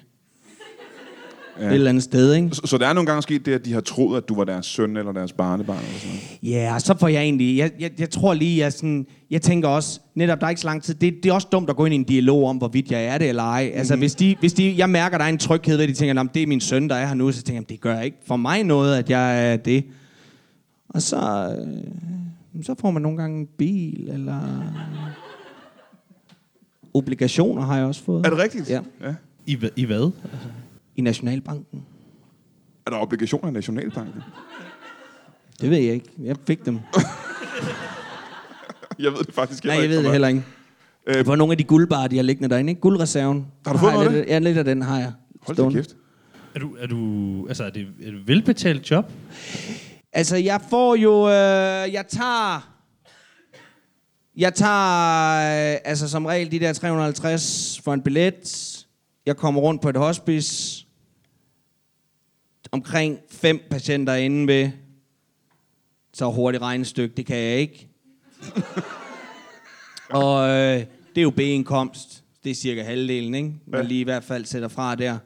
Ja. 1.61 1.67
Et 1.67 1.73
eller 1.73 1.89
andet 1.89 2.03
sted, 2.03 2.33
ikke? 2.33 2.49
Så, 2.51 2.61
så 2.65 2.77
der 2.77 2.87
er 2.87 2.93
nogle 2.93 3.07
gange 3.07 3.21
sket 3.21 3.45
det, 3.45 3.53
at 3.53 3.65
de 3.65 3.73
har 3.73 3.81
troet, 3.81 4.17
at 4.17 4.29
du 4.29 4.35
var 4.35 4.43
deres 4.43 4.65
søn 4.65 4.97
eller 4.97 5.11
deres 5.11 5.33
barnebarn 5.33 5.77
eller 5.77 5.99
sådan 5.99 6.15
noget. 6.15 6.53
Ja, 6.55 6.73
og 6.73 6.81
så 6.81 6.97
får 6.99 7.07
jeg 7.07 7.21
egentlig... 7.21 7.57
Jeg, 7.57 7.71
jeg, 7.79 7.91
jeg 7.99 8.09
tror 8.09 8.33
lige, 8.33 8.57
jeg, 8.59 8.73
sådan, 8.73 9.05
jeg 9.31 9.41
tænker 9.41 9.67
også... 9.69 9.99
Netop, 10.15 10.39
der 10.39 10.45
er 10.45 10.49
ikke 10.49 10.61
så 10.61 10.67
lang 10.67 10.83
tid. 10.83 10.93
Det, 10.93 11.13
det 11.23 11.29
er 11.29 11.33
også 11.33 11.47
dumt 11.51 11.69
at 11.69 11.75
gå 11.75 11.85
ind 11.85 11.93
i 11.93 11.95
en 11.95 12.03
dialog 12.03 12.49
om, 12.49 12.57
hvorvidt 12.57 12.91
jeg 12.91 13.05
er 13.05 13.17
det 13.17 13.29
eller 13.29 13.43
ej. 13.43 13.71
Altså, 13.73 13.93
Mhm. 13.95 13.99
hvis, 14.01 14.15
de, 14.15 14.35
hvis 14.39 14.53
de, 14.53 14.73
jeg 14.77 14.89
mærker, 14.89 15.17
der 15.17 15.25
er 15.25 15.29
en 15.29 15.37
tryghed 15.37 15.75
ved, 15.77 15.83
at 15.83 15.89
de 15.89 15.93
tænker, 15.93 16.13
"Nå, 16.13 16.23
det 16.33 16.43
er 16.43 16.47
min 16.47 16.61
søn, 16.61 16.89
der 16.89 16.95
er 16.95 17.07
her 17.07 17.13
nu, 17.13 17.31
så 17.31 17.41
tænker 17.41 17.61
jeg, 17.61 17.69
det 17.69 17.81
gør 17.81 17.99
ikke 17.99 18.17
for 18.27 18.35
mig 18.37 18.63
noget, 18.63 18.97
at 18.97 19.09
jeg 19.09 19.51
er 19.53 19.57
det. 19.57 19.83
Og 20.89 21.01
så... 21.01 21.17
Øh, 22.57 22.63
så 22.63 22.75
får 22.81 22.91
man 22.91 23.01
nogle 23.01 23.17
gange 23.17 23.39
en 23.39 23.47
bil, 23.57 24.09
eller... 24.13 24.39
Obligationer 26.93 27.61
har 27.61 27.77
jeg 27.77 27.85
også 27.85 28.03
fået. 28.03 28.25
Er 28.25 28.29
det 28.29 28.39
rigtigt? 28.39 28.69
Ja. 28.69 28.81
ja. 29.01 29.13
I, 29.45 29.55
hva- 29.55 29.73
i 29.75 29.85
hvad? 29.85 30.11
I 30.95 31.01
Nationalbanken. 31.01 31.83
Er 32.85 32.91
der 32.91 32.97
obligationer 32.97 33.47
i 33.49 33.51
Nationalbanken? 33.51 34.21
Det 35.61 35.69
ved 35.69 35.77
jeg 35.77 35.93
ikke. 35.93 36.09
Jeg 36.23 36.35
fik 36.47 36.65
dem. 36.65 36.79
Jeg 38.99 39.11
ved 39.11 39.19
det 39.23 39.33
faktisk 39.33 39.65
Nej, 39.65 39.75
jeg 39.81 39.89
ved 39.89 40.03
det 40.03 40.11
heller 40.11 40.27
ikke. 40.27 40.43
Øh, 41.07 41.25
For 41.25 41.35
nogle 41.35 41.51
af 41.53 41.57
de 41.57 41.63
guldbarer, 41.63 42.07
de 42.07 42.15
har 42.15 42.23
liggende 42.23 42.49
derinde, 42.49 42.71
ikke? 42.71 42.81
Guldreserven. 42.81 43.47
Har 43.65 43.73
du 43.73 43.79
fået 43.79 43.91
jeg 43.91 43.97
noget 43.97 44.09
af 44.09 44.13
lidt, 44.21 44.29
Ja, 44.29 44.39
lidt 44.39 44.57
af 44.57 44.65
den 44.65 44.81
har 44.81 44.97
jeg. 44.99 45.11
Hold 45.41 45.57
da 45.57 45.69
kæft. 45.69 45.95
Er 46.55 46.59
du, 46.59 46.75
er 46.79 46.87
du, 46.87 47.47
altså, 47.47 47.63
er 47.63 47.69
det 47.69 47.87
et 47.99 48.27
velbetalt 48.27 48.91
job? 48.91 49.11
Altså, 50.13 50.37
jeg 50.37 50.61
får 50.69 50.95
jo... 50.95 51.27
Øh, 51.27 51.93
jeg 51.93 52.05
tager... 52.09 52.78
Jeg 54.39 54.53
tager, 54.53 55.73
øh, 55.73 55.79
altså 55.85 56.09
som 56.09 56.25
regel, 56.25 56.51
de 56.51 56.59
der 56.59 56.73
350 56.73 57.81
for 57.83 57.93
en 57.93 58.01
billet. 58.01 58.87
Jeg 59.25 59.37
kommer 59.37 59.61
rundt 59.61 59.81
på 59.81 59.89
et 59.89 59.97
hospice. 59.97 60.85
Omkring 62.71 63.17
fem 63.31 63.59
patienter 63.69 64.13
inde 64.13 64.47
ved. 64.47 64.69
Så 66.13 66.31
hurtigt 66.31 66.63
regnestykke, 66.63 67.15
det 67.15 67.25
kan 67.25 67.37
jeg 67.37 67.57
ikke. 67.57 67.87
Og 70.09 70.49
øh, 70.49 70.79
det 71.15 71.17
er 71.17 71.21
jo 71.21 71.29
B-indkomst. 71.29 72.23
Det 72.43 72.49
er 72.49 72.55
cirka 72.55 72.83
halvdelen, 72.83 73.35
ikke? 73.35 73.53
Man 73.67 73.85
lige 73.85 74.01
i 74.01 74.03
hvert 74.03 74.23
fald 74.23 74.45
sætter 74.45 74.67
fra 74.67 74.95
der. 74.95 75.17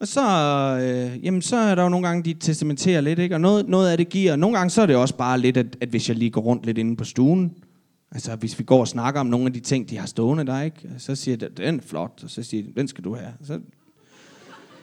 Og 0.00 0.08
så, 0.08 0.22
øh, 0.82 1.24
jamen, 1.24 1.42
så 1.42 1.56
er 1.56 1.74
der 1.74 1.82
jo 1.82 1.88
nogle 1.88 2.06
gange, 2.06 2.22
de 2.22 2.34
testamenterer 2.34 3.00
lidt, 3.00 3.18
ikke? 3.18 3.34
Og 3.34 3.40
noget, 3.40 3.68
noget 3.68 3.90
af 3.90 3.96
det 3.96 4.08
giver. 4.08 4.36
Nogle 4.36 4.56
gange 4.58 4.70
så 4.70 4.82
er 4.82 4.86
det 4.86 4.96
også 4.96 5.16
bare 5.16 5.40
lidt, 5.40 5.56
at, 5.56 5.76
at 5.80 5.88
hvis 5.88 6.08
jeg 6.08 6.16
lige 6.16 6.30
går 6.30 6.40
rundt 6.40 6.66
lidt 6.66 6.78
inde 6.78 6.96
på 6.96 7.04
stuen, 7.04 7.54
altså 8.12 8.36
hvis 8.36 8.58
vi 8.58 8.64
går 8.64 8.80
og 8.80 8.88
snakker 8.88 9.20
om 9.20 9.26
nogle 9.26 9.46
af 9.46 9.52
de 9.52 9.60
ting, 9.60 9.90
de 9.90 9.98
har 9.98 10.06
stående 10.06 10.46
der, 10.46 10.60
ikke? 10.62 10.88
Så 10.98 11.14
siger 11.14 11.36
de, 11.36 11.48
den 11.56 11.76
er 11.78 11.82
flot, 11.86 12.20
og 12.24 12.30
så 12.30 12.42
siger 12.42 12.62
de, 12.62 12.72
den 12.76 12.88
skal 12.88 13.04
du 13.04 13.14
have. 13.14 13.32
Så, 13.44 13.60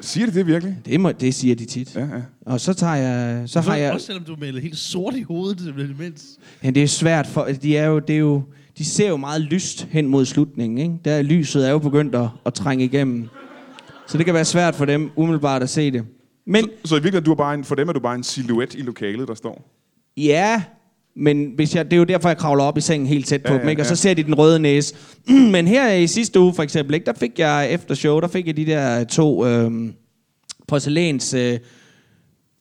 Siger 0.02 0.26
det 0.26 0.36
det 0.36 0.48
virkelig? 0.48 0.78
det, 0.86 1.00
må, 1.00 1.12
det 1.12 1.34
siger 1.36 1.56
de 1.56 1.66
tit. 1.66 1.96
Ja, 1.96 2.00
ja. 2.06 2.22
Og 2.46 2.62
så 2.62 2.74
tager 2.74 2.96
jeg, 2.96 3.50
så 3.50 3.62
har 3.62 3.76
jeg... 3.76 3.94
Også 3.94 4.06
selvom 4.06 4.24
du 4.24 4.34
er 4.34 4.38
malet 4.40 4.62
helt 4.62 4.78
sort 4.78 5.16
i 5.16 5.22
hovedet, 5.22 5.60
det 5.60 5.86
er 5.86 5.90
imens. 5.90 6.26
Ja, 6.64 6.70
det 6.70 6.84
er 6.84 6.88
svært 6.88 7.28
for, 7.28 7.44
de 7.62 7.78
er 7.78 7.86
jo, 7.86 8.00
det 8.00 8.14
er 8.16 8.20
jo, 8.20 8.42
de 8.78 8.86
ser 8.86 9.10
jo 9.10 9.18
meget 9.18 9.42
lyst 9.42 9.84
hen 9.92 10.08
mod 10.08 10.26
slutningen, 10.26 10.78
ikke? 10.78 10.96
Der 11.06 11.12
er 11.12 11.22
lyset 11.22 11.68
er 11.68 11.72
jo 11.72 11.80
begyndt 11.80 12.16
at, 12.16 12.28
at 12.46 12.54
trænge 12.54 12.86
igennem. 12.86 13.28
Så 14.08 14.18
det 14.18 14.26
kan 14.26 14.34
være 14.36 14.46
svært 14.46 14.76
for 14.76 14.86
dem 14.86 15.12
umiddelbart 15.16 15.64
at 15.64 15.70
se 15.70 15.92
det. 15.92 16.04
Men 16.46 16.64
Så, 16.64 16.70
så 16.86 16.96
i 16.96 16.98
virkeligheden, 16.98 17.26
du 17.26 17.32
er 17.32 17.36
bare 17.36 17.54
en, 17.54 17.64
for 17.64 17.76
dem 17.76 17.90
er 17.90 17.94
du 17.94 18.00
bare 18.00 18.16
en 18.16 18.24
silhuet 18.24 18.76
i 18.76 18.82
lokalet, 18.82 19.28
der 19.28 19.36
står. 19.36 19.70
ja, 20.18 20.64
men 21.16 21.52
hvis 21.56 21.76
jeg, 21.76 21.86
det 21.86 21.94
er 21.94 21.98
jo 21.98 22.04
derfor, 22.04 22.30
jeg 22.30 22.38
kravler 22.38 22.64
op 22.64 22.78
i 22.78 22.82
sengen 22.82 23.08
helt 23.08 23.28
tæt 23.28 23.44
på 23.44 23.54
Ja, 23.54 23.60
dem, 23.60 23.70
ikke? 23.70 23.82
Og 23.82 23.86
ja. 23.86 23.90
så 23.90 23.96
ser 23.96 24.14
de 24.14 24.24
den 24.24 24.34
røde 24.38 24.60
næse. 24.60 24.96
men 25.52 25.68
her 25.68 25.94
i 25.94 26.08
sidste 26.08 26.40
uge 26.40 26.54
for 26.54 26.64
eksempel, 26.64 26.94
ikke? 26.96 27.06
der 27.06 27.14
fik 27.14 27.40
jeg 27.40 27.72
efter 27.72 27.96
show, 27.96 28.20
der 28.20 28.28
fik 28.28 28.48
jeg 28.48 28.58
de 28.58 28.66
der 28.66 29.04
to 29.04 29.46
øhm, 29.46 29.94
porcelæns 30.68 31.34
øh, 31.34 31.60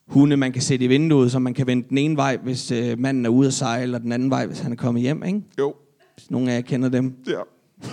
hunde, 0.08 0.36
man 0.36 0.52
kan 0.52 0.62
sætte 0.62 0.84
i 0.84 0.88
vinduet, 0.88 1.32
så 1.32 1.38
man 1.38 1.54
kan 1.54 1.66
vende 1.66 1.88
den 1.88 1.98
ene 1.98 2.16
vej, 2.16 2.36
hvis 2.44 2.70
øh, 2.70 2.98
manden 2.98 3.24
er 3.26 3.30
ude 3.30 3.46
at 3.46 3.54
sejle, 3.54 3.96
og 3.96 4.02
den 4.02 4.12
anden 4.12 4.30
vej, 4.30 4.46
hvis 4.46 4.58
han 4.58 4.72
er 4.72 4.76
kommet 4.76 5.02
hjem, 5.02 5.22
ikke? 5.24 5.40
Jo, 5.58 5.74
Hvis 6.14 6.30
nogle 6.30 6.50
af 6.52 6.54
jer 6.54 6.60
kender 6.62 6.88
dem. 6.88 7.14
ja. 7.28 7.40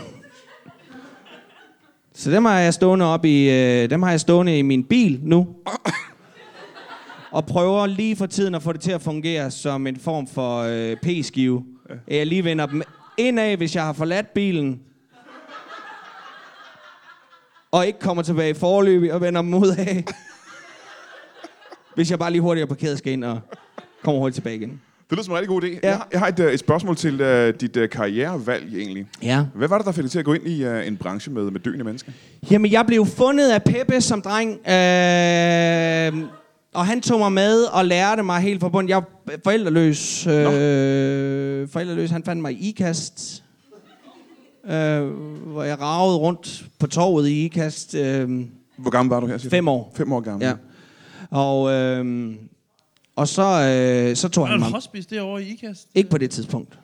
Så 2.16 2.32
dem 2.32 2.46
har 2.46 2.60
jeg 2.60 2.74
stående 2.74 3.06
op 3.06 3.26
i, 3.26 3.50
øh, 3.50 3.90
dem 3.90 4.04
har 4.04 4.10
jeg 4.10 4.20
stående 4.20 4.60
i 4.60 4.62
min 4.62 4.84
bil 4.84 5.20
nu. 5.24 5.48
Og 7.32 7.46
prøver 7.46 7.88
lige 7.88 8.16
for 8.16 8.26
tiden 8.26 8.56
at 8.56 8.64
få 8.64 8.74
det 8.74 8.82
til 8.82 8.92
at 8.92 9.02
fungere 9.02 9.52
som 9.52 9.88
en 9.88 9.98
form 9.98 10.28
for 10.28 10.62
øh, 10.62 10.98
p-skive. 10.98 11.64
Jeg 12.08 12.28
lige 12.28 12.44
vender 12.44 12.66
dem 12.66 12.82
indad, 13.18 13.58
hvis 13.58 13.76
jeg 13.76 13.84
har 13.84 13.94
forladt 13.94 14.34
bilen. 14.34 14.80
Og 17.72 17.88
ikke 17.88 18.00
kommer 18.00 18.24
tilbage 18.24 18.50
i 18.50 18.54
forløb 18.54 19.14
og 19.14 19.22
vender 19.22 19.42
dem 19.42 19.54
ud 19.54 19.76
af. 19.78 20.06
Hvis 21.96 22.12
jeg 22.12 22.20
bare 22.20 22.32
lige 22.32 22.42
hurtigt 22.42 22.64
er 22.64 22.68
parkeret, 22.68 22.98
skal 22.98 23.14
ind 23.14 23.24
og 23.24 23.40
kommer 24.04 24.20
hurtigt 24.20 24.36
tilbage 24.36 24.56
igen. 24.56 24.70
Det 24.70 25.18
lyder 25.18 25.24
som 25.24 25.34
en 25.34 25.38
rigtig 25.38 25.50
god 25.50 25.64
idé. 25.64 25.68
Ja. 25.68 25.80
Jeg, 25.84 25.98
har, 25.98 26.08
jeg 26.12 26.20
har 26.20 26.28
et, 26.28 26.40
øh, 26.40 26.54
et 26.54 26.60
spørgsmål 26.60 26.96
til 26.96 27.22
uh, 27.22 27.60
dit 27.62 27.78
uh, 27.78 27.90
karrierevalg 27.90 28.76
egentlig. 28.76 29.06
Ja. 29.24 29.46
Hvad 29.56 29.68
var 29.68 29.78
det, 29.78 29.86
der 29.86 29.92
fik 29.92 30.04
dig 30.04 30.12
til 30.12 30.20
at 30.20 30.26
gå 30.26 30.34
ind 30.34 30.48
i 30.48 30.66
uh, 30.66 30.88
en 30.88 30.98
branche 30.98 31.32
med, 31.32 31.52
med 31.52 31.60
døende 31.60 31.84
mennesker? 31.84 32.12
Jamen, 32.52 32.72
jeg 32.72 32.86
blev 32.88 33.06
fundet 33.06 33.52
af 33.52 33.64
Peppe 33.64 34.02
som 34.02 34.22
dreng, 34.22 34.50
øh, 34.50 36.30
og 36.74 36.86
han 36.86 37.02
tog 37.02 37.20
mig 37.20 37.32
med 37.32 37.64
og 37.64 37.86
lærte 37.86 38.24
mig 38.24 38.42
helt 38.42 38.62
fra 38.62 38.70
bunden. 38.70 38.90
Jeg 38.90 38.98
er 38.98 39.38
forældreløs. 39.44 40.28
Øh, 40.28 41.68
forældreløs, 41.70 42.10
han 42.10 42.24
fandt 42.24 42.42
mig 42.42 42.54
i 42.54 42.70
IKAST, 42.70 43.44
øh, 44.66 45.04
hvor 45.46 45.64
jeg 45.64 45.80
ragede 45.82 46.18
rundt 46.18 46.66
på 46.80 46.88
torvet 46.88 47.28
i 47.28 47.46
IKAST. 47.46 47.96
Øh, 47.96 48.30
Hvor 48.78 48.90
gammel 48.92 49.10
var 49.14 49.20
du 49.20 49.28
her? 49.28 49.38
fem 49.38 49.68
år. 49.68 49.92
Fem 49.96 50.14
år 50.14 50.20
gammel. 50.20 50.48
Ja. 50.48 50.54
Og, 51.32 51.72
øh, 51.72 52.34
Og 53.16 53.28
så, 53.28 53.42
øh, 53.44 54.16
så 54.16 54.30
tog 54.30 54.44
Er 54.44 54.48
han 54.48 54.60
mig... 54.60 54.70
hospice 54.70 55.08
derovre 55.10 55.44
i 55.44 55.52
IKAST? 55.54 55.88
Ikke 55.96 56.10
på 56.10 56.18
det 56.18 56.32
tidspunkt. 56.32 56.80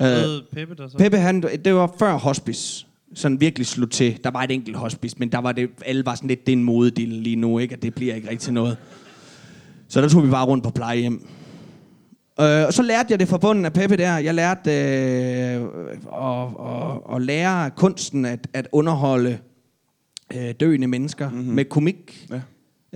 Øh, 0.00 0.06
Peppe, 0.52 0.74
der 0.74 0.88
så... 0.88 0.98
Peppe, 0.98 1.18
han, 1.18 1.42
det 1.42 1.74
var 1.74 1.94
før 1.98 2.12
hospice 2.16 2.86
sådan 3.14 3.40
virkelig 3.40 3.66
slog 3.66 3.90
til. 3.90 4.18
Der 4.24 4.30
var 4.30 4.42
et 4.42 4.50
enkelt 4.50 4.76
hospice, 4.76 5.16
men 5.18 5.32
der 5.32 5.38
var 5.38 5.52
det, 5.52 5.70
alle 5.86 6.06
var 6.06 6.14
sådan 6.14 6.28
lidt, 6.28 6.46
det 6.46 6.52
er 6.52 6.56
en 6.56 6.64
modedil 6.64 7.08
lige 7.08 7.36
nu, 7.36 7.58
ikke? 7.58 7.74
at 7.74 7.82
det 7.82 7.94
bliver 7.94 8.14
ikke 8.14 8.30
rigtig 8.30 8.52
noget. 8.52 8.76
Så 9.88 10.00
der 10.00 10.08
tog 10.08 10.24
vi 10.26 10.30
bare 10.30 10.46
rundt 10.46 10.64
på 10.64 10.70
plejehjem. 10.70 11.26
Øh, 12.40 12.66
og 12.66 12.72
så 12.72 12.82
lærte 12.82 13.06
jeg 13.10 13.20
det 13.20 13.28
fra 13.28 13.38
bunden 13.38 13.64
af 13.64 13.72
Peppe 13.72 13.96
der. 13.96 14.18
Jeg 14.18 14.34
lærte 14.34 14.70
øh, 14.70 15.62
at, 16.22 16.48
at, 16.66 17.16
at 17.16 17.22
lære 17.22 17.70
kunsten 17.70 18.24
at, 18.24 18.46
at 18.52 18.68
underholde 18.72 19.38
øh, 20.34 20.54
døende 20.60 20.86
mennesker 20.86 21.30
mm-hmm. 21.30 21.54
med 21.54 21.64
komik. 21.64 22.26
Ja. 22.30 22.40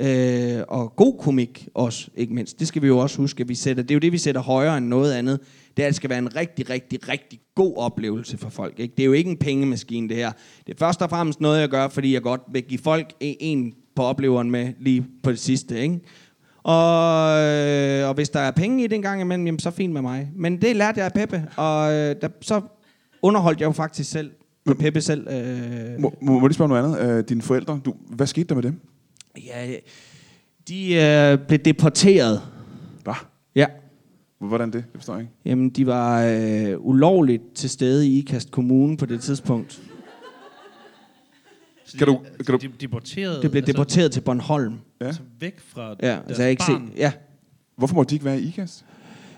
Øh, 0.01 0.63
og 0.69 0.97
god 0.97 1.19
komik 1.19 1.69
også, 1.75 2.09
ikke 2.17 2.35
mindst. 2.35 2.59
Det 2.61 2.69
skal 2.69 2.83
vi 2.83 2.87
jo 2.87 2.99
også 2.99 3.17
huske, 3.17 3.41
at 3.41 3.49
vi 3.49 3.55
sætter. 3.55 3.83
Det 3.83 3.91
er 3.91 3.95
jo 3.95 3.99
det, 3.99 4.13
vi 4.13 4.19
sætter 4.19 4.41
højere 4.41 4.79
end 4.79 4.87
noget 4.87 5.13
andet. 5.13 5.41
Det 5.77 5.83
er, 5.83 5.87
at 5.87 5.91
det 5.91 5.97
skal 5.97 6.11
være 6.11 6.19
en 6.19 6.37
rigtig, 6.37 6.71
rigtig, 6.71 7.09
rigtig 7.09 7.41
god 7.55 7.75
oplevelse 7.77 8.39
for 8.39 8.51
folk. 8.51 8.75
Ikke? 8.81 8.95
Det 8.97 9.03
er 9.03 9.07
jo 9.07 9.13
ikke 9.13 9.31
en 9.31 9.37
pengemaskine, 9.37 10.09
det 10.09 10.17
her. 10.17 10.33
Det 10.67 10.75
er 10.75 10.79
først 10.79 11.03
og 11.03 11.11
fremmest 11.11 11.41
noget, 11.41 11.61
jeg 11.61 11.69
gør, 11.69 11.89
fordi 11.89 12.15
jeg 12.15 12.23
godt 12.23 12.41
vil 12.53 12.63
give 12.63 12.81
folk 12.81 13.13
en- 13.21 13.73
på 13.97 14.03
opleveren 14.03 14.51
med 14.51 14.69
lige 14.81 15.07
på 15.23 15.31
det 15.31 15.39
sidste. 15.39 15.81
Ikke? 15.81 16.01
Og, 16.63 17.41
øh, 17.43 18.09
og 18.09 18.15
hvis 18.15 18.29
der 18.29 18.41
er 18.41 18.51
penge 18.51 18.85
i 18.85 18.87
det 18.87 18.97
en 18.97 19.03
gang 19.03 19.21
imellem, 19.21 19.47
jamen, 19.47 19.59
så 19.59 19.71
fint 19.71 19.93
med 19.93 20.03
mig. 20.03 20.31
Men 20.37 20.63
det 20.63 20.77
lærte 20.77 20.99
jeg 20.99 21.07
af 21.07 21.13
Peppe, 21.13 21.45
og 21.57 21.93
øh, 21.93 22.17
der, 22.23 22.29
så 22.41 22.61
underholdt 23.23 23.61
jeg 23.61 23.67
jo 23.67 23.73
faktisk 23.73 24.11
selv, 24.11 24.31
med 24.67 24.75
Peppe 24.75 25.01
selv. 25.01 25.27
Øh, 25.31 26.01
Må, 26.01 26.13
må, 26.23 26.33
må 26.33 26.39
jeg 26.39 26.43
lige 26.49 26.55
spørge 26.55 26.69
noget 26.69 26.99
andet? 26.99 27.19
Øh, 27.19 27.25
dine 27.29 27.43
forældre, 27.43 27.81
du, 27.85 27.95
hvad 28.09 28.27
skete 28.27 28.47
der 28.49 28.55
med 28.55 28.63
dem? 28.63 28.81
Ja, 29.47 29.75
de 30.69 30.95
øh, 30.95 31.39
blev 31.47 31.59
deporteret. 31.59 32.43
Hvad? 33.05 33.15
Ja. 33.55 33.67
Hvordan 34.39 34.67
det? 34.73 34.75
Det 34.75 34.85
forstår 34.95 35.13
jeg 35.15 35.21
ikke. 35.23 35.33
Jamen, 35.45 35.71
de 35.71 35.87
var 35.87 36.23
øh, 36.25 36.75
ulovligt 36.79 37.43
til 37.55 37.71
stede 37.71 38.09
i 38.09 38.19
Ikast 38.19 38.51
Kommune 38.51 38.97
på 38.97 39.07
det 39.07 39.21
tidspunkt. 39.21 39.81
Så 41.85 41.99
Kan 41.99 42.07
de- 42.07 42.13
du- 42.13 42.19
altså, 42.25 42.45
kan 42.53 42.59
du- 42.59 42.67
de, 42.67 42.73
deporteret, 42.81 43.43
Det 43.43 43.51
blev 43.51 43.59
altså, 43.61 43.73
deporteret 43.73 44.13
til 44.13 44.21
Bornholm. 44.21 44.75
Ja. 45.01 45.07
Altså 45.07 45.23
væk 45.41 45.61
fra 45.61 45.89
Ja, 46.03 46.07
deres 46.09 46.23
altså 46.27 46.43
jeg 46.43 46.51
ikke 46.51 46.65
barn. 46.69 46.89
set. 46.93 46.99
Ja. 46.99 47.13
Hvorfor 47.77 47.95
må 47.95 48.05
de 48.05 48.15
ikke 48.15 48.25
være 48.25 48.41
i 48.41 48.49
IKAST? 48.49 48.85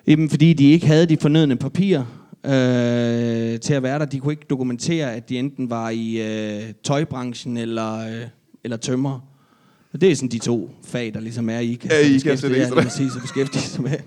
Jamen, 0.07 0.31
fordi 0.31 0.53
de 0.53 0.71
ikke 0.73 0.87
havde 0.87 1.07
de 1.07 1.17
fornødne 1.17 1.57
papirer 1.57 2.05
øh, 2.45 3.61
til 3.61 3.75
at 3.75 3.83
være 3.83 3.99
der. 3.99 4.05
De 4.05 4.21
kunne 4.21 4.33
ikke 4.33 4.47
dokumentere, 4.51 5.13
at 5.15 5.29
de 5.29 5.39
enten 5.39 5.71
var 5.71 5.91
i 5.91 6.21
øh, 6.21 6.63
tøjbranchen 6.85 7.57
eller, 7.57 7.99
øh, 7.99 8.29
eller 8.65 8.77
tømmer. 8.77 9.32
Og 9.93 10.01
det 10.01 10.11
er 10.11 10.17
sådan 10.17 10.29
de 10.29 10.39
to 10.39 10.71
fag, 10.85 11.15
der 11.15 11.21
ligesom 11.21 11.49
er 11.51 11.59
i 11.59 11.71
IKAST. 11.73 11.93
Ja, 11.95 11.99
i 12.01 12.05
at 12.05 12.11
IKAST 12.11 12.45
er 12.45 12.49
det 12.49 12.57
beskæftige- 12.57 12.83
præcis, 12.83 13.13
at 13.57 13.61
sig 13.61 13.83
med. 13.83 13.99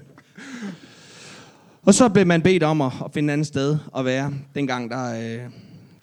Og 1.83 1.93
så 1.93 2.09
blev 2.09 2.27
man 2.27 2.41
bedt 2.41 2.63
om 2.63 2.81
at, 2.81 2.91
at 3.05 3.11
finde 3.13 3.31
et 3.31 3.33
andet 3.33 3.47
sted 3.47 3.77
at 3.97 4.05
være. 4.05 4.33
Dengang, 4.55 4.91
der, 4.91 5.13
øh, 5.19 5.49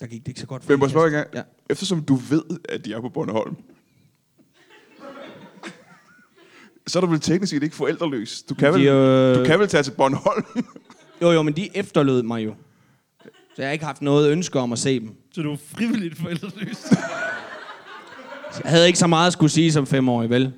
der 0.01 0.07
gik 0.07 0.21
det 0.21 0.29
ikke 0.29 0.41
så 0.41 0.47
godt 0.47 0.65
for 0.65 0.71
Men 0.73 0.79
må 0.79 0.85
jeg 0.85 0.91
spørge 0.91 1.07
en 1.07 1.13
gang? 1.13 1.29
Ja. 1.35 1.43
Eftersom 1.71 2.03
du 2.03 2.15
ved, 2.15 2.43
at 2.69 2.85
de 2.85 2.93
er 2.93 3.01
på 3.01 3.09
Bornholm, 3.09 3.57
så 6.87 6.99
er 6.99 7.01
du 7.01 7.07
vel 7.07 7.21
teknisk 7.21 7.51
set 7.51 7.63
ikke 7.63 7.77
forældreløs. 7.77 8.43
Du 8.43 8.55
kan, 8.55 8.73
vel, 8.75 8.81
De, 8.81 8.87
øh, 8.87 9.39
du 9.39 9.45
kan 9.45 9.59
vel 9.59 9.69
tage 9.69 9.83
til 9.83 9.91
Bornholm? 9.91 10.45
Jo, 11.23 11.31
jo, 11.31 11.43
men 11.43 11.57
de 11.57 11.77
efterlod 11.77 12.23
mig 12.23 12.45
jo. 12.45 12.55
Så 13.25 13.29
jeg 13.63 13.67
har 13.67 13.73
ikke 13.73 13.85
haft 13.85 14.03
noget 14.03 14.31
ønske 14.31 14.59
om 14.59 14.73
at 14.73 14.79
se 14.79 15.01
dem. 15.01 15.15
Så 15.35 15.43
du 15.43 15.53
er 15.53 15.57
frivilligt 15.77 16.19
forældreløs. 16.19 16.77
Jeg 18.65 18.71
havde 18.71 18.87
ikke 18.87 18.99
så 18.99 19.07
meget 19.07 19.27
at 19.27 19.33
skulle 19.33 19.51
sige 19.51 19.73
som 19.73 19.87
femårig, 19.87 20.31
vel? 20.31 20.53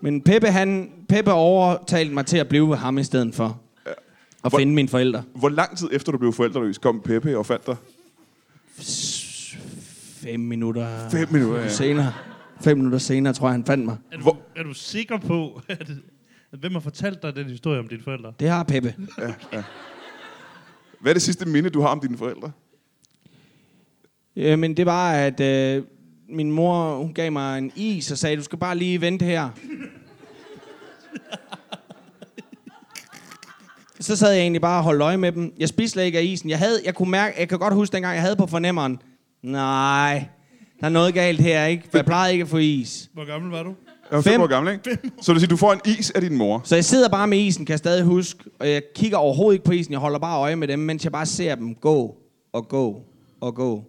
Men 0.00 0.20
Peppe, 0.22 0.48
han, 0.48 0.90
Peppe 1.08 1.32
overtalte 1.32 2.14
mig 2.14 2.26
til 2.26 2.36
at 2.36 2.48
blive 2.48 2.68
ved 2.68 2.76
ham 2.76 2.98
i 2.98 3.04
stedet 3.04 3.34
for. 3.34 3.60
Og 4.42 4.50
Hvor- 4.50 4.58
finde 4.58 4.74
mine 4.74 4.88
forældre. 4.88 5.22
Hvor 5.34 5.48
lang 5.48 5.76
tid 5.78 5.88
efter 5.92 6.12
du 6.12 6.18
blev 6.18 6.32
forældreløs, 6.32 6.78
kom 6.78 7.00
Peppe 7.00 7.38
og 7.38 7.46
fandt 7.46 7.66
dig? 7.66 7.76
Fem 10.22 10.40
minutter 10.40 11.08
Fem 11.10 11.28
minutter, 11.32 11.60
ja. 11.62 11.68
senere. 11.68 12.12
Fem 12.60 12.76
minutter 12.76 12.98
senere, 12.98 13.32
tror 13.32 13.46
jeg, 13.46 13.52
han 13.52 13.64
fandt 13.64 13.84
mig. 13.84 13.96
Er 14.12 14.16
du, 14.16 14.22
Hvor- 14.22 14.38
er 14.56 14.62
du 14.62 14.72
sikker 14.74 15.18
på, 15.18 15.60
at, 15.68 15.90
at 16.52 16.58
hvem 16.58 16.72
har 16.72 16.80
fortalt 16.80 17.22
dig 17.22 17.36
den 17.36 17.46
historie 17.46 17.78
om 17.78 17.88
dine 17.88 18.02
forældre? 18.02 18.32
Det 18.40 18.48
har 18.48 18.62
Peppe. 18.62 18.94
Hvad 21.00 21.12
er 21.12 21.14
det 21.14 21.22
sidste 21.22 21.48
minde, 21.48 21.70
du 21.70 21.80
har 21.80 21.88
om 21.88 22.00
dine 22.00 22.18
forældre? 22.18 22.50
Øh, 24.36 24.58
men 24.58 24.76
det 24.76 24.86
var, 24.86 25.12
at 25.12 25.40
øh, 25.40 25.82
min 26.28 26.50
mor 26.52 26.96
hun 26.96 27.14
gav 27.14 27.32
mig 27.32 27.58
en 27.58 27.72
is 27.76 28.10
og 28.10 28.18
sagde, 28.18 28.36
du 28.36 28.42
skal 28.42 28.58
bare 28.58 28.76
lige 28.78 29.00
vente 29.00 29.24
her. 29.24 29.48
Så 34.00 34.16
sad 34.16 34.32
jeg 34.32 34.40
egentlig 34.40 34.60
bare 34.62 34.78
og 34.78 34.84
holdt 34.84 35.02
øje 35.02 35.16
med 35.16 35.32
dem. 35.32 35.52
Jeg 35.58 35.68
spiste 35.68 35.92
slet 35.92 36.04
ikke 36.04 36.18
af 36.18 36.22
isen. 36.22 36.50
Jeg, 36.50 36.58
havde, 36.58 36.80
jeg 36.84 36.94
kunne 36.94 37.10
mærke, 37.10 37.34
jeg 37.40 37.48
kan 37.48 37.58
godt 37.58 37.74
huske 37.74 37.92
dengang, 37.92 38.14
jeg 38.14 38.22
havde 38.22 38.36
på 38.36 38.46
fornemmeren. 38.46 38.98
Nej, 39.42 40.24
der 40.80 40.86
er 40.86 40.90
noget 40.90 41.14
galt 41.14 41.40
her, 41.40 41.64
ikke? 41.64 41.82
For 41.90 41.98
jeg 41.98 42.04
plejede 42.04 42.32
ikke 42.32 42.42
at 42.42 42.48
få 42.48 42.56
is. 42.56 43.10
Hvor 43.14 43.24
gammel 43.26 43.50
var 43.50 43.62
du? 43.62 43.74
Jeg 44.10 44.16
var 44.16 44.22
fem, 44.22 44.32
Fem. 44.32 44.40
år 44.40 44.46
gammel, 44.46 44.72
ikke? 44.72 44.84
Så 45.20 45.32
det 45.32 45.34
vil 45.34 45.40
sige, 45.40 45.50
du 45.50 45.56
får 45.56 45.72
en 45.72 45.80
is 45.84 46.10
af 46.10 46.20
din 46.20 46.36
mor. 46.36 46.60
Så 46.64 46.74
jeg 46.74 46.84
sidder 46.84 47.08
bare 47.08 47.26
med 47.26 47.38
isen, 47.38 47.66
kan 47.66 47.70
jeg 47.72 47.78
stadig 47.78 48.04
huske. 48.04 48.44
Og 48.60 48.68
jeg 48.70 48.82
kigger 48.94 49.18
overhovedet 49.18 49.54
ikke 49.54 49.64
på 49.64 49.72
isen. 49.72 49.92
Jeg 49.92 50.00
holder 50.00 50.18
bare 50.18 50.38
øje 50.38 50.56
med 50.56 50.68
dem, 50.68 50.78
mens 50.78 51.04
jeg 51.04 51.12
bare 51.12 51.26
ser 51.26 51.54
dem 51.54 51.74
gå 51.74 52.16
og 52.52 52.68
gå 52.68 53.02
og 53.40 53.54
gå 53.54 53.84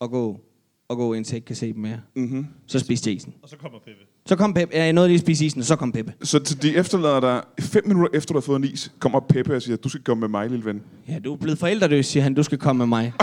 og 0.00 0.10
gå 0.10 0.40
og 0.88 0.96
gå, 0.96 1.14
indtil 1.14 1.32
jeg 1.32 1.36
ikke 1.36 1.46
kan 1.46 1.56
se 1.56 1.72
dem 1.72 1.80
mere. 1.82 2.00
Mm-hmm. 2.16 2.46
Så 2.66 2.78
spiste 2.78 3.10
jeg 3.10 3.16
isen. 3.16 3.34
Og 3.42 3.48
så 3.48 3.56
kommer 3.56 3.78
Peppe. 3.78 4.02
Så 4.26 4.36
kom 4.36 4.54
Peppe. 4.54 4.76
Ja, 4.76 4.84
jeg 4.84 4.92
nåede 4.92 5.08
lige 5.08 5.14
at 5.16 5.20
spise 5.20 5.46
isen, 5.46 5.60
og 5.60 5.64
så 5.66 5.76
kom 5.76 5.92
Peppe. 5.92 6.12
Så 6.22 6.38
til 6.38 6.62
de 6.62 6.76
efterlader 6.76 7.20
dig, 7.20 7.42
fem 7.60 7.86
minutter 7.88 8.18
efter 8.18 8.32
du 8.32 8.38
har 8.38 8.44
fået 8.44 8.56
en 8.58 8.64
is, 8.64 8.92
kommer 8.98 9.20
Peppe 9.20 9.56
og 9.56 9.62
siger, 9.62 9.76
du 9.76 9.88
skal 9.88 10.00
komme 10.02 10.20
med 10.20 10.28
mig, 10.28 10.50
lille 10.50 10.64
ven. 10.64 10.82
Ja, 11.08 11.18
du 11.18 11.32
er 11.32 11.36
blevet 11.36 11.58
forældreløs, 11.58 12.06
siger 12.06 12.22
han. 12.22 12.34
Du 12.34 12.42
skal 12.42 12.58
komme 12.58 12.78
med 12.78 12.86
mig. 12.86 13.12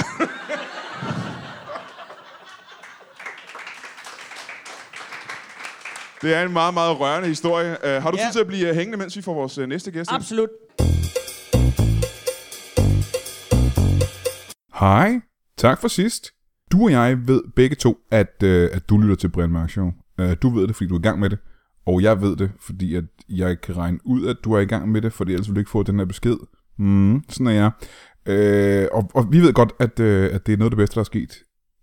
Det 6.21 6.33
er 6.35 6.43
en 6.45 6.53
meget, 6.53 6.73
meget 6.73 6.99
rørende 6.99 7.27
historie. 7.27 7.71
Uh, 7.83 8.03
har 8.03 8.11
du 8.11 8.17
Ja. 8.17 8.25
tid 8.25 8.31
til 8.33 8.39
at 8.39 8.47
blive 8.47 8.69
uh, 8.69 8.75
hængende, 8.75 8.97
mens 8.97 9.17
vi 9.17 9.21
får 9.21 9.33
vores 9.33 9.57
uh, 9.57 9.65
næste 9.69 9.91
gæst? 9.91 10.11
ind? 10.11 10.15
Absolut. 10.15 10.49
Hej. 14.79 15.19
Tak 15.57 15.81
for 15.81 15.87
sidst. 15.87 16.31
Du 16.71 16.83
og 16.83 16.91
jeg 16.91 17.27
ved 17.27 17.41
begge 17.55 17.75
to, 17.75 17.97
at, 18.11 18.43
øh, 18.43 18.69
at 18.73 18.89
du 18.89 18.97
lytter 18.97 19.15
til 19.15 19.29
Brian 19.29 19.49
Mørk 19.49 19.69
Show. 19.69 19.91
Øh, 20.19 20.35
du 20.41 20.49
ved 20.49 20.67
det, 20.67 20.75
fordi 20.75 20.87
du 20.87 20.95
er 20.95 20.99
i 20.99 21.01
gang 21.01 21.19
med 21.19 21.29
det. 21.29 21.39
Og 21.85 22.01
jeg 22.01 22.21
ved 22.21 22.35
det, 22.35 22.51
fordi 22.59 22.95
at 22.95 23.03
jeg 23.29 23.61
kan 23.61 23.77
regne 23.77 23.99
ud, 24.05 24.27
at 24.27 24.37
du 24.43 24.53
er 24.53 24.59
i 24.59 24.65
gang 24.65 24.91
med 24.91 25.01
det, 25.01 25.13
fordi 25.13 25.31
ellers 25.31 25.47
ville 25.47 25.55
du 25.55 25.59
ikke 25.59 25.71
få 25.71 25.83
den 25.83 25.99
her 25.99 26.05
besked. 26.05 26.37
Mm, 26.77 27.23
sådan 27.29 27.47
er 27.47 27.51
jeg. 27.51 27.71
Øh, 28.25 28.87
og, 28.91 29.11
og 29.13 29.31
vi 29.31 29.39
ved 29.39 29.53
godt, 29.53 29.73
at, 29.79 29.99
øh, 29.99 30.29
at 30.33 30.45
det 30.45 30.53
er 30.53 30.57
noget 30.57 30.67
af 30.67 30.71
det 30.71 30.77
bedste, 30.77 30.95
der 30.95 30.99
er 30.99 31.05
sket. 31.05 31.33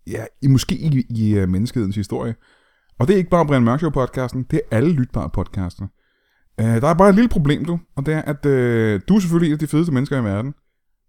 Ja, 0.06 0.24
i, 0.42 0.46
måske 0.46 0.74
i, 0.74 1.06
i 1.10 1.42
uh, 1.42 1.48
menneskehedens 1.48 1.96
historie. 1.96 2.34
Og 2.98 3.08
det 3.08 3.14
er 3.14 3.18
ikke 3.18 3.30
bare 3.30 3.46
Brian 3.46 3.62
Mørk 3.62 3.78
Show 3.78 3.90
podcasten, 3.90 4.42
det 4.50 4.56
er 4.56 4.76
alle 4.76 4.92
lytbare 4.92 5.30
podcaster. 5.30 5.86
Øh, 6.60 6.66
der 6.66 6.88
er 6.88 6.94
bare 6.94 7.08
et 7.08 7.14
lille 7.14 7.28
problem, 7.28 7.64
du. 7.64 7.80
Og 7.96 8.06
det 8.06 8.14
er, 8.14 8.22
at 8.22 8.46
øh, 8.46 9.00
du 9.08 9.16
er 9.16 9.20
selvfølgelig 9.20 9.48
en 9.48 9.52
af 9.52 9.58
de 9.58 9.66
fedeste 9.66 9.92
mennesker 9.92 10.20
i 10.20 10.24
verden. 10.24 10.54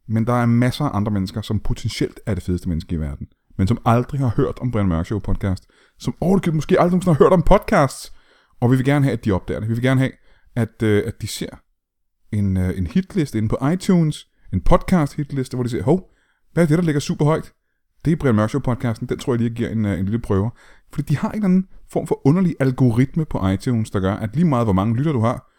Men 0.07 0.27
der 0.27 0.33
er 0.33 0.45
masser 0.45 0.85
af 0.85 0.97
andre 0.97 1.11
mennesker, 1.11 1.41
som 1.41 1.59
potentielt 1.59 2.19
er 2.25 2.33
det 2.33 2.43
fedeste 2.43 2.69
menneske 2.69 2.95
i 2.95 2.99
verden, 2.99 3.27
men 3.57 3.67
som 3.67 3.77
aldrig 3.85 4.19
har 4.19 4.33
hørt 4.37 4.59
om 4.59 4.71
Brian 4.71 4.87
Mørk 4.87 5.05
Show 5.05 5.19
podcast, 5.19 5.63
som 5.99 6.15
overhovedet 6.21 6.53
måske 6.53 6.79
aldrig 6.79 6.91
nogensinde 6.91 7.15
har 7.15 7.23
hørt 7.23 7.33
om 7.33 7.43
podcasts. 7.43 8.13
Og 8.61 8.71
vi 8.71 8.75
vil 8.75 8.85
gerne 8.85 9.05
have, 9.05 9.13
at 9.13 9.25
de 9.25 9.31
opdager 9.31 9.59
det. 9.59 9.69
Vi 9.69 9.73
vil 9.73 9.83
gerne 9.83 9.99
have, 9.99 10.11
at, 10.55 10.83
øh, 10.83 11.03
at 11.05 11.21
de 11.21 11.27
ser 11.27 11.49
en, 12.31 12.57
øh, 12.57 12.77
en 12.77 12.87
hitliste 12.87 13.37
inde 13.37 13.49
på 13.49 13.67
iTunes, 13.73 14.27
en 14.53 14.61
podcast 14.61 15.15
hitliste, 15.15 15.57
hvor 15.57 15.63
de 15.63 15.69
siger, 15.69 15.83
hov, 15.83 16.09
hvad 16.53 16.63
er 16.63 16.67
det, 16.67 16.77
der 16.77 16.83
ligger 16.83 16.99
super 16.99 17.25
højt? 17.25 17.53
Det 18.05 18.11
er 18.11 18.15
Brian 18.15 18.35
Mørk 18.35 18.49
Show 18.49 18.61
podcasten, 18.61 19.09
den 19.09 19.19
tror 19.19 19.33
jeg 19.33 19.39
lige 19.39 19.55
giver 19.55 19.69
en, 19.69 19.85
øh, 19.85 19.99
en 19.99 20.05
lille 20.05 20.19
prøve. 20.19 20.51
Fordi 20.93 21.13
de 21.13 21.17
har 21.17 21.29
en 21.29 21.35
eller 21.35 21.45
anden 21.45 21.67
form 21.91 22.07
for 22.07 22.27
underlig 22.27 22.55
algoritme 22.59 23.25
på 23.25 23.49
iTunes, 23.49 23.89
der 23.89 23.99
gør, 23.99 24.13
at 24.13 24.35
lige 24.35 24.45
meget 24.45 24.65
hvor 24.65 24.73
mange 24.73 24.95
lytter 24.95 25.11
du 25.11 25.19
har, 25.19 25.49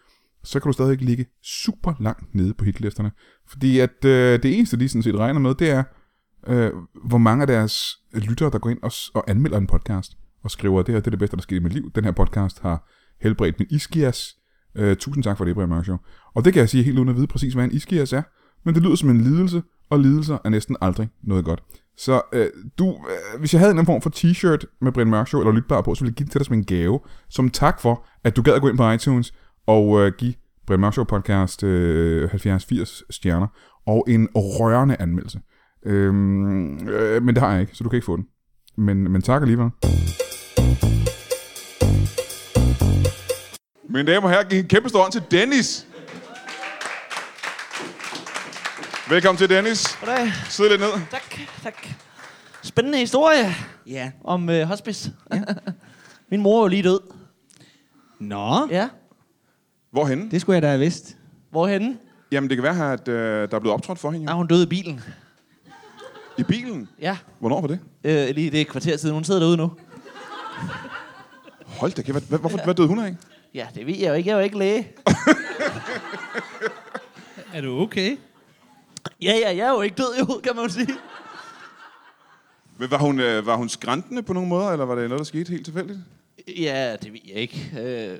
så 0.43 0.59
kan 0.59 0.69
du 0.69 0.73
stadig 0.73 1.01
ligge 1.01 1.25
super 1.43 1.93
langt 1.99 2.35
nede 2.35 2.53
på 2.53 2.65
hitlisterne. 2.65 3.11
Fordi 3.47 3.79
at 3.79 4.05
øh, 4.05 4.43
det 4.43 4.57
eneste, 4.57 4.79
de 4.79 4.89
sådan 4.89 5.03
set 5.03 5.15
regner 5.15 5.39
med, 5.39 5.55
det 5.55 5.69
er, 5.69 5.83
øh, 6.47 6.71
hvor 7.05 7.17
mange 7.17 7.41
af 7.41 7.47
deres 7.47 7.97
lyttere, 8.13 8.49
der 8.49 8.59
går 8.59 8.69
ind 8.69 8.79
og, 8.83 8.91
og 9.13 9.29
anmelder 9.29 9.57
en 9.57 9.67
podcast, 9.67 10.17
og 10.43 10.51
skriver, 10.51 10.81
det 10.81 10.93
her 10.93 10.99
det 10.99 11.07
er 11.07 11.11
det 11.11 11.19
bedste, 11.19 11.35
der 11.35 11.41
skete 11.41 11.57
i 11.57 11.63
mit 11.63 11.73
liv. 11.73 11.91
Den 11.95 12.03
her 12.03 12.11
podcast 12.11 12.59
har 12.61 12.89
helbredt 13.21 13.59
min 13.59 13.67
iskias. 13.71 14.35
Øh, 14.75 14.95
tusind 14.97 15.23
tak 15.23 15.37
for 15.37 15.45
det, 15.45 15.55
Brian 15.55 15.69
Mørk 15.69 15.85
Show. 15.85 15.97
Og 16.35 16.45
det 16.45 16.53
kan 16.53 16.59
jeg 16.59 16.69
sige 16.69 16.83
helt 16.83 16.97
uden 16.97 17.09
at 17.09 17.15
vide 17.15 17.27
præcis, 17.27 17.53
hvad 17.53 17.63
en 17.63 17.71
iskias 17.71 18.13
er. 18.13 18.21
Men 18.65 18.75
det 18.75 18.83
lyder 18.83 18.95
som 18.95 19.09
en 19.09 19.21
lidelse, 19.21 19.63
og 19.89 19.99
lidelser 19.99 20.37
er 20.45 20.49
næsten 20.49 20.75
aldrig 20.81 21.09
noget 21.23 21.45
godt. 21.45 21.63
Så 21.97 22.21
øh, 22.33 22.47
du, 22.79 22.89
øh, 22.89 23.39
hvis 23.39 23.53
jeg 23.53 23.59
havde 23.59 23.71
en 23.71 23.77
anden 23.77 23.85
form 23.85 24.01
for 24.01 24.09
t-shirt 24.09 24.77
med 24.81 24.91
Brian 24.91 25.09
Mørk 25.09 25.27
Show, 25.27 25.41
eller 25.41 25.53
lytbar 25.53 25.81
på, 25.81 25.95
så 25.95 26.01
ville 26.01 26.11
jeg 26.11 26.15
give 26.15 26.25
det 26.25 26.31
til 26.31 26.39
dig 26.39 26.45
som 26.45 26.55
en 26.55 26.65
gave, 26.65 26.99
som 27.29 27.49
tak 27.49 27.81
for, 27.81 28.05
at 28.23 28.35
du 28.35 28.41
gad 28.41 28.53
at 28.53 28.61
gå 28.61 28.69
ind 28.69 28.77
på 28.77 28.91
iTunes, 28.91 29.33
og 29.67 30.01
øh, 30.01 30.11
give 30.17 30.33
Brian 30.67 30.79
Mørk 30.79 30.93
Show 30.93 31.05
podcast 31.05 31.63
øh, 31.63 32.29
70-80 32.33 33.05
stjerner, 33.09 33.47
og 33.87 34.05
en 34.07 34.29
rørende 34.35 34.95
anmeldelse. 34.99 35.39
Øhm, 35.85 36.87
øh, 36.89 37.23
men 37.23 37.35
det 37.35 37.43
har 37.43 37.51
jeg 37.51 37.61
ikke, 37.61 37.75
så 37.75 37.83
du 37.83 37.89
kan 37.89 37.97
ikke 37.97 38.05
få 38.05 38.15
den. 38.17 38.25
Men, 38.77 39.11
men 39.11 39.21
tak 39.21 39.41
alligevel. 39.41 39.69
Mine 43.89 44.11
damer 44.11 44.23
og 44.27 44.29
herrer, 44.29 44.43
giv 44.49 44.59
en 44.59 44.67
kæmpe 44.67 44.89
stor 44.89 45.01
hånd 45.01 45.11
til 45.11 45.23
Dennis. 45.31 45.87
Velkommen 49.09 49.37
til, 49.37 49.49
Dennis. 49.49 49.97
Goddag. 49.99 50.27
Sid 50.49 50.69
lidt 50.69 50.81
ned. 50.81 50.89
Tak, 51.11 51.35
tak. 51.63 51.87
Spændende 52.63 52.97
historie 52.97 53.45
Ja. 53.87 54.11
om 54.23 54.49
øh, 54.49 54.67
hospice. 54.67 55.11
Ja. 55.33 55.41
Min 56.31 56.41
mor 56.41 56.57
er 56.59 56.61
jo 56.63 56.67
lige 56.67 56.83
død. 56.83 56.99
Nå, 58.19 58.67
Ja. 58.69 58.89
Hvorhenne? 59.91 60.31
det 60.31 60.41
skulle 60.41 60.53
jeg 60.53 60.61
da 60.61 60.67
have 60.67 60.79
vidst. 60.79 61.17
Hvorhenne? 61.51 61.97
Jamen, 62.31 62.49
det 62.49 62.57
kan 62.57 62.63
være, 62.63 62.93
at 62.93 63.07
øh, 63.07 63.49
der 63.49 63.55
er 63.55 63.59
blevet 63.59 63.73
optrådt 63.73 63.99
for 63.99 64.11
hende. 64.11 64.27
Er 64.27 64.31
Jo. 64.31 64.37
hun 64.37 64.47
døde 64.47 64.63
i 64.63 64.67
bilen? 64.69 65.01
I 66.37 66.43
bilen. 66.43 66.89
Ja. 67.01 67.17
Hvornår 67.39 67.61
var 67.61 67.67
det? 67.67 67.79
Øh, 68.03 68.35
lige 68.35 68.51
det 68.51 68.57
er 68.57 68.61
et 68.61 68.67
kvarter 68.67 68.97
siden. 68.97 69.13
Hun 69.15 69.23
sidder 69.23 69.39
derude 69.39 69.57
nu. 69.57 69.71
Hold 71.65 71.91
da 71.91 72.01
kæft. 72.01 72.23
Hvad, 72.29 72.39
hvorfor, 72.39 72.59
hvad 72.63 72.75
døde 72.75 72.87
hun 72.87 72.99
af? 72.99 73.15
Ja, 73.53 73.67
det 73.75 73.87
ved 73.87 73.95
jeg 73.97 74.09
jo 74.09 74.13
ikke. 74.13 74.29
Jeg 74.29 74.33
er 74.35 74.39
jo 74.39 74.43
ikke 74.43 74.57
læge. 74.57 74.91
Er 77.53 77.61
du 77.61 77.79
okay? 77.81 78.17
Ja, 79.21 79.33
ja, 79.33 79.55
jeg 79.57 79.67
er 79.67 79.71
jo 79.71 79.81
ikke 79.81 79.95
død 79.95 80.17
jo, 80.19 80.25
kan 80.43 80.55
man 80.55 80.65
jo 80.65 80.69
sige. 80.71 80.87
Men 82.77 82.91
Var 82.91 82.97
hun, 82.97 83.19
øh, 83.19 83.45
var 83.45 83.55
hun 83.55 83.69
skræntende 83.69 84.23
på 84.23 84.33
nogen 84.33 84.49
måder, 84.49 84.69
eller 84.71 84.85
var 84.85 84.95
det 84.95 85.09
noget, 85.09 85.19
der 85.19 85.25
skete 85.25 85.51
helt 85.51 85.65
tilfældigt? 85.65 85.99
Ja, 86.57 86.95
det 86.95 87.13
ved 87.13 87.19
jeg 87.27 87.35
ikke. 87.35 87.71
Øh, 87.79 88.17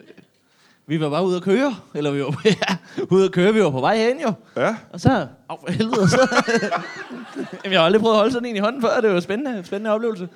vi 0.88 1.00
var 1.00 1.10
bare 1.10 1.26
ude 1.26 1.36
at 1.38 1.44
køre. 1.44 1.76
Eller 1.94 2.12
vi 2.12 2.22
var 2.24 2.42
ja, 2.46 2.78
ude 3.10 3.26
at 3.26 3.32
køre. 3.32 3.54
Vi 3.54 3.62
var 3.64 3.70
på 3.70 3.80
vej 3.80 3.98
hen 3.98 4.20
jo. 4.22 4.34
Ja. 4.58 4.76
Og 4.94 5.00
så... 5.02 5.28
Au, 5.50 5.58
for 5.66 5.72
helvede. 5.72 6.02
og 6.02 6.10
Så, 6.10 6.28
jamen, 7.64 7.74
jeg 7.74 7.80
har 7.80 7.86
aldrig 7.86 8.02
prøvet 8.02 8.14
at 8.16 8.20
holde 8.20 8.32
sådan 8.34 8.50
en 8.50 8.56
i 8.56 8.60
hånden 8.60 8.82
før. 8.82 9.02
Det 9.02 9.10
var 9.10 9.16
en 9.16 9.22
spændende, 9.22 9.64
spændende 9.66 9.92
oplevelse. 9.92 10.30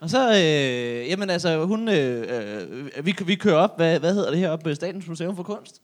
Og 0.00 0.10
så, 0.10 0.30
øh, 0.30 1.08
jamen 1.10 1.30
altså, 1.30 1.64
hun, 1.64 1.88
øh, 1.88 2.26
øh, 2.96 3.06
vi, 3.06 3.16
vi 3.24 3.34
kører 3.34 3.56
op, 3.56 3.76
hvad, 3.76 3.98
hvad 3.98 4.14
hedder 4.14 4.30
det 4.30 4.38
her 4.38 4.50
op 4.50 4.60
på 4.60 4.74
Statens 4.74 5.08
Museum 5.08 5.36
for 5.36 5.42
Kunst? 5.42 5.82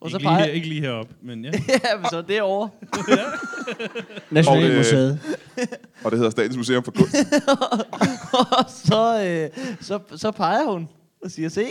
Og 0.00 0.10
så 0.10 0.16
ikke, 0.16 0.22
lige, 0.28 0.28
peger, 0.36 0.44
her- 0.46 0.52
ikke 0.52 0.68
lige 0.68 0.80
heroppe, 0.80 1.14
men 1.22 1.44
ja. 1.44 1.50
ja, 1.68 1.96
men 1.96 2.06
så 2.10 2.22
derovre. 2.28 2.68
Nationalmuseet. 4.30 5.20
Og 6.04 6.10
det 6.10 6.18
hedder 6.18 6.30
Statens 6.30 6.56
Museum 6.56 6.84
for 6.84 6.90
Kunst. 6.90 7.14
og 8.58 8.64
så, 8.68 9.24
øh, 9.24 9.64
så, 9.80 9.98
så 10.16 10.30
peger 10.30 10.64
hun 10.72 10.88
og 11.24 11.30
siger, 11.30 11.48
se. 11.48 11.66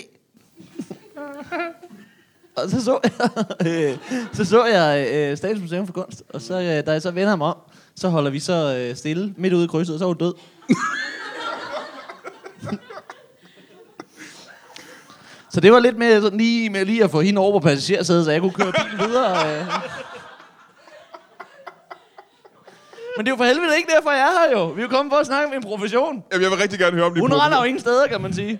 og 2.58 2.70
så 2.70 2.84
så 2.84 3.00
jeg, 3.04 3.12
øh, 3.68 3.98
så, 4.34 4.46
så 4.46 4.66
jeg 4.66 5.08
øh, 5.14 5.38
Statens 5.38 5.62
Museum 5.62 5.86
for 5.88 5.94
Kunst, 5.94 6.24
og 6.34 6.42
så, 6.42 6.54
øh, 6.54 6.86
da 6.86 6.92
jeg 6.92 7.02
så 7.02 7.12
vender 7.12 7.36
mig 7.36 7.48
om, 7.48 7.58
så 7.96 8.10
holder 8.10 8.32
vi 8.32 8.40
så 8.40 8.76
øh, 8.78 8.96
stille 8.96 9.34
midt 9.38 9.54
ude 9.54 9.64
i 9.64 9.68
krydset, 9.68 9.94
og 9.94 10.00
så 10.00 10.06
er 10.06 10.08
hun 10.08 10.18
død. 10.18 10.34
så 15.54 15.60
det 15.62 15.72
var 15.72 15.80
lidt 15.80 15.98
med, 15.98 16.22
sådan 16.22 16.38
lige, 16.38 16.70
med 16.70 16.86
lige 16.86 17.04
at 17.04 17.12
få 17.12 17.22
hende 17.22 17.42
over 17.42 17.60
på 17.60 17.68
passagersædet, 17.68 18.26
så 18.26 18.32
jeg 18.32 18.42
kunne 18.42 18.54
køre 18.54 18.72
bilen 18.72 19.10
videre. 19.10 19.60
Øh. 19.60 19.66
Men 23.18 23.26
det 23.26 23.32
er 23.32 23.34
jo 23.34 23.38
for 23.38 23.44
helvede 23.46 23.78
ikke 23.78 23.92
derfor, 23.96 24.12
jeg 24.12 24.20
er 24.22 24.50
her 24.54 24.60
jo. 24.60 24.66
Vi 24.66 24.82
er 24.82 24.86
jo 24.86 24.90
kommet 24.90 25.12
for 25.12 25.18
at 25.20 25.26
snakke 25.26 25.46
om 25.46 25.52
min 25.52 25.62
profession. 25.64 26.24
Jamen, 26.32 26.44
jeg 26.44 26.52
vil 26.52 26.60
rigtig 26.60 26.80
gerne 26.80 26.96
høre 26.96 27.06
om 27.06 27.14
din 27.14 27.22
Hun 27.22 27.30
profession. 27.30 27.46
render 27.46 27.58
jo 27.58 27.64
ingen 27.64 27.80
steder, 27.82 28.08
kan 28.08 28.22
man 28.22 28.34
sige. 28.34 28.60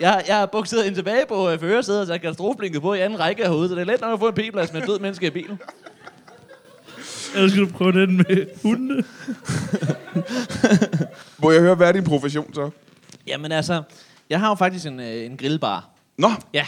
Jeg, 0.00 0.24
jeg 0.28 0.36
har 0.36 0.46
bukset 0.46 0.84
hende 0.84 0.98
tilbage 0.98 1.26
på 1.28 1.50
øh, 1.50 1.58
førersædet, 1.60 2.06
så 2.06 2.12
jeg 2.12 2.20
kan 2.20 2.28
katastrofeblinket 2.28 2.82
på 2.82 2.94
i 2.94 3.00
anden 3.00 3.20
række 3.20 3.42
herude, 3.42 3.68
så 3.68 3.74
det 3.74 3.80
er 3.80 3.84
let 3.84 4.00
nok 4.00 4.12
at 4.12 4.18
få 4.18 4.28
en 4.28 4.34
p-plads 4.34 4.72
med 4.72 4.80
et 4.82 4.86
død 4.88 4.98
menneske 4.98 5.26
i 5.26 5.30
bilen. 5.30 5.60
Ellers 7.34 7.50
skal 7.50 7.62
du 7.62 7.68
prøve 7.68 7.92
den 7.92 8.16
med 8.16 8.46
hundene. 8.62 9.04
Må 11.42 11.50
jeg 11.50 11.60
høre, 11.60 11.74
hvad 11.74 11.88
er 11.88 11.92
din 11.92 12.04
profession 12.04 12.54
så? 12.54 12.70
Jamen 13.26 13.52
altså, 13.52 13.82
jeg 14.30 14.40
har 14.40 14.48
jo 14.48 14.54
faktisk 14.54 14.86
en, 14.86 15.00
øh, 15.00 15.24
en 15.26 15.36
grillbar. 15.36 15.88
Nå, 16.18 16.30
Ja. 16.54 16.66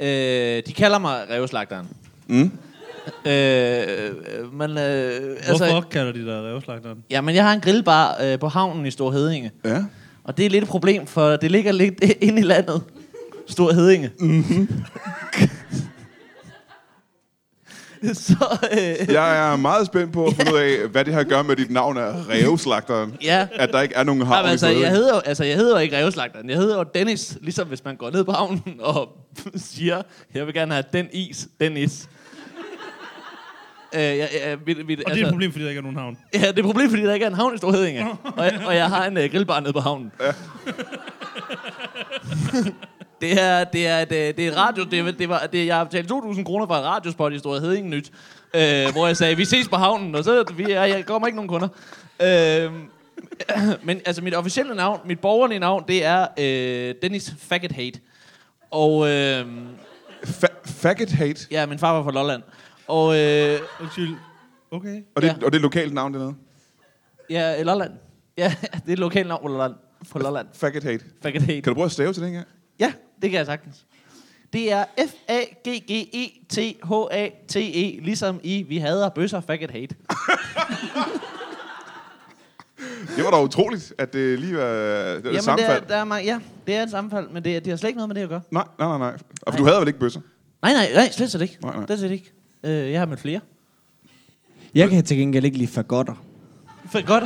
Øh, 0.00 0.62
de 0.66 0.72
kalder 0.72 0.98
mig 0.98 1.26
revslagteren. 1.30 1.88
Mm. 2.26 2.52
Øh, 3.26 4.52
men, 4.52 4.70
øh, 4.78 5.36
Hvorfor 5.46 5.64
altså, 5.64 5.82
kalder 5.90 6.12
de 6.12 6.26
dig 6.26 6.42
revslagteren? 6.42 7.04
jamen, 7.10 7.34
jeg 7.34 7.44
har 7.44 7.52
en 7.52 7.60
grillbar 7.60 8.16
øh, 8.22 8.38
på 8.38 8.48
havnen 8.48 8.86
i 8.86 8.90
Stor 8.90 9.10
Hedinge. 9.10 9.50
ja. 9.64 9.84
Og 10.24 10.36
det 10.36 10.46
er 10.46 10.50
lidt 10.50 10.64
et 10.64 10.70
problem, 10.70 11.06
for 11.06 11.36
det 11.36 11.50
ligger 11.50 11.72
lidt 11.72 12.02
inde 12.20 12.40
i 12.40 12.44
landet. 12.44 12.82
Stor 13.46 13.72
Hedinge. 13.72 14.10
Mm-hmm. 14.20 14.68
så, 18.14 18.58
øh, 18.72 19.12
Jeg 19.14 19.52
er 19.52 19.56
meget 19.56 19.86
spændt 19.86 20.12
på 20.12 20.26
at 20.26 20.34
finde 20.34 20.52
ud 20.54 20.58
af, 20.58 20.88
hvad 20.88 21.04
det 21.04 21.12
har 21.14 21.20
at 21.20 21.28
gøre 21.28 21.44
med 21.44 21.56
dit 21.56 21.70
navn 21.70 21.98
af 21.98 22.12
Reveslagteren. 22.28 23.14
ja. 23.22 23.46
At 23.52 23.72
der 23.72 23.80
ikke 23.80 23.94
er 23.94 24.04
nogen 24.04 24.22
havn 24.26 24.46
i 24.46 24.50
altså, 24.50 24.66
Støde. 24.66 24.80
jeg 24.80 24.90
hedder, 24.90 25.20
altså, 25.20 25.44
jeg 25.44 25.56
hedder 25.56 25.72
jo 25.72 25.78
ikke 25.82 25.96
revslagteren. 25.98 26.50
Jeg 26.50 26.56
hedder 26.58 26.76
jo 26.78 26.84
Dennis, 26.94 27.38
ligesom 27.40 27.68
hvis 27.68 27.84
man 27.84 27.96
går 27.96 28.10
ned 28.10 28.24
på 28.24 28.32
havnen 28.32 28.62
og 28.80 29.08
siger, 29.72 30.02
jeg 30.34 30.46
vil 30.46 30.54
gerne 30.54 30.72
have 30.74 30.84
den 30.92 31.06
is, 31.12 31.48
Dennis. 31.60 32.08
Øh, 33.94 34.00
jeg, 34.00 34.28
jeg, 34.44 34.58
mit, 34.66 34.86
mit, 34.86 35.02
Og 35.04 35.10
det 35.10 35.20
er 35.22 35.26
et 35.26 35.32
problem, 35.32 35.52
fordi 35.52 35.64
der 35.64 35.70
ikke 35.70 35.78
er 35.78 35.82
nogen 35.82 35.98
havn. 35.98 36.18
Ja, 36.34 36.38
det 36.38 36.46
er 36.46 36.52
et 36.58 36.64
problem, 36.64 36.90
fordi 36.90 37.02
der 37.02 37.14
ikke 37.14 37.24
er 37.24 37.30
en 37.30 37.36
havn 37.36 37.54
i 37.54 37.58
Storhedinge. 37.58 38.06
og, 38.38 38.44
jeg, 38.44 38.62
og 38.66 38.74
jeg 38.74 38.88
har 38.88 39.06
en 39.06 39.16
uh, 39.16 39.24
grillbar 39.24 39.60
nede 39.60 39.72
på 39.72 39.80
havnen. 39.80 40.12
Ja. 40.20 40.26
det, 43.20 43.42
er, 43.42 43.64
det, 43.64 43.86
er 43.86 43.98
et, 43.98 44.12
øh, 44.12 44.36
det 44.36 44.38
er 44.38 44.50
et 44.50 44.56
radio... 44.56 44.84
Det, 44.84 45.18
det 45.18 45.28
var, 45.28 45.46
det, 45.52 45.66
jeg 45.66 45.76
har 45.76 45.84
betalt 45.84 46.12
2.000 46.12 46.44
kroner 46.44 46.66
for 46.66 46.74
et 46.74 46.84
radiospot 46.84 47.32
i 47.32 47.38
Storhedinge 47.38 47.90
Nyt. 47.90 48.10
Øh, 48.54 48.92
hvor 48.92 49.06
jeg 49.06 49.16
sagde, 49.16 49.36
vi 49.36 49.44
ses 49.44 49.68
på 49.68 49.76
havnen, 49.76 50.14
og 50.14 50.24
så 50.24 50.52
vi 50.56 50.72
er, 50.72 50.84
jeg 50.84 51.06
kommer 51.06 51.28
ikke 51.28 51.36
nogen 51.36 51.48
kunder. 51.48 51.68
Øh, 52.22 52.72
men 53.86 54.00
altså, 54.06 54.22
mit 54.22 54.34
officielle 54.34 54.74
navn, 54.74 55.00
mit 55.04 55.20
borgerlige 55.20 55.58
navn, 55.58 55.84
det 55.88 56.04
er 56.04 56.26
øh, 56.38 56.94
Dennis 57.02 57.34
Faggot 57.38 57.72
Hate. 57.72 58.00
Og 58.70 59.08
øh, 59.08 59.46
Fa- 60.24 60.60
faggot 60.64 61.10
hate. 61.10 61.46
ja, 61.50 61.66
min 61.66 61.78
far 61.78 61.92
var 61.92 62.02
fra 62.02 62.10
Lolland. 62.10 62.42
Og 62.88 63.18
øh, 63.18 63.58
Undskyld. 63.80 64.14
Okay. 64.70 65.02
Og 65.16 65.22
det, 65.22 65.28
Ja. 65.28 65.34
og 65.44 65.52
det 65.52 65.58
er 65.58 65.62
lokalt 65.62 65.94
navn 65.94 66.14
dernede. 66.14 66.34
ja, 67.30 67.62
Lolland. 67.62 67.92
Ja, 68.38 68.54
det 68.62 68.88
er 68.88 68.92
et 68.92 68.98
lokalt 68.98 69.28
navn 69.28 69.42
på 69.42 69.48
Lolland. 69.48 69.74
På 70.10 70.18
Lolland. 70.18 70.46
Faggot 70.54 70.82
hate. 70.82 71.04
Faggot 71.22 71.42
Hate. 71.42 71.60
Kan 71.62 71.70
du 71.70 71.74
prøve 71.74 71.84
at 71.84 71.92
stave 71.92 72.12
til 72.12 72.22
det 72.22 72.28
engang? 72.28 72.46
Ja, 72.80 72.92
det 73.22 73.30
kan 73.30 73.38
jeg 73.38 73.46
sagtens. 73.46 73.86
Det 74.52 74.72
er 74.72 74.84
E 74.98 75.06
F-A-G-G-E-T-H-A-T-E, 75.08 78.00
ligesom 78.04 78.40
i 78.42 78.62
Vi 78.62 78.78
hader 78.78 79.08
bøsser, 79.08 79.40
faggot 79.40 79.70
hate. 79.70 79.94
Det 83.16 83.24
var 83.24 83.30
da 83.30 83.42
utroligt, 83.42 83.92
at 83.98 84.12
det 84.12 84.38
lige 84.40 84.56
var 84.56 84.62
det, 84.72 85.24
var 85.24 85.30
Jamen, 85.30 85.42
sammenfald. 85.42 85.82
Det 85.82 85.90
er, 85.90 86.04
der 86.04 86.14
er, 86.14 86.18
ja, 86.18 86.40
det 86.66 86.74
er 86.76 86.82
et 86.82 86.90
sammenfald, 86.90 87.28
men 87.28 87.44
det, 87.44 87.64
det 87.64 87.70
har 87.70 87.76
slet 87.76 87.88
ikke 87.88 87.96
noget 87.98 88.08
med 88.08 88.16
det 88.16 88.22
at 88.22 88.28
gøre. 88.28 88.40
Nej, 88.50 88.64
nej, 88.78 88.88
nej, 88.88 88.98
nej. 88.98 89.16
Og 89.42 89.52
for 89.52 89.58
du 89.58 89.64
havde 89.64 89.78
vel 89.80 89.88
ikke 89.88 90.00
bøsser? 90.00 90.20
Nej, 90.62 90.72
nej, 90.72 90.90
nej, 90.94 91.10
slet, 91.10 91.42
ikke. 91.42 91.58
Nej, 91.62 91.76
nej. 91.76 91.96
Slet 91.96 92.10
ikke. 92.10 92.32
Øh, 92.64 92.90
jeg 92.90 93.00
har 93.00 93.06
mødt 93.06 93.20
flere. 93.20 93.40
Jeg 94.74 94.90
kan 94.90 95.04
til 95.04 95.16
gengæld 95.16 95.44
ikke 95.44 95.58
lide 95.58 95.68
fagotter. 95.70 96.14
Godt. 97.06 97.24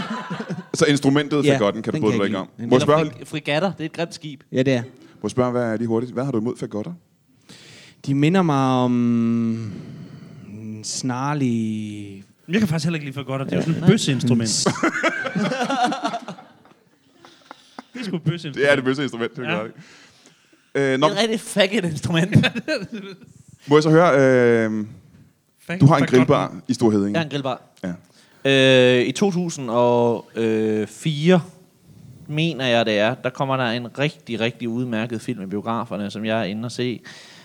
Så 0.75 0.85
instrumentet 0.85 1.45
Ja, 1.45 1.59
kan 1.59 1.73
du 1.75 1.81
den 1.81 1.83
bryde 1.83 1.83
kan 1.83 2.03
dig 2.03 2.05
jeg 2.09 2.15
ikke 2.15 2.25
ikke 2.27 2.39
om. 2.39 2.49
lide. 2.59 2.69
Må 2.69 2.77
jeg 2.77 2.83
Eller 2.83 2.87
spørge, 2.87 3.11
fri, 3.19 3.25
frigatter, 3.25 3.73
det 3.73 3.81
er 3.81 3.85
et 3.85 3.93
grimt 3.93 4.15
skib. 4.15 4.41
Ja, 4.53 4.63
det 4.63 4.73
er. 4.75 4.83
må 4.83 4.89
jeg 5.23 5.31
spørge, 5.31 5.51
hvad 5.51 5.63
er 5.63 5.77
lige 5.77 5.89
hurtigt? 5.89 6.13
Hvad 6.13 6.25
har 6.25 6.33
du 6.33 6.39
imod 6.39 6.57
fagotter? 6.57 6.93
De 8.07 8.15
minder 8.15 8.43
mig 8.43 8.57
om 8.71 8.93
en 10.49 10.81
snarlig... 10.85 12.25
Jeg 12.49 12.59
kan 12.59 12.69
faktisk 12.69 12.85
heller 12.87 12.97
ikke 12.97 13.07
lide 13.07 13.15
for 13.15 13.23
godt, 13.23 13.43
at 13.43 13.47
det 13.47 13.53
er 13.53 13.57
jo 13.57 13.63
sådan 13.63 13.83
et 13.83 13.87
bøsseinstrument. 13.91 14.49
det 17.95 18.01
er 18.01 18.05
sgu 18.05 18.17
et 18.17 18.23
bøsseinstrument. 18.23 18.55
Det 18.57 18.71
er 18.71 18.75
det 18.75 18.85
bedste 18.85 19.03
instrument, 19.03 19.37
det 19.37 19.47
er 19.47 19.51
Ja. 19.51 19.57
ja. 20.75 20.81
øh, 20.81 20.91
Det 20.93 21.01
nå, 21.01 21.07
er 21.07 21.11
et 21.11 21.19
rigtig 21.19 21.41
faggot 21.41 21.85
instrument. 21.85 22.37
må 23.69 23.77
jeg 23.77 23.83
så 23.83 23.91
høre, 23.91 24.67
øh, 24.71 24.87
du 25.81 25.87
har 25.87 25.97
en 25.97 26.07
grillbar 26.07 26.55
i 26.69 26.75
Storheding. 26.75 27.13
Jeg 27.13 27.21
har 27.21 27.25
en 27.25 27.31
grillbar. 27.31 27.63
Ja. 27.85 27.93
Øh, 29.01 29.07
I 29.07 29.13
2004, 29.13 31.41
mener 32.27 32.67
jeg 32.67 32.87
det 32.87 32.99
er, 32.99 33.15
der 33.15 33.31
kommer 33.31 33.57
der 33.57 33.65
en 33.65 33.99
rigtig, 33.99 34.41
rigtig 34.41 34.69
udmærket 34.69 35.21
film 35.21 35.43
i 35.43 35.47
biograferne, 35.47 36.11
som 36.11 36.25
jeg 36.25 36.41
er 36.41 36.45
inde 36.45 36.67
og 36.67 36.73
se 36.73 37.01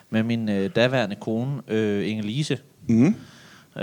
med 0.10 0.24
min 0.24 0.50
øh, 0.50 0.70
daværende 0.76 1.16
kone, 1.16 1.62
øh, 1.68 2.08
Inge-Lise. 2.08 2.58
Mm-hmm. 2.88 3.16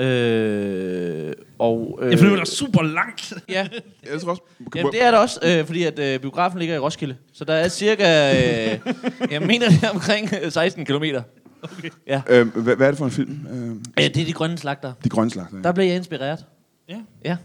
Øh, 0.01 1.33
og, 1.59 1.99
øh, 2.03 2.11
Jeg 2.11 2.19
føler 2.19 2.37
mig 2.37 2.47
super 2.47 2.83
langt. 2.83 3.33
Ja, 3.49 3.69
Jeg 4.13 4.21
tror 4.21 4.31
også, 4.31 4.43
Jamen, 4.77 4.93
det 4.93 5.05
er 5.05 5.11
det 5.11 5.21
også, 5.21 5.41
øh, 5.43 5.67
fordi 5.67 5.83
at 5.85 5.99
øh, 5.99 6.21
biografen 6.21 6.59
ligger 6.59 6.75
i 6.75 6.79
Roskilde. 6.79 7.17
Så 7.33 7.45
der 7.45 7.55
er 7.55 7.69
cirka, 7.69 8.33
øh, 8.35 8.79
jeg 9.33 9.43
mener 9.43 9.69
det 9.69 9.85
er 9.85 9.91
omkring 9.91 10.31
øh, 10.43 10.53
16 10.53 10.85
km. 11.69 11.87
Ja. 12.07 12.23
øh, 12.29 12.49
hvad, 12.57 12.77
hvad 12.77 12.87
er 12.87 12.91
det 12.91 12.99
for 12.99 13.05
en 13.05 13.11
film? 13.11 13.47
Øh, 13.51 13.71
Øh, 13.71 14.05
det 14.15 14.17
er 14.17 14.25
de 14.25 14.33
grønne 14.33 14.59
slagter. 14.59 14.93
de 15.05 15.09
grønne 15.09 15.31
slagter. 15.31 15.63
Der 15.63 15.73
blev 15.73 15.87
jeg 15.87 15.97
inspireret. 15.97 16.45
Ja. 16.89 17.01
Ja. 17.25 17.37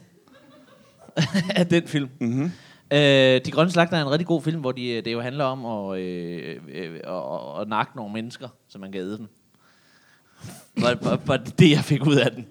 af 1.60 1.68
den 1.68 1.88
film. 1.88 2.10
Mm-hmm. 2.20 2.52
Øh, 2.94 3.00
de 3.46 3.52
grønne 3.52 3.72
slagter 3.72 3.98
er 3.98 4.02
en 4.02 4.12
rigtig 4.12 4.28
god 4.28 4.42
film, 4.42 4.62
hvor 4.62 4.72
de, 4.72 5.02
det 5.02 5.14
jo 5.14 5.22
handler 5.22 5.46
om 5.46 5.66
at, 5.66 6.00
øh, 6.00 6.60
øh, 6.74 7.00
at, 7.04 7.62
at 7.62 7.68
nakke 7.68 7.92
nogle 7.96 8.14
mennesker, 8.14 8.48
så 8.68 8.80
man 8.80 8.92
kan 8.92 9.02
æde 9.02 9.18
dem. 9.18 9.28
Var, 10.82 11.20
var, 11.26 11.38
det, 11.38 11.72
jeg 11.72 11.80
fik 11.80 12.08
ud 12.08 12.16
af 12.16 12.32
den. 12.32 12.48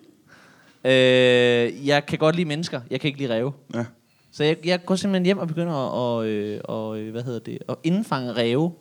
Øh, 0.85 1.87
jeg 1.87 2.07
kan 2.07 2.19
godt 2.19 2.37
lide 2.37 2.49
mennesker. 2.49 2.81
Jeg 2.91 3.01
kan 3.01 3.09
ikke 3.09 3.19
lide 3.19 3.35
ræve. 3.35 3.53
Ja. 3.75 3.85
Så 4.33 4.45
jeg, 4.45 4.57
jeg 4.65 4.85
går 4.85 4.97
simpelthen 4.97 5.25
hjem 5.25 5.39
og 5.39 5.49
begynder 5.49 5.73
at, 5.73 5.93
og, 5.93 6.27
øh, 6.27 6.61
og, 6.65 6.99
øh, 6.99 7.11
hvad 7.11 7.23
hedder 7.23 7.39
det, 7.41 7.59
at 7.69 7.77
indfange 7.85 8.33
ræve 8.33 8.73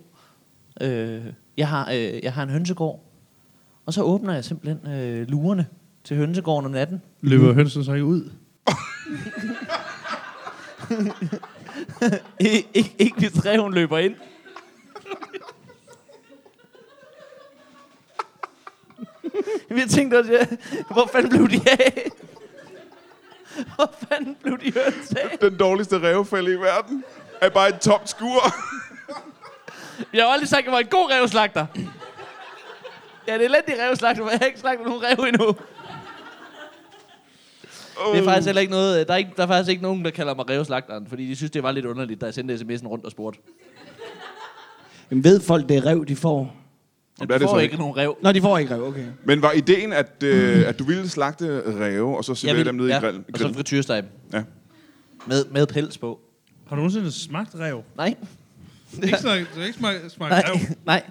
Øh, 0.81 1.25
jeg, 1.57 1.67
har, 1.67 1.91
øh, 1.91 2.23
jeg 2.23 2.33
har 2.33 2.43
en 2.43 2.49
hønsegård. 2.49 3.03
Og 3.85 3.93
så 3.93 4.01
åbner 4.03 4.33
jeg 4.33 4.45
simpelthen 4.45 4.93
øh, 4.93 5.27
lurerne 5.27 5.67
til 6.03 6.17
hønsegården 6.17 6.65
om 6.65 6.71
natten. 6.71 7.01
Løber 7.21 7.53
hønsen 7.53 7.83
så 7.83 7.93
ikke 7.93 8.05
ud? 8.05 8.29
Ik- 12.41 12.67
ikke, 12.73 12.95
ikke 12.99 13.17
hvis 13.17 13.45
reven 13.45 13.73
løber 13.73 13.97
ind. 13.97 14.15
Jeg 19.69 19.89
tænkte 19.89 20.19
også, 20.19 20.31
ja, 20.31 20.45
hvor 20.91 21.09
fanden 21.11 21.29
blev 21.29 21.49
de 21.49 21.61
af? 21.71 22.09
Hvor 23.75 23.93
fanden 24.09 24.35
blev 24.43 24.57
de 24.59 24.73
høns 24.73 25.11
af? 25.11 25.37
Den 25.41 25.57
dårligste 25.57 25.99
revfælde 25.99 26.51
i 26.53 26.55
verden 26.55 27.03
er 27.41 27.49
bare 27.49 27.69
et 27.69 27.79
tomt 27.79 28.09
skur. 28.09 28.43
Jeg 30.13 30.23
har 30.23 30.29
aldrig 30.29 30.49
sagt, 30.49 30.59
at 30.59 30.65
jeg 30.65 30.73
var 30.73 30.79
en 30.79 30.87
god 30.87 31.11
revslagter. 31.11 31.65
Ja, 33.27 33.33
det 33.33 33.41
er 33.41 33.45
elendig 33.49 33.75
revslagter, 33.87 34.23
men 34.23 34.31
jeg 34.31 34.39
har 34.39 34.45
ikke 34.45 34.59
slagtet 34.59 34.87
nogen 34.87 35.01
rev 35.03 35.23
endnu. 35.27 35.55
Det 38.13 38.19
er 38.19 38.23
faktisk 38.23 38.45
heller 38.45 38.61
ikke 38.61 38.71
noget, 38.71 39.07
der 39.07 39.13
er, 39.13 39.17
ikke, 39.17 39.31
der 39.37 39.43
er 39.43 39.47
faktisk 39.47 39.69
ikke 39.69 39.83
nogen, 39.83 40.05
der 40.05 40.11
kalder 40.11 40.35
mig 40.35 40.49
revslagteren, 40.49 41.07
fordi 41.07 41.27
de 41.29 41.35
synes, 41.35 41.51
det 41.51 41.63
var 41.63 41.71
lidt 41.71 41.85
underligt, 41.85 42.21
da 42.21 42.25
jeg 42.25 42.33
sendte 42.33 42.55
sms'en 42.55 42.87
rundt 42.87 43.05
og 43.05 43.11
spurgte. 43.11 43.39
Jamen, 45.11 45.23
ved 45.23 45.39
folk, 45.41 45.69
det 45.69 45.77
er 45.77 45.85
rev, 45.85 46.05
de 46.05 46.15
får? 46.15 46.39
Og 46.39 46.49
Jeg 47.19 47.29
det 47.29 47.39
det 47.41 47.49
får 47.49 47.55
så 47.55 47.59
ikke 47.59 47.73
ikke. 47.73 47.81
nogen 47.81 47.97
rev. 47.97 48.17
Nå, 48.21 48.31
de 48.31 48.41
får 48.41 48.57
ikke 48.57 48.75
rev, 48.75 48.83
okay. 48.83 49.05
Men 49.23 49.41
var 49.41 49.51
ideen, 49.51 49.93
at, 49.93 50.23
øh, 50.23 50.67
at 50.67 50.79
du 50.79 50.83
ville 50.83 51.09
slagte 51.09 51.63
ræve, 51.79 52.17
og 52.17 52.23
så 52.25 52.35
servere 52.35 52.63
dem 52.63 52.75
ned 52.75 52.89
i 52.89 52.91
grillen? 52.91 53.25
og 53.33 53.39
så 53.39 53.53
frityresteg 53.53 54.03
dem. 54.03 54.09
Ja. 54.33 54.43
Med, 55.27 55.45
med 55.51 55.67
pels 55.67 55.97
på. 55.97 56.19
Har 56.67 56.75
du 56.75 56.79
nogensinde 56.79 57.11
smagt 57.11 57.55
rev? 57.55 57.83
Nej, 57.97 58.15
Ikke 59.03 59.17
smagt, 59.17 59.47
du 59.55 59.59
har 59.59 59.65
ikke 59.65 59.77
smagt, 59.79 60.11
smagt 60.11 60.29
nej, 60.31 60.43
rev? 60.47 60.59
nej, 60.85 61.01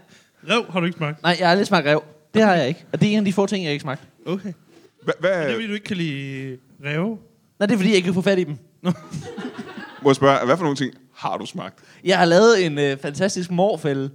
Rev 0.51 0.64
har 0.72 0.80
du 0.80 0.87
ikke 0.87 0.97
smagt? 0.97 1.22
nej, 1.22 1.37
jeg 1.39 1.47
har 1.47 1.51
aldrig 1.51 1.66
smagt 1.66 1.87
rev. 1.87 2.03
Det 2.35 2.43
har 2.43 2.55
jeg 2.55 2.68
ikke. 2.68 2.85
Og 2.93 3.01
det 3.01 3.09
er 3.09 3.12
en 3.12 3.18
af 3.18 3.24
de 3.24 3.33
få 3.33 3.47
ting, 3.47 3.64
jeg 3.64 3.72
ikke 3.72 3.83
smagt. 3.83 4.03
Okay. 4.26 4.53
Hva, 5.03 5.12
hvad, 5.20 5.30
Det 5.30 5.49
er 5.51 5.53
fordi, 5.55 5.66
du 5.66 5.72
ikke 5.74 5.85
kan 5.87 5.97
lide 5.97 6.59
rev. 6.85 7.18
Nej, 7.59 7.66
det 7.66 7.72
er 7.74 7.78
fordi, 7.78 7.89
jeg 7.89 7.97
ikke 7.97 8.07
kan 8.07 8.14
få 8.14 8.22
fat 8.22 8.39
i 8.39 8.45
dem. 8.45 8.57
må 10.03 10.11
jeg 10.11 10.16
spørge, 10.16 10.47
hvad 10.47 10.57
for 10.57 10.62
nogle 10.64 10.76
ting 10.76 10.95
har 11.16 11.37
du 11.37 11.47
smagt? 11.47 11.78
Jeg 12.05 12.18
har 12.18 12.24
lavet 12.24 12.66
en 12.66 12.78
øh, 12.78 12.99
fantastisk 12.99 13.51
morfælde. 13.51 14.11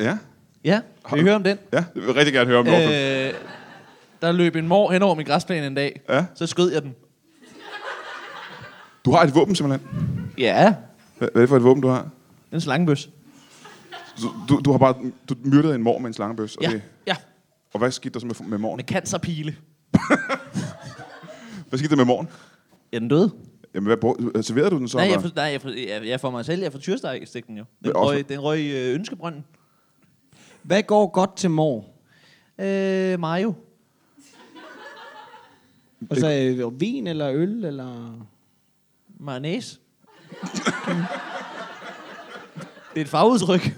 Ja, 0.00 0.18
Ja, 0.64 0.80
vil 1.12 1.20
I 1.20 1.22
høre 1.22 1.34
om 1.34 1.42
den? 1.42 1.58
ja, 1.72 1.84
jeg 1.94 2.02
vil 2.02 2.14
rigtig 2.14 2.32
gerne 2.34 2.46
høre 2.50 2.58
om 2.58 2.64
det. 2.64 3.26
Øh, 3.28 3.34
der 4.22 4.32
løb 4.32 4.56
en 4.56 4.68
mor 4.68 4.92
hen 4.92 5.02
over 5.02 5.14
min 5.14 5.26
græsplæne 5.26 5.66
en 5.66 5.74
dag. 5.74 6.00
Ja. 6.08 6.24
Så 6.34 6.46
skød 6.46 6.72
jeg 6.72 6.82
den. 6.82 6.94
Du 9.04 9.12
har 9.12 9.22
et 9.22 9.34
våben 9.34 9.54
simpelthen. 9.54 9.88
Ja, 10.38 10.74
Hvad, 11.18 11.28
hvad 11.32 11.34
er 11.34 11.40
det 11.42 11.48
for 11.48 11.56
et 11.56 11.64
våben, 11.64 11.82
du 11.82 11.88
har? 11.88 12.08
En 12.54 12.60
slangebøs. 12.60 13.10
Du, 14.22 14.32
du, 14.48 14.60
du 14.64 14.70
har 14.70 14.78
bare 14.78 14.94
du 15.28 15.34
myrdede 15.44 15.74
en 15.74 15.82
mor 15.82 15.98
med 15.98 16.06
en 16.06 16.14
slangebøs. 16.14 16.56
Og, 16.56 16.62
Ja, 16.62 16.70
det, 16.70 16.82
ja, 17.06 17.16
og 17.72 17.78
hvad 17.78 17.90
skete 17.90 18.12
der 18.14 18.20
så 18.20 18.26
med, 18.26 18.48
med 18.48 18.58
morgen? 18.58 18.76
med 18.76 18.84
cancerpile. 18.84 19.56
Hvad 21.68 21.78
skete 21.78 21.90
der 21.90 21.96
med 21.96 22.04
morgen? 22.04 22.28
Er 22.92 22.98
den 22.98 23.08
døde? 23.08 23.30
Jamen, 23.74 23.86
hvad, 23.86 23.96
brug- 23.96 24.42
serverede 24.42 24.70
du 24.70 24.78
den 24.78 24.88
så? 24.88 24.98
Nej, 24.98 25.06
jeg, 25.10 25.20
for, 25.22 25.30
nej 25.36 25.44
jeg, 25.44 25.60
for, 25.62 25.68
jeg, 25.68 26.06
jeg 26.06 26.20
får 26.20 26.30
mig 26.30 26.44
selv, 26.44 26.62
jeg 26.62 26.72
får 26.72 26.78
tyrsteg 26.78 27.22
i 27.22 27.26
stikken 27.26 27.58
jo. 27.58 27.64
Den 27.84 27.96
også- 27.96 28.12
røg, 28.14 28.28
den 28.28 28.40
røg 28.42 28.60
i 28.60 28.70
øh, 28.88 28.94
ønskebrønden. 28.94 29.44
Hvad 30.62 30.82
går 30.82 31.06
godt 31.10 31.36
til 31.36 31.50
mor? 31.50 31.84
Øh, 32.58 33.20
Mario. 33.20 33.54
Og 36.10 36.16
så 36.16 36.32
øh, 36.32 36.80
vin 36.80 37.06
eller 37.06 37.30
øl, 37.32 37.64
eller... 37.64 38.18
Mayonnaise. 39.20 39.78
det 42.94 43.00
er 43.00 43.04
et 43.04 43.08
farveudtryk. 43.08 43.76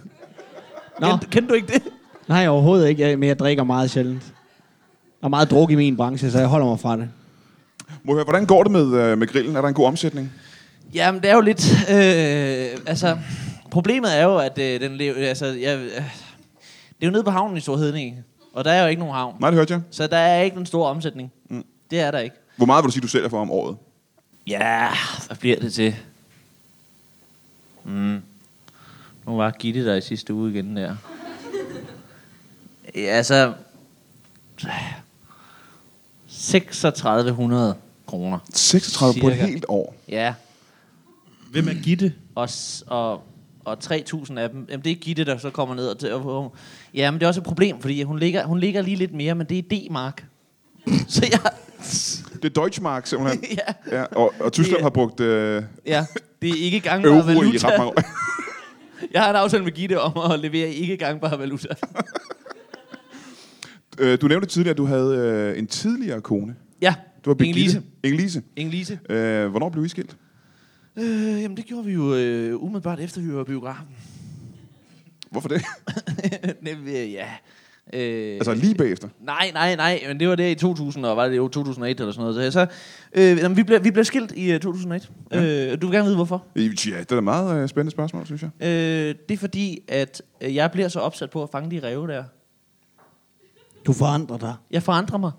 Nå, 1.01 1.07
Kend, 1.09 1.21
kender 1.31 1.49
du 1.49 1.55
ikke 1.55 1.73
det? 1.73 1.83
nej, 2.29 2.47
overhovedet 2.47 2.89
ikke, 2.89 3.03
jeg- 3.09 3.19
men 3.19 3.29
jeg 3.29 3.39
drikker 3.39 3.65
meget 3.65 3.91
sjældent. 3.91 4.23
Der 5.21 5.27
er 5.27 5.29
meget 5.29 5.51
druk 5.51 5.71
i 5.71 5.75
min 5.75 5.97
branche, 5.97 6.31
så 6.31 6.39
jeg 6.39 6.49
holder 6.49 6.67
mig 6.67 6.81
fra 6.81 6.97
det. 6.97 7.09
Må 8.05 8.13
jeg 8.13 8.15
høre, 8.17 8.25
hvordan 8.25 8.47
går 8.47 8.63
det 8.63 8.73
med, 8.73 8.95
øh, 8.95 9.19
med 9.19 9.27
grillen? 9.27 9.57
Er 9.57 9.61
der 9.61 9.69
en 9.69 9.75
god 9.75 9.87
omsætning? 9.87 10.33
Jamen, 10.95 11.21
det 11.23 11.31
er 11.31 11.35
jo 11.35 11.41
lidt... 11.41 11.73
Øh, 11.91 12.81
altså, 12.87 13.19
problemet 13.71 14.19
er 14.19 14.23
jo, 14.25 14.37
at 14.39 14.59
øh, 14.59 14.81
den 14.81 14.97
lever... 14.97 15.15
Altså, 15.29 15.47
jeg, 15.47 15.79
øh, 15.79 15.91
det 15.91 17.03
er 17.03 17.07
jo 17.07 17.11
nede 17.11 17.25
på 17.25 17.31
havnen 17.31 17.57
i 17.57 17.61
Storhedninge, 17.61 18.23
og 18.53 18.65
der 18.65 18.71
er 18.73 18.83
jo 18.83 18.89
ikke 18.89 19.01
nogen 19.01 19.15
havn. 19.15 19.37
Nej, 19.41 19.51
det 19.51 19.57
hørte 19.59 19.73
jeg. 19.73 19.83
Så 19.91 20.07
der 20.07 20.17
er 20.17 20.43
ikke 20.43 20.57
en 20.57 20.67
stor 20.67 20.87
omsætning. 20.89 21.33
Mm. 21.51 21.65
Det 21.91 22.01
er 22.01 22.11
der 22.11 22.19
ikke. 22.19 22.37
Hvor 22.57 22.67
meget 22.67 22.83
vil 22.85 22.89
du 22.89 22.93
sige, 22.93 23.03
du 23.03 23.09
sælger 23.09 23.29
for 23.29 23.41
om 23.41 23.51
året? 23.51 23.77
Ja, 24.47 24.89
hvad 25.27 25.37
bliver 25.37 25.57
det 25.61 25.73
til? 25.73 25.97
Mm. 27.85 28.23
Nu 29.27 29.37
var 29.37 29.51
Gitte 29.51 29.85
der 29.87 29.95
i 29.95 30.01
sidste 30.01 30.35
uge 30.35 30.51
igen 30.51 30.77
der. 30.77 30.97
Ja, 32.95 33.01
altså... 33.01 33.53
3600 36.29 37.75
kroner. 38.07 38.39
36 38.55 39.21
på 39.21 39.29
et 39.29 39.33
Cirka. 39.35 39.47
helt 39.47 39.65
år. 39.69 39.95
Ja, 40.09 40.35
Hvem 41.51 41.69
er 41.69 41.75
Gitte? 41.83 42.13
og, 42.35 42.49
og, 42.87 43.23
og 43.65 43.79
3.000 43.85 44.39
af 44.39 44.51
dem, 44.51 44.67
jamen 44.71 44.85
det 44.85 44.93
er 44.93 44.97
Gitte, 44.97 45.25
der 45.25 45.39
så 45.39 45.51
kommer 45.51 45.75
ned 45.75 45.89
og... 45.89 45.99
Til, 45.99 46.13
og 46.15 46.55
ja, 46.95 47.11
men 47.11 47.21
det 47.21 47.25
er 47.25 47.29
også 47.29 47.41
et 47.41 47.45
problem, 47.47 47.81
fordi 47.81 48.03
hun 48.03 48.19
ligger, 48.19 48.45
hun 48.47 48.61
ligger 48.61 48.83
lige 48.83 48.97
lidt 48.97 49.13
mere, 49.15 49.35
men 49.35 49.47
det 49.47 49.59
er 49.59 49.63
D-mark. 49.63 50.25
så 51.09 51.27
jeg... 51.31 51.41
Det 52.43 52.45
er 52.45 52.61
Deutschmark, 52.63 53.07
simpelthen. 53.07 53.45
ja, 53.93 53.97
ja, 53.99 54.03
og, 54.05 54.35
og 54.41 54.53
Tyskland 54.53 54.77
Det- 54.77 54.83
har 54.85 54.91
brugt 54.91 55.21
øh, 55.21 55.63
ja, 55.87 56.07
det 56.43 56.51
er 56.51 56.55
ikke 56.65 56.81
gangbar 56.81 57.09
euro 57.17 57.23
i 57.23 57.27
valuta. 57.35 57.69
ret 57.69 57.79
mange 57.79 57.91
år. 57.93 58.03
Jeg 59.13 59.23
har 59.23 59.31
en 59.31 59.37
aftale 59.37 59.65
med 59.65 59.73
Gitte 59.73 60.01
om 60.01 60.33
at 60.33 60.41
levere 60.41 60.69
ikke 60.71 60.97
gangbar 60.97 61.37
valuta. 61.37 61.69
Øh, 63.99 64.21
du 64.21 64.29
nævnte 64.29 64.49
tidligere, 64.49 64.71
at 64.71 64.79
du 64.79 64.85
havde 64.85 65.17
øh, 65.17 65.59
en 65.59 65.67
tidligere 65.67 66.21
kone. 66.21 66.57
Ja, 66.83 66.95
Du 67.25 67.31
var 67.31 67.45
Inge-Lise. 67.45 67.81
Inge-Lise. 68.07 68.41
Inge-Lise. 68.57 69.13
Øh, 69.13 69.49
hvornår 69.51 69.69
blev 69.69 69.85
I 69.85 69.89
skilt? 69.89 70.17
Øh, 70.97 71.43
jamen, 71.43 71.57
det 71.57 71.65
gjorde 71.65 71.85
vi 71.85 71.93
jo 71.93 72.15
øh, 72.15 72.63
umiddelbart 72.63 73.01
efter, 73.01 73.21
vi 73.21 73.35
var 73.35 73.45
biografen. 73.45 73.87
Hvorfor 75.31 75.49
det? 75.49 75.63
Øh, 76.87 77.13
ja. 77.13 77.29
Øh, 77.93 78.35
altså 78.35 78.55
lige 78.55 78.75
bagefter. 78.75 79.09
Nej, 79.21 79.51
nej, 79.55 79.77
nej, 79.77 80.01
men 80.09 80.21
det 80.21 80.29
var 80.29 80.35
der 80.35 80.47
i 80.47 80.55
2000, 80.55 81.07
og 81.07 81.17
var 81.17 81.29
det 81.29 81.37
jo 81.37 81.49
2001 81.49 82.01
eller 82.01 82.13
sådan 82.13 82.35
noget. 82.35 82.53
Så, 82.53 82.61
så 82.61 82.67
øh, 83.13 83.39
jamen, 83.39 83.57
vi, 83.57 83.63
blev, 83.63 83.85
vi 83.85 83.91
blev 83.91 84.05
skilt 84.05 84.33
i 84.37 84.55
uh, 84.55 84.61
2001. 84.61 85.11
Ja. 85.33 85.73
Øh, 85.73 85.83
du 85.83 85.87
vil 85.87 85.95
gerne 85.95 86.05
vide, 86.05 86.17
hvorfor? 86.17 86.45
Ja, 86.57 86.63
det 86.63 86.87
er 86.97 87.05
da 87.05 87.17
et 87.17 87.25
meget 87.25 87.63
øh, 87.63 87.69
spændende 87.69 87.91
spørgsmål, 87.91 88.27
synes 88.27 88.43
jeg. 88.43 88.51
Øh, 88.61 89.15
det 89.29 89.35
er 89.35 89.39
fordi, 89.39 89.79
at 89.89 90.23
øh, 90.41 90.55
jeg 90.55 90.71
bliver 90.71 90.89
så 90.89 91.01
opsat 91.01 91.31
på 91.31 91.43
at 91.43 91.49
fange 91.53 91.71
de 91.71 91.87
ræve 91.87 92.07
der. 92.07 92.25
Du 93.87 93.93
forandrer 93.93 94.39
dig. 94.39 94.55
Jeg 94.71 94.83
forandrer 94.83 95.19
mig. 95.19 95.33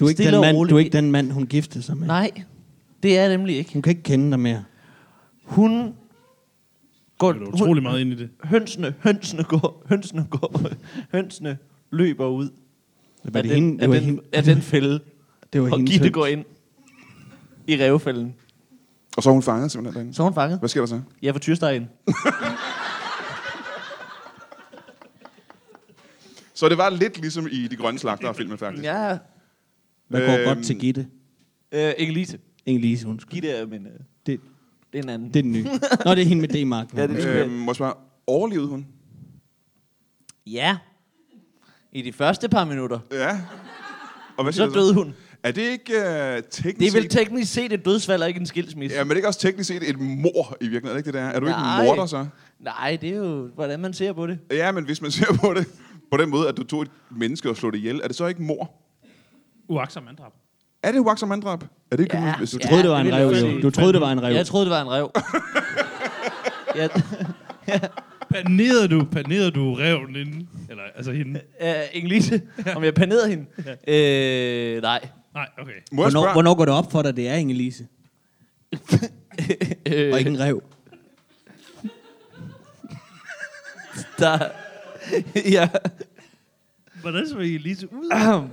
Du 0.00 0.04
er, 0.04 0.08
ikke 0.08 0.22
Stille 0.22 0.36
den 0.36 0.40
mand, 0.40 0.68
du 0.68 0.74
er 0.74 0.78
ikke 0.78 0.90
den 0.90 1.10
mand, 1.10 1.30
hun 1.30 1.46
giftede 1.46 1.84
sig 1.84 1.96
med. 1.96 2.06
Nej, 2.06 2.30
det 3.02 3.18
er 3.18 3.20
jeg 3.20 3.28
nemlig 3.28 3.56
ikke. 3.56 3.72
Hun 3.72 3.82
kan 3.82 3.90
ikke 3.90 4.02
kende 4.02 4.30
dig 4.30 4.40
mere. 4.40 4.64
Hun 5.44 5.94
går... 7.32 7.32
Du 7.44 7.44
er 7.44 7.52
utrolig 7.54 7.82
meget 7.82 8.00
ind 8.00 8.12
i 8.12 8.14
det. 8.16 8.28
Hønsene, 8.44 8.94
hønsene 9.00 9.42
går, 9.44 9.82
hønsene 9.88 10.26
går, 10.30 10.60
hønsene 11.12 11.58
løber 11.90 12.26
ud 12.26 12.48
Var 13.24 13.38
af, 13.38 13.42
det 13.42 13.50
den, 13.52 13.62
hende, 13.62 13.76
det 13.78 13.82
af, 13.82 13.88
var 13.88 13.94
den, 13.94 14.04
hende, 14.04 14.22
af 14.32 14.42
den 14.42 14.62
fælde, 14.62 15.00
det 15.52 15.62
var 15.62 15.70
og 15.72 15.78
Gitte 15.78 15.98
høns. 15.98 16.12
går 16.12 16.26
ind 16.26 16.44
i 17.66 17.76
rævefælden. 17.76 18.34
Og 19.16 19.22
så 19.22 19.28
er 19.28 19.32
hun 19.32 19.42
fanget 19.42 19.72
simpelthen 19.72 19.94
derinde. 19.94 20.14
Så 20.14 20.22
er 20.22 20.24
hun 20.24 20.34
fanget. 20.34 20.58
Hvad 20.58 20.68
sker 20.68 20.80
der 20.80 20.86
så? 20.86 21.00
Jeg 21.22 21.34
får 21.34 21.38
tyrstegen. 21.38 21.88
Så 26.54 26.68
det 26.68 26.78
var 26.78 26.90
lidt 26.90 27.20
ligesom 27.20 27.46
i 27.50 27.66
De 27.68 27.76
Grønne 27.76 27.98
Slagtere-filmen, 27.98 28.58
faktisk. 28.58 28.84
Ja, 28.84 29.18
Hvad 30.08 30.26
går 30.26 30.34
Øhm, 30.34 30.44
godt 30.44 30.64
til 30.66 30.78
Gitte? 30.78 31.06
øh, 31.72 31.92
Inge-Lise. 31.98 32.38
Inge-Lise, 32.66 33.08
undskyld. 33.08 33.32
Gitte 33.32 33.48
er 33.50 33.66
min... 33.66 33.86
Øh, 33.86 33.92
Det, 34.26 34.40
det 34.94 34.98
er 35.00 35.02
en 35.02 35.08
anden. 35.08 35.28
det 35.28 35.36
er 35.36 35.42
den 35.42 35.52
nye. 35.52 35.64
Nå, 36.04 36.10
det 36.14 36.22
er 36.22 36.24
hende 36.26 36.40
med 36.40 36.48
D-mark. 36.48 36.94
Ja, 36.96 37.06
det 37.06 37.24
er 37.24 37.44
Øhm, 37.44 37.52
må 37.52 37.70
jeg 37.70 37.76
spørge, 37.76 37.92
overlevede 38.26 38.68
hun? 38.68 38.86
Ja. 40.46 40.76
I 41.92 42.02
de 42.02 42.12
første 42.12 42.48
par 42.48 42.64
minutter. 42.64 42.98
Ja. 43.12 43.40
Og 44.36 44.44
hvad 44.44 44.52
siger 44.52 44.68
Så 44.68 44.74
døde 44.74 44.94
hun. 44.94 45.14
Er 45.42 45.50
det 45.50 45.62
ikke 45.62 45.92
uh, 45.92 46.42
teknisk 46.50 46.78
Det 46.78 46.86
er 46.88 46.92
vel 46.92 47.08
teknisk 47.08 47.52
set 47.52 47.72
et 47.72 47.84
dødsfald 47.84 48.22
og 48.22 48.28
ikke 48.28 48.40
en 48.40 48.46
skilsmisse. 48.46 48.96
Ja, 48.96 49.04
men 49.04 49.08
det 49.08 49.14
er 49.14 49.16
ikke 49.16 49.28
også 49.28 49.40
teknisk 49.40 49.68
set 49.68 49.88
et 49.90 50.00
mor 50.00 50.56
i 50.60 50.68
virkeligheden, 50.68 50.88
er 50.88 50.92
det 50.92 50.98
ikke 50.98 51.06
det 51.06 51.14
der? 51.14 51.20
Er 51.24 51.40
du 51.40 51.46
Nej. 51.46 51.80
ikke 51.80 51.88
en 51.90 51.96
morder 51.96 52.06
så? 52.06 52.26
Nej, 52.60 52.98
det 53.00 53.10
er 53.10 53.16
jo, 53.16 53.46
hvordan 53.54 53.80
man 53.80 53.92
ser 53.92 54.12
på 54.12 54.26
det. 54.26 54.38
Ja, 54.50 54.72
men 54.72 54.84
hvis 54.84 55.02
man 55.02 55.10
ser 55.10 55.36
på 55.40 55.54
det 55.54 55.66
på 56.10 56.16
den 56.16 56.30
måde, 56.30 56.48
at 56.48 56.56
du 56.56 56.64
tog 56.64 56.82
et 56.82 56.90
menneske 57.10 57.50
og 57.50 57.56
slog 57.56 57.72
det 57.72 57.78
ihjel, 57.78 58.00
er 58.02 58.06
det 58.06 58.16
så 58.16 58.26
ikke 58.26 58.42
mor? 58.42 58.72
Uaksom 59.68 60.02
manddrab. 60.02 60.32
Er 60.84 60.92
det 60.92 60.98
uagtsom 60.98 61.28
manddrab? 61.28 61.64
Er 61.90 61.96
det 61.96 62.12
Ja. 62.12 62.26
ja. 62.26 62.36
hvis 62.38 62.50
du 62.50 62.58
troede, 62.58 62.82
det 62.82 62.90
var 62.90 63.00
en 63.00 63.12
rev, 63.14 63.28
jo. 63.28 63.60
Du 63.62 63.70
troede, 63.70 63.92
det 63.92 64.00
var 64.00 64.12
en 64.12 64.22
rev. 64.22 64.34
Jeg 64.34 64.46
troede, 64.46 64.64
det 64.64 64.70
var 64.72 64.80
en 64.82 64.90
rev. 64.90 65.10
ja, 66.80 66.88
Panerede 68.30 68.88
du, 68.88 69.04
panerede 69.12 69.50
du 69.50 69.74
reven 69.74 70.16
inden? 70.16 70.48
Eller, 70.70 70.82
altså 70.96 71.12
hende? 71.12 71.40
uh, 71.60 71.66
Inge-Lise, 71.92 72.40
om 72.76 72.84
jeg 72.84 72.94
panerede 72.94 73.28
hende? 73.28 73.46
Øh, 73.88 74.82
nej. 74.82 75.00
Nej, 75.34 75.48
okay. 75.58 75.72
Hvornår, 75.92 76.32
hvornår 76.32 76.54
går 76.54 76.64
det 76.64 76.74
op 76.74 76.92
for 76.92 77.02
dig, 77.02 77.16
det 77.16 77.28
er 77.28 77.34
Inge-Lise? 77.36 77.84
Øh, 79.86 80.12
Og 80.12 80.18
ikke 80.18 80.30
en 80.30 80.40
rev? 80.40 80.62
der... 84.18 84.38
ja. 85.50 85.68
Hvordan 87.00 87.28
så 87.28 87.38
I 87.38 87.58
lige 87.58 87.76
så 87.76 87.86
ud? 87.86 88.10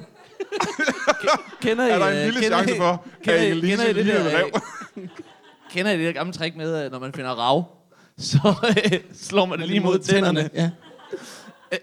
Kender 1.62 1.88
I, 1.88 1.89
Er 1.89 1.99
der 1.99 2.08
øh, 2.08 2.16
en 2.18 2.24
lille 2.24 2.41
kender 2.41 2.58
chance 2.58 2.76
I- 2.76 2.78
for, 2.80 3.06
kender 3.24 3.39
at 3.39 3.45
I- 3.47 3.49
Elise 3.52 3.68
kender 3.78 3.86
I 3.89 3.93
det 3.93 4.06
der, 4.06 4.38
rev? 4.38 4.49
øh, 4.97 5.08
Kender 5.72 5.91
I 5.91 5.97
det 5.97 6.06
der 6.06 6.12
gamle 6.12 6.34
trick 6.34 6.56
med, 6.56 6.74
at 6.76 6.91
når 6.91 6.99
man 6.99 7.14
finder 7.14 7.30
rav, 7.32 7.66
så 8.18 8.38
øh, 8.91 8.99
slår 9.14 9.45
man 9.45 9.60
det 9.60 9.68
lige 9.68 9.80
mod 9.80 9.99
tænderne? 9.99 10.49
Ja. 10.54 10.70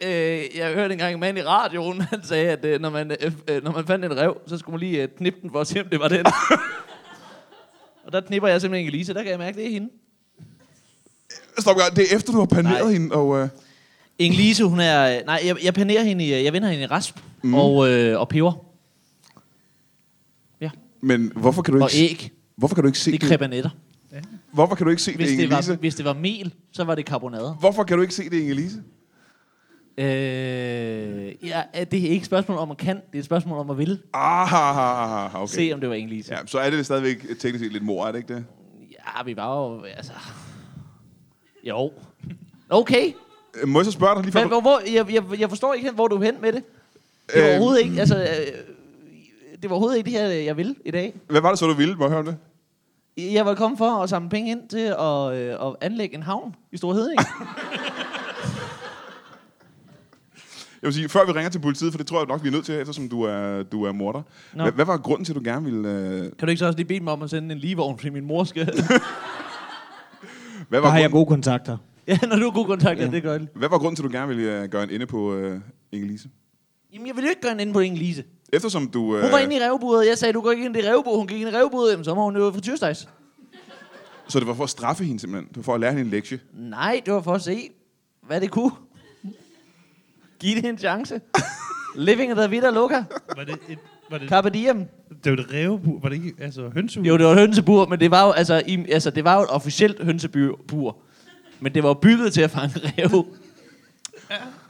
Øh, 0.03 0.45
jeg 0.57 0.73
hørte 0.75 0.93
engang 0.93 1.15
en 1.15 1.21
mand 1.21 1.39
i 1.39 1.43
radioen, 1.43 2.01
han 2.01 2.25
sagde, 2.25 2.51
at 2.51 2.65
øh, 2.65 2.81
når, 2.81 2.91
man, 2.91 3.11
øh, 3.21 3.33
øh, 3.49 3.65
når 3.65 3.73
man 3.73 3.87
fandt 3.87 4.05
en 4.05 4.17
rev, 4.17 4.37
så 4.47 4.59
skulle 4.59 4.75
man 4.75 4.81
lige 4.81 5.03
øh, 5.03 5.09
knippe 5.17 5.39
den 5.43 5.51
for 5.51 5.61
at 5.61 5.67
se, 5.67 5.81
om 5.81 5.87
det 5.89 6.01
var 6.01 6.09
den. 6.09 6.27
og 8.07 8.13
der 8.13 8.21
knipper 8.21 8.49
jeg 8.49 8.61
simpelthen 8.61 8.89
Elise, 8.89 9.15
der 9.15 9.23
kan 9.23 9.31
jeg 9.31 9.39
mærke, 9.39 9.57
det 9.57 9.67
er 9.67 9.71
hende. 9.71 9.89
Stop. 11.59 11.77
Det 11.97 12.13
er 12.13 12.17
efter, 12.17 12.33
du 12.33 12.39
har 12.39 12.47
paneret 12.47 12.85
Nej. 12.85 12.93
hende, 12.93 13.15
og... 13.15 13.39
Øh, 13.39 13.49
Inge-Lise, 14.19 14.65
hun 14.65 14.81
er... 14.81 15.25
Nej, 15.25 15.43
jeg, 15.47 15.57
jeg 15.65 15.75
panerer 15.75 16.03
hende 16.03 16.25
i, 16.25 16.45
jeg 16.45 16.53
vender 16.53 16.69
hende 16.69 16.85
i 16.85 16.87
rasp 16.87 17.19
mm. 17.43 17.55
og, 17.55 17.89
øh, 17.89 18.21
og 18.21 18.29
peber. 18.29 18.53
Ja, 20.61 20.71
men 21.01 21.33
hvorfor 21.37 21.63
kan 21.63 21.75
du 21.75 21.83
og 21.83 21.95
ikke... 21.95 22.25
æg. 22.25 22.33
Hvorfor 22.57 22.75
kan 22.75 22.83
du 22.83 22.89
ikke 22.89 22.99
se 22.99 23.13
Det 23.13 23.21
det? 23.21 23.27
er 23.27 23.31
krebanetter. 23.31 23.71
Hvorfor 24.53 24.75
kan 24.75 24.85
du 24.85 24.91
ikke 24.91 25.03
se 25.03 25.17
Hvis 25.17 25.29
det, 25.29 25.39
det, 25.39 25.51
var, 25.51 25.57
Inge-Lise? 25.61 25.75
hvis 25.77 25.95
det 25.95 26.05
var 26.05 26.13
mel, 26.13 26.55
så 26.73 26.85
var 26.85 26.95
det 26.95 27.07
karbonade. 27.07 27.57
Hvorfor 27.61 27.85
kan 27.85 27.97
du 27.97 28.03
ikke 28.03 28.15
se 28.15 28.31
det, 28.31 28.41
Inge-Lise? 28.43 28.79
Øh, 29.99 31.35
ja, 31.49 31.63
det 31.75 31.99
er 31.99 32.03
ikke 32.03 32.17
et 32.17 32.25
spørgsmål 32.27 32.59
om 32.59 32.71
at 32.71 32.77
kan, 32.77 32.97
det 32.97 33.15
er 33.15 33.19
et 33.19 33.25
spørgsmål 33.25 33.59
om 33.59 33.71
at 33.71 33.79
ville. 33.79 33.99
Ah, 34.13 35.35
okay. 35.43 35.55
Se, 35.55 35.71
om 35.75 35.81
det 35.81 35.89
var 35.89 35.95
Inge-Lise. 35.95 36.33
Ja, 36.33 36.39
så 36.47 36.59
er 36.59 36.71
det 36.71 36.87
stadigvæk 36.87 37.27
teknisk 37.41 37.65
set 37.65 37.73
lidt 37.73 37.85
mor, 37.85 38.07
er 38.07 38.13
det 38.13 38.19
ikke 38.19 38.35
det? 38.35 38.45
Ja, 38.91 39.23
vi 39.25 39.37
var 39.37 39.57
jo... 39.57 39.83
Altså... 39.83 40.13
Jo. 41.65 41.93
Okay. 42.69 43.13
Øh, 43.63 43.69
Må 43.69 43.79
jeg 43.79 43.87
så 43.87 43.93
spørge 43.93 44.15
dig 44.15 44.23
lige 44.23 44.33
før? 44.33 44.41
Men, 44.41 44.49
hvor, 44.49 44.61
hvor, 44.61 44.81
jeg, 44.95 45.13
jeg, 45.15 45.41
jeg 45.41 45.49
forstår 45.49 45.75
ikke, 45.75 45.85
helt, 45.85 45.95
hvor 45.97 46.09
du 46.09 46.17
er 46.17 46.25
hen 46.25 46.35
med 46.41 46.53
det. 46.53 46.63
Det 47.35 47.43
var 47.43 47.49
Øhm. 47.49 47.51
overhovedet 47.51 47.85
ikke... 47.85 48.01
Altså, 48.01 48.17
øh, 48.19 48.27
det 49.63 49.71
var 49.71 49.77
overhovedet 49.77 49.99
ikke 49.99 50.11
det 50.11 50.19
her, 50.19 50.27
jeg 50.27 50.57
ville 50.57 50.75
i 50.85 50.91
dag. 50.91 51.15
Hvad 51.31 51.41
var 51.41 51.49
det 51.51 51.59
så, 51.59 51.67
du 51.67 51.73
ville? 51.75 51.95
Må 51.95 52.05
jeg 52.05 52.11
høre 52.11 52.19
om 52.21 52.25
det? 52.27 52.37
Jeg 53.35 53.47
var 53.47 53.55
kommet 53.55 53.79
for 53.79 53.91
at 54.03 54.09
samle 54.09 54.29
penge 54.29 54.51
ind 54.51 54.69
til 54.69 54.79
at, 54.99 55.33
øh, 55.33 55.69
at 55.69 55.77
anlægge 55.81 56.17
en 56.17 56.23
havn 56.23 56.55
i 56.73 56.77
Store 56.77 56.95
Heding. 56.95 57.21
Jeg 60.83 60.87
vil 60.89 60.95
sige, 60.95 61.09
før 61.09 61.27
vi 61.27 61.33
ringer 61.33 61.51
til 61.51 61.59
politiet, 61.59 61.93
for 61.93 61.99
det 61.99 62.07
tror 62.07 62.19
jeg 62.19 62.27
nok, 62.27 62.43
vi 62.43 62.49
er 62.49 62.53
nødt 62.53 62.65
til, 62.65 62.75
eftersom 62.81 63.09
du 63.09 63.23
er, 63.23 63.63
du 63.63 63.85
er 63.85 63.93
morder. 63.93 64.23
Nå. 64.55 64.63
Hvad, 64.63 64.73
hvad 64.73 64.85
var 64.85 64.97
grunden 64.97 65.25
til, 65.25 65.33
at 65.33 65.37
du 65.37 65.43
gerne 65.45 65.65
ville... 65.65 65.89
Øh, 65.89 66.21
kan 66.23 66.31
du 66.41 66.47
ikke 66.47 66.59
så 66.59 66.67
også 66.67 66.77
lige 66.77 66.87
bede 66.87 67.01
mig 67.01 67.13
om 67.13 67.23
at 67.23 67.31
sende 67.31 67.53
en 67.53 67.59
ligevogn, 67.59 67.99
fordi 67.99 68.11
min 68.11 68.25
mor 68.27 68.45
skal... 68.45 68.65
hvad, 70.69 70.79
Der 70.79 70.79
var 70.79 70.89
har 70.91 70.99
jeg 70.99 71.11
grunden, 71.11 71.11
gode 71.11 71.27
kontakter. 71.27 71.77
Ja, 72.09 72.19
når 72.29 72.37
du 72.37 72.43
har 72.43 72.51
god 72.51 72.67
kontakt, 72.67 73.01
ja. 73.01 73.07
det 73.07 73.23
gør 73.23 73.33
jeg. 73.33 73.47
hvad 73.55 73.69
var 73.69 73.79
grunden 73.79 73.97
til, 73.97 74.03
at 74.03 74.11
du 74.13 74.17
gerne 74.17 74.29
ville 74.29 74.63
øh, 74.63 74.69
gøre 74.69 74.83
en 74.85 74.91
ende 74.91 75.07
på 75.07 75.35
øh, 75.35 75.61
Inge-Lise? 75.95 76.29
Jamen, 76.93 77.07
jeg 77.07 77.17
ville 77.17 77.27
jo 77.27 77.31
ikke 77.31 77.41
gøre 77.43 77.53
en 77.53 77.61
inde 77.61 77.73
på 77.73 77.81
Inge-Lise. 77.81 78.23
Eftersom 78.53 78.89
du... 78.89 79.17
Øh, 79.17 79.23
Hun 79.23 79.33
var 79.33 79.39
inde 79.39 79.57
i 79.57 79.59
revburet, 79.59 80.09
jeg 80.09 80.19
sagde, 80.19 80.33
du 80.33 80.41
går 80.41 80.51
ikke 80.51 80.65
ind 80.65 80.77
i 80.77 80.81
revburet. 80.81 81.19
Hun 81.19 81.27
gik 81.27 81.41
ind 81.41 81.49
i 81.49 81.53
revburet, 81.53 81.91
jamen, 81.91 82.05
så 82.05 82.15
må 82.15 82.25
hun 82.25 82.37
jo 82.37 82.51
frityrstejs. 82.53 83.09
Så 84.29 84.39
det 84.41 84.49
var 84.49 84.55
for 84.55 84.65
at 84.65 84.71
straffe 84.71 85.05
hende 85.05 85.21
simpelthen? 85.21 85.49
Det 85.49 85.57
var 85.57 85.63
for 85.63 85.75
at 85.75 85.81
lære 85.81 85.91
hende 85.91 86.05
en 86.05 86.11
lektie? 86.11 86.41
Nej, 86.55 87.01
det 87.07 87.15
var 87.15 87.21
for 87.23 87.33
at 87.35 87.43
se, 87.43 87.71
hvad 88.27 88.41
det 88.41 88.51
kunne. 88.51 88.71
Giv 90.41 90.57
det 90.57 90.65
en 90.65 90.79
chance. 90.79 91.21
Living 91.97 92.37
the 92.37 92.51
vida 92.51 92.71
loca. 92.71 93.05
Var 93.37 93.45
det 93.45 93.59
et, 93.69 93.79
var 94.11 94.19
det, 94.19 94.29
Carpe 94.29 94.51
diem. 94.51 94.85
det 95.25 95.33
var 95.33 95.39
et 95.39 95.53
rævebur? 95.53 96.01
Var 96.01 96.09
det 96.09 96.17
ikke 96.17 96.35
altså 96.41 96.69
hønsehus? 96.75 97.07
Jo, 97.07 97.17
det 97.19 97.27
var 97.27 97.33
et 97.33 97.39
hønsebur, 97.39 97.87
men 97.87 98.01
det 98.01 98.11
var 98.11 98.27
jo, 98.27 98.33
altså, 98.33 98.63
i, 98.67 98.85
altså, 98.91 99.11
det 99.11 99.25
var 99.25 99.37
jo 99.37 99.43
et 99.43 99.51
officielt 99.51 100.03
hønsebur. 100.05 100.97
Men 101.61 101.75
det 101.75 101.83
var 101.83 101.95
bygget 101.95 102.33
til 102.33 102.41
at 102.41 102.51
fange 102.51 102.75
ræve. 102.99 103.27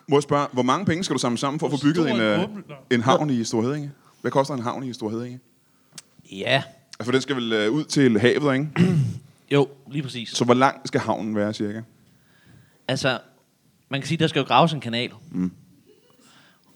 Må 0.09 0.17
jeg 0.17 0.23
spørge, 0.23 0.47
hvor 0.53 0.63
mange 0.63 0.87
penge 0.87 1.05
skal 1.05 1.15
du 1.15 1.19
samle 1.21 1.39
sammen 1.39 1.61
for 1.61 1.67
at 1.67 1.73
få 1.73 1.79
bygget 1.83 1.97
Stor 1.97 2.07
en, 2.15 2.21
øh, 2.21 2.43
åben- 2.43 2.65
en 2.91 3.03
havn 3.03 3.31
i 3.31 3.45
Storhedinge? 3.45 3.91
Hvad 4.21 4.31
koster 4.31 4.55
en 4.55 4.63
havn 4.63 4.85
i 4.85 4.93
Storhedinge? 4.93 5.41
Ja. 6.33 6.63
Altså, 6.99 7.05
for 7.05 7.13
den 7.13 7.21
skal 7.21 7.37
vel 7.37 7.53
øh, 7.53 7.71
ud 7.73 7.85
til 7.85 8.21
havet, 8.21 8.55
ikke? 8.55 8.69
Jo, 9.51 9.69
lige 9.91 10.03
præcis. 10.03 10.29
Så 10.31 10.45
hvor 10.45 10.55
lang 10.55 10.81
skal 10.85 11.01
havnen 11.01 11.37
være, 11.37 11.55
cirka? 11.55 11.81
Altså, 12.89 13.19
man 13.89 14.01
kan 14.01 14.09
sige, 14.09 14.19
der 14.19 14.27
skal 14.27 14.41
jo 14.41 14.47
graves 14.47 14.73
en 14.73 14.81
kanal. 14.81 15.11
Mm. 15.31 15.53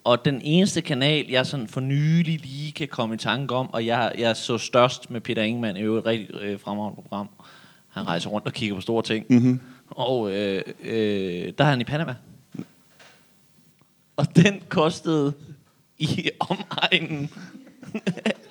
Og 0.04 0.24
den 0.24 0.40
eneste 0.44 0.80
kanal, 0.80 1.26
jeg 1.30 1.46
sådan 1.46 1.68
for 1.68 1.80
nylig 1.80 2.40
lige 2.40 2.72
kan 2.72 2.88
komme 2.88 3.14
i 3.14 3.18
tanke 3.18 3.54
om, 3.54 3.70
og 3.72 3.86
jeg, 3.86 4.12
jeg 4.18 4.36
så 4.36 4.58
størst 4.58 5.10
med 5.10 5.20
Peter 5.20 5.42
Ingemann, 5.42 5.76
i 5.76 5.80
øvrigt 5.80 6.02
et 6.02 6.06
rigtig 6.06 6.34
øh, 6.40 6.60
fremragende 6.60 7.02
program. 7.02 7.28
Han 7.88 8.06
rejser 8.06 8.30
rundt 8.30 8.46
og 8.46 8.52
kigger 8.52 8.74
på 8.74 8.80
store 8.80 9.02
ting. 9.02 9.26
Mm-hmm. 9.30 9.60
Og 9.96 10.32
øh, 10.32 10.62
øh, 10.84 11.52
der 11.58 11.64
er 11.64 11.70
han 11.70 11.80
i 11.80 11.84
Panama. 11.84 12.14
Og 14.16 14.36
den 14.36 14.60
kostede 14.68 15.32
i 15.98 16.30
omegnen 16.40 17.30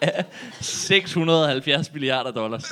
af 0.02 0.26
670 0.62 1.94
milliarder 1.94 2.32
dollars. 2.32 2.64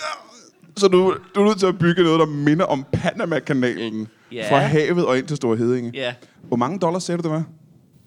Så 0.78 0.88
du, 0.88 1.18
du 1.36 1.42
er 1.42 1.46
nødt 1.48 1.60
til 1.60 1.66
at 1.68 1.80
bygge 1.80 2.04
noget, 2.04 2.20
der 2.20 2.26
minder 2.26 2.66
om 2.66 2.86
Panama-kanalen. 2.94 4.08
Ja. 4.32 4.52
Fra 4.52 4.60
havet 4.60 5.06
og 5.06 5.18
ind 5.18 5.28
til 5.28 5.38
Storhedinge. 5.38 5.92
Ja. 5.94 6.14
Hvor 6.42 6.58
mange 6.58 6.80
dollars 6.80 7.04
sagde 7.04 7.18
du, 7.18 7.24
det 7.24 7.32
var? 7.32 7.44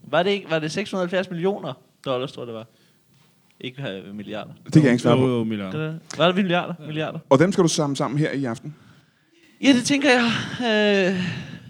Var 0.03 0.23
det, 0.23 0.31
ikke, 0.31 0.51
var 0.51 0.59
det 0.59 0.73
670 0.73 1.31
millioner 1.31 1.73
dollars, 2.05 2.33
tror 2.33 2.43
jeg 2.43 2.47
det 2.47 2.55
var? 2.55 2.67
Ikke 3.61 3.83
øh, 3.89 4.15
milliarder. 4.15 4.53
Det 4.65 4.73
kan 4.73 4.83
jeg 4.83 4.91
ikke 4.93 5.03
svare 5.03 5.15
Jo, 5.19 5.21
på. 5.27 5.29
jo, 5.29 5.45
Milan. 5.45 5.73
Det 5.73 6.01
var- 6.19 6.27
det 6.27 6.35
milliarder? 6.37 6.75
Milliarder? 6.87 7.19
Og 7.31 7.39
dem 7.39 7.53
skal 7.53 7.65
du 7.65 7.69
samle 7.69 7.97
sammen 7.97 8.19
her 8.19 8.31
i 8.31 8.45
aften? 8.45 8.75
Ja, 9.63 9.69
det 9.69 9.85
tænker 9.85 10.09
jeg. 10.11 10.31
Øh, 10.61 11.21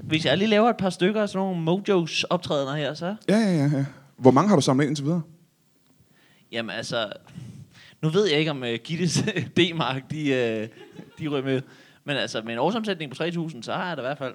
hvis 0.02 0.24
jeg 0.24 0.38
lige 0.38 0.48
laver 0.48 0.70
et 0.70 0.76
par 0.76 0.90
stykker 0.90 1.22
af 1.22 1.28
sådan 1.28 1.38
nogle 1.38 1.60
Mojos 1.60 2.24
optrædener 2.24 2.74
her, 2.74 2.94
så... 2.94 3.16
Ja, 3.28 3.36
ja, 3.36 3.56
ja. 3.56 3.70
ja. 3.76 3.84
Hvor 4.16 4.30
mange 4.30 4.48
har 4.48 4.56
du 4.56 4.62
samlet 4.62 4.84
ind 4.84 4.90
indtil 4.90 5.04
videre? 5.04 5.22
Jamen 6.52 6.70
altså... 6.70 7.12
Nu 8.02 8.08
ved 8.08 8.26
jeg 8.26 8.38
ikke, 8.38 8.50
om 8.50 8.62
uh, 8.62 8.74
Gittes 8.84 9.24
D-mark, 9.56 10.10
de, 10.10 10.22
uh, 10.22 10.68
de 11.18 11.28
ryger 11.28 11.44
med. 11.44 11.62
Men 12.04 12.16
altså, 12.16 12.42
med 12.42 12.52
en 12.52 12.58
årsomsætning 12.58 13.16
på 13.16 13.24
3.000, 13.24 13.62
så 13.62 13.72
har 13.72 13.88
jeg 13.88 13.96
da 13.96 14.02
i 14.02 14.04
hvert 14.04 14.18
fald... 14.18 14.34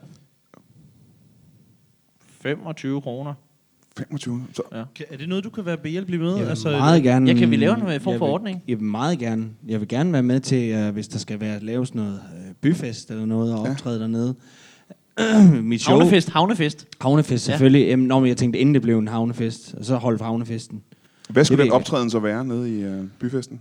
25 2.41 3.01
kroner. 3.01 3.34
25. 3.97 4.41
Så, 4.53 4.61
Kan- 4.95 5.05
Er 5.11 5.17
det 5.17 5.29
noget, 5.29 5.43
du 5.43 5.49
kan 5.49 5.65
være 5.65 5.77
behjælpelig 5.77 6.19
med? 6.19 6.31
Jeg 6.31 6.39
vil 6.43 6.49
altså, 6.49 6.69
meget 6.69 7.03
gerne... 7.03 7.31
Ja, 7.31 7.37
kan 7.37 7.51
vi 7.51 7.55
lave 7.55 7.73
en, 7.75 7.81
øh, 7.81 8.01
form 8.01 8.01
for 8.01 8.11
vil- 8.11 8.21
ordning? 8.33 8.63
Jeg 8.67 8.77
vil 8.79 8.85
meget 8.85 9.19
gerne. 9.19 9.45
Jeg 9.67 9.79
vil 9.79 9.87
gerne 9.87 10.13
være 10.13 10.23
med 10.23 10.39
til, 10.39 10.87
uh, 10.87 10.93
hvis 10.93 11.07
der 11.07 11.19
skal 11.19 11.39
være 11.39 11.59
laves 11.59 11.95
noget 11.95 12.13
uh, 12.13 12.53
byfest 12.61 13.11
eller 13.11 13.25
noget, 13.25 13.53
og 13.53 13.65
Ja. 13.65 13.71
optræde 13.71 13.99
dernede. 13.99 14.35
Mit 15.63 15.81
show... 15.81 15.95
Havnefest, 15.97 16.29
havnefest. 16.29 16.87
Havnefest, 17.01 17.47
Ja. 17.47 17.51
selvfølgelig. 17.53 17.81
Ja. 17.81 17.89
Jamen, 17.89 18.07
når 18.07 18.25
jeg 18.25 18.37
tænkte, 18.37 18.59
inden 18.59 18.73
det 18.75 18.81
blev 18.81 18.99
en 18.99 19.07
havnefest, 19.07 19.75
og 19.77 19.85
så 19.85 19.95
holdt 19.95 20.21
havnefesten. 20.21 20.81
hvad 21.29 21.45
skulle 21.45 21.63
den 21.63 21.71
optræden 21.71 22.09
så 22.09 22.19
være 22.19 22.45
nede 22.45 22.77
i 22.79 22.83
øh, 22.83 23.03
byfesten? 23.19 23.59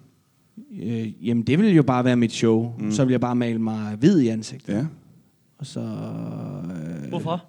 Øh, 0.83 1.27
jamen, 1.29 1.43
det 1.43 1.59
ville 1.59 1.73
jo 1.75 1.83
bare 1.83 2.05
være 2.05 2.17
mit 2.17 2.33
show. 2.33 2.73
Mm. 2.79 2.93
Så 2.93 3.03
ville 3.05 3.13
jeg 3.13 3.21
bare 3.21 3.35
male 3.37 3.59
mig 3.59 3.97
hvid 3.99 4.21
i 4.21 4.29
ansigtet. 4.29 4.73
Ja. 4.75 4.85
Og 5.59 5.67
så... 5.67 5.81
Øh, 5.81 7.09
Hvorfor? 7.09 7.45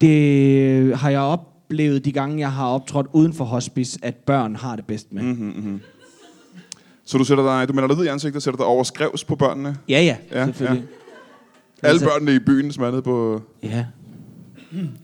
det 0.00 0.96
har 0.96 1.10
jeg 1.10 1.20
oplevet 1.66 2.04
de 2.04 2.12
gange, 2.12 2.38
jeg 2.38 2.52
har 2.52 2.66
optrådt 2.66 3.06
uden 3.12 3.32
for 3.32 3.44
hospice, 3.44 3.98
at 4.02 4.14
børn 4.14 4.56
har 4.56 4.76
det 4.76 4.86
bedst 4.86 5.12
med. 5.12 5.22
Mm. 5.22 5.28
Mm-hmm. 5.28 5.80
Så 7.04 7.18
du, 7.18 7.24
sætter 7.24 7.44
dig, 7.44 7.68
du 7.68 7.72
maler 7.72 7.86
dig 7.88 7.96
hvid 7.96 8.04
i 8.06 8.08
ansigtet, 8.08 8.42
sætter 8.42 8.56
dig 8.58 8.66
over 8.66 8.82
skrevs 8.84 9.24
på 9.24 9.36
børnene? 9.36 9.76
Ja, 9.88 10.00
ja, 10.02 10.16
Ja, 10.32 10.38
ja, 10.40 10.46
selvfølgelig. 10.46 10.84
Alle 11.82 11.92
Altså- 11.92 12.06
børnene 12.06 12.34
i 12.34 12.38
byen, 12.38 12.72
som 12.72 12.84
er 12.84 12.90
nede 12.90 13.02
på... 13.02 13.42
Ja. 13.62 13.68
ja. 13.68 13.86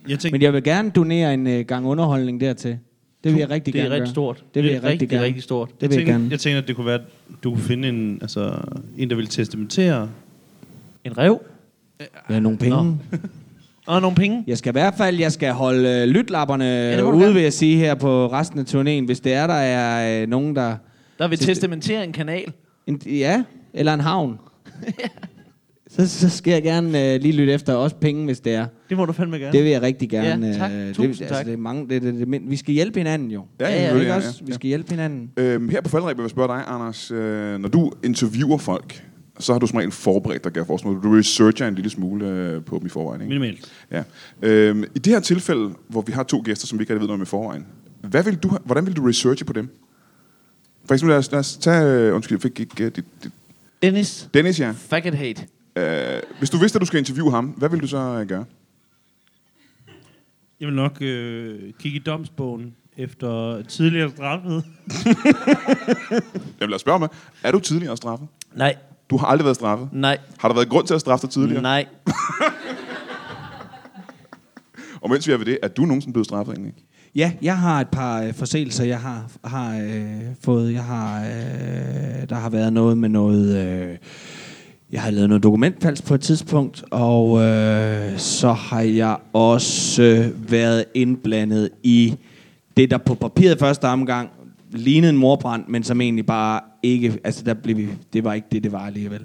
Jeg 0.09 0.19
tænker, 0.19 0.35
Men 0.35 0.43
jeg 0.43 0.53
vil 0.53 0.63
gerne 0.63 0.91
donere 0.91 1.35
en 1.35 1.47
øh, 1.47 1.61
gang 1.67 1.87
underholdning 1.87 2.41
dertil. 2.41 2.79
Det 3.25 3.33
vil 3.33 3.39
jeg 3.39 3.51
rigtig 3.51 3.75
Det 3.75 3.79
er 3.81 3.83
gerne 3.83 3.95
rigtig 3.95 4.07
gøre. 4.07 4.13
stort. 4.13 4.45
Det 4.55 4.63
vil 4.63 4.71
jeg 4.71 4.77
er 4.79 4.83
rigtig 4.83 4.91
rigtig, 4.93 5.09
gerne. 5.09 5.25
rigtig 5.25 5.43
stort. 5.43 5.69
Det 5.69 5.83
jeg, 5.83 5.91
vil 5.91 5.95
jeg 5.97 5.99
tænker, 6.07 6.13
gerne. 6.13 6.29
jeg 6.31 6.41
tænker, 6.41 6.59
at 6.63 6.69
det 6.69 6.77
kunne 6.77 6.87
være, 6.87 6.95
at 6.95 7.05
du 7.45 7.51
kunne 7.51 7.63
finde 7.63 7.89
en, 7.89 8.19
altså, 8.23 8.61
en 8.99 9.11
der 9.11 9.17
vil 9.17 9.27
testamentere. 9.27 10.09
En 11.05 11.19
rev? 11.19 11.41
Ja, 12.31 12.41
nogle 12.41 12.59
penge. 12.59 12.77
Nå. 12.85 12.95
Og 13.87 14.01
nogle 14.01 14.17
penge? 14.17 14.45
Jeg 14.47 14.59
skal 14.59 14.71
i 14.71 14.73
hvert 14.73 14.95
fald 14.97 15.17
jeg 15.19 15.33
skal 15.33 15.53
holde 15.53 15.89
øh, 15.89 16.09
lytlapperne 16.09 16.65
ja, 16.65 17.03
ude, 17.03 17.21
gerne. 17.21 17.35
vil 17.35 17.43
jeg 17.43 17.53
sige, 17.53 17.77
her 17.77 17.95
på 17.95 18.27
resten 18.27 18.59
af 18.59 18.65
turnéen. 18.65 19.05
Hvis 19.07 19.21
det 19.21 19.33
er, 19.35 19.47
der 19.47 19.55
er 19.55 20.23
øh, 20.23 20.29
nogen, 20.29 20.57
der... 20.57 20.77
Der 21.19 21.29
vil 21.29 21.39
testamentere 21.39 22.05
en 22.05 22.13
kanal. 22.13 22.53
En, 22.87 23.01
ja, 23.07 23.43
eller 23.75 23.95
en 23.95 24.01
havn. 24.01 24.39
så, 25.97 26.09
så 26.09 26.31
skal 26.31 26.53
jeg 26.53 26.63
gerne 26.63 27.15
øh, 27.15 27.21
lige 27.21 27.33
lytte 27.33 27.53
efter 27.53 27.75
også 27.75 27.97
penge, 27.97 28.25
hvis 28.25 28.41
det 28.41 28.55
er. 28.55 28.67
Det 28.89 28.97
må 28.97 29.05
du 29.05 29.13
fandme 29.13 29.37
gerne. 29.39 29.53
Det 29.53 29.63
vil 29.65 29.71
jeg 29.71 29.83
rigtig 29.83 30.11
gerne. 30.11 30.47
Ja, 30.47 30.53
tak. 30.53 30.71
øh, 30.73 30.95
Tusind 30.95 31.13
det, 31.13 31.19
tak. 31.19 31.29
Altså, 31.29 31.45
det 31.45 31.53
er 31.53 31.57
mange, 31.57 31.89
det, 31.89 32.03
det, 32.03 32.15
det, 32.15 32.41
vi 32.51 32.57
skal 32.57 32.75
hjælpe 32.75 33.01
hinanden 33.01 33.31
jo. 33.31 33.45
Ja, 33.61 33.69
Ja, 33.69 33.97
ja, 33.97 34.03
ja, 34.03 34.17
også? 34.17 34.39
ja. 34.41 34.47
Vi 34.47 34.53
skal 34.53 34.69
hjælpe 34.69 34.91
hinanden. 34.91 35.31
Øhm, 35.37 35.69
her 35.69 35.81
på 35.81 35.89
Faldrebet 35.89 36.17
vil 36.17 36.23
jeg 36.23 36.31
spørge 36.31 36.49
dig, 36.49 36.65
Anders. 36.67 37.11
Øh, 37.11 37.59
når 37.61 37.69
du 37.69 37.93
interviewer 38.05 38.59
folk, 38.59 39.05
så 39.39 39.53
har 39.53 39.59
du 39.59 39.67
som 39.67 39.77
regel 39.77 39.91
forberedt 39.91 40.45
dig, 40.45 40.53
kan 40.53 40.61
jeg 40.61 40.67
forestille 40.67 40.95
mig. 40.95 41.03
Du 41.03 41.17
researcher 41.17 41.69
en 41.69 41.75
lille 41.75 41.91
smule 41.91 42.27
øh, 42.29 42.65
på 42.65 42.79
dem 42.79 42.87
i 42.87 42.89
forvejen. 42.89 43.21
Ikke? 43.21 43.29
Minimalt. 43.29 43.73
Ja. 43.91 44.03
Øhm, 44.43 44.85
I 44.95 44.99
det 44.99 45.13
her 45.13 45.21
tilfælde, 45.21 45.75
hvor 45.89 46.01
vi 46.03 46.13
har 46.13 46.23
to 46.23 46.43
gæster, 46.45 46.67
som 46.67 46.79
vi 46.79 46.83
ikke 46.83 46.93
rigtig 46.93 47.01
ved 47.01 47.07
noget 47.09 47.19
om 47.21 47.23
i 47.23 47.27
forvejen, 47.27 47.67
hvad 48.01 48.25
vil 48.25 48.37
du, 48.37 48.49
ha- 48.49 48.59
hvordan 48.65 48.87
vil 48.87 48.97
du 48.97 49.07
researche 49.07 49.45
på 49.45 49.53
dem? 49.53 49.69
For 50.85 50.95
eksempel, 50.95 51.11
lad 51.11 51.19
os, 51.19 51.31
lad 51.31 51.39
os 51.41 51.57
tage... 51.57 51.85
Øh, 52.09 52.15
undskyld, 52.15 52.37
jeg 52.39 52.43
fik 52.43 52.61
ikke... 52.61 52.87
Uh, 52.87 52.93
dit, 52.97 53.05
dit, 53.25 53.33
Dennis. 53.83 54.29
Dennis, 54.35 54.61
ja. 54.61 54.71
Faggot 54.77 55.15
hate. 55.15 55.47
Øh, 55.77 56.23
hvis 56.39 56.51
du 56.51 56.57
vidste, 56.59 56.77
at 56.77 56.81
du 56.81 56.87
skal 56.87 56.99
interviewe 56.99 57.31
ham, 57.31 57.47
hvad 57.47 57.69
vil 57.69 57.81
du 57.81 57.87
så 57.87 57.99
øh, 57.99 58.27
gøre? 58.29 58.45
Jeg 60.61 60.69
vil 60.69 60.77
nok 60.77 60.97
øh, 61.01 61.73
kigge 61.79 61.99
i 61.99 62.03
domsbogen 62.03 62.75
efter 62.97 63.63
tidligere 63.63 64.11
straffet. 64.11 64.53
Jeg 66.11 66.61
vil 66.61 66.69
lade 66.69 66.79
spørge 66.81 66.99
mig, 66.99 67.09
er 67.43 67.53
du 67.53 67.59
tidligere 67.59 67.97
straffet? 67.97 68.29
Nej, 68.55 68.77
Du 69.13 69.17
har 69.17 69.27
aldrig 69.27 69.45
været 69.45 69.57
straffet. 69.57 69.89
nej, 69.93 70.19
Har 70.39 70.49
der 70.49 70.55
været 70.55 70.69
grund 70.69 70.87
til 70.87 70.95
at 70.95 71.01
straffe 71.01 71.27
dig 71.27 71.33
tidligere? 71.33 71.63
nej. 71.63 71.87
Og 75.03 75.11
mens 75.11 75.29
vi 75.29 75.33
er 75.33 75.37
ved 75.37 75.47
det, 75.47 75.59
er 75.63 75.69
du 75.69 75.83
nogensinde 75.83 76.13
blevet 76.13 76.27
straffet 76.27 76.53
egentlig? 76.55 76.75
Ja, 77.15 77.33
jeg 77.43 77.59
har 77.59 77.81
et 77.81 77.89
par 77.89 78.23
øh, 78.23 78.35
forseelser, 78.35 78.85
jeg 78.85 79.01
har, 79.01 79.31
har 79.45 79.79
øh, 79.79 80.21
fået. 80.45 80.73
Jeg 80.73 80.85
har, 80.85 81.21
øh, 81.21 82.29
der 82.29 82.35
har 82.35 82.51
været 82.51 82.73
noget 82.73 82.99
med 82.99 83.09
noget... 83.09 83.57
Øh, 83.67 83.97
jeg 84.93 85.03
har 85.03 85.11
lavet 85.11 85.29
noget 85.29 85.43
dokumentfalsk 85.43 86.05
på 86.07 86.15
et 86.15 86.21
tidspunkt, 86.21 86.85
og 86.91 87.43
øh, 87.43 88.19
så 88.19 88.53
har 88.53 88.81
jeg 88.81 89.17
også 89.33 90.03
øh, 90.03 90.51
været 90.53 90.85
indblandet 90.95 91.71
i 91.83 92.17
det, 92.77 92.91
der 92.91 92.99
på 92.99 93.15
papiret 93.15 93.59
første 93.59 93.85
omgang 93.89 94.31
lignede 94.73 95.11
en 95.11 95.17
morbrand, 95.17 95.65
men 95.69 95.83
som 95.83 96.01
egentlig 96.01 96.27
bare 96.27 96.61
ikke... 96.83 97.19
Altså, 97.25 97.45
der 97.45 97.55
blev 97.55 97.77
vi, 97.77 97.89
det 98.13 98.25
var 98.25 98.33
ikke 98.33 98.49
det, 98.53 98.65
det 98.65 98.73
var 98.73 98.87
alligevel. 98.87 99.23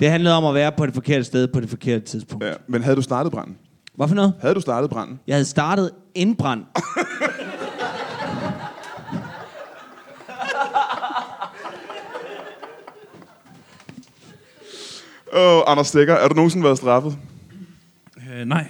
Det 0.00 0.10
handlede 0.10 0.34
om 0.34 0.44
at 0.44 0.54
være 0.54 0.72
på 0.72 0.86
det 0.86 0.94
forkerte 0.94 1.24
sted 1.24 1.48
på 1.48 1.60
det 1.60 1.70
forkerte 1.70 2.04
tidspunkt. 2.04 2.44
Ja. 2.44 2.52
Men 2.68 2.82
havde 2.82 2.96
du 2.96 3.02
startet 3.02 3.32
branden? 3.32 3.56
Hvad 3.94 4.08
for 4.08 4.14
noget? 4.14 4.34
Havde 4.40 4.54
du 4.54 4.60
startet 4.60 4.90
branden? 4.90 5.20
Jeg 5.26 5.34
havde 5.34 5.44
startet 5.44 5.90
en 6.14 6.36
brand. 6.36 6.64
Åh, 15.32 15.56
oh, 15.56 15.62
Anders 15.66 15.86
Stikker, 15.86 16.14
er 16.14 16.28
du 16.28 16.34
nogensinde 16.34 16.64
været 16.64 16.76
straffet? 16.78 17.18
Øh, 18.16 18.44
nej. 18.44 18.62
Har 18.62 18.68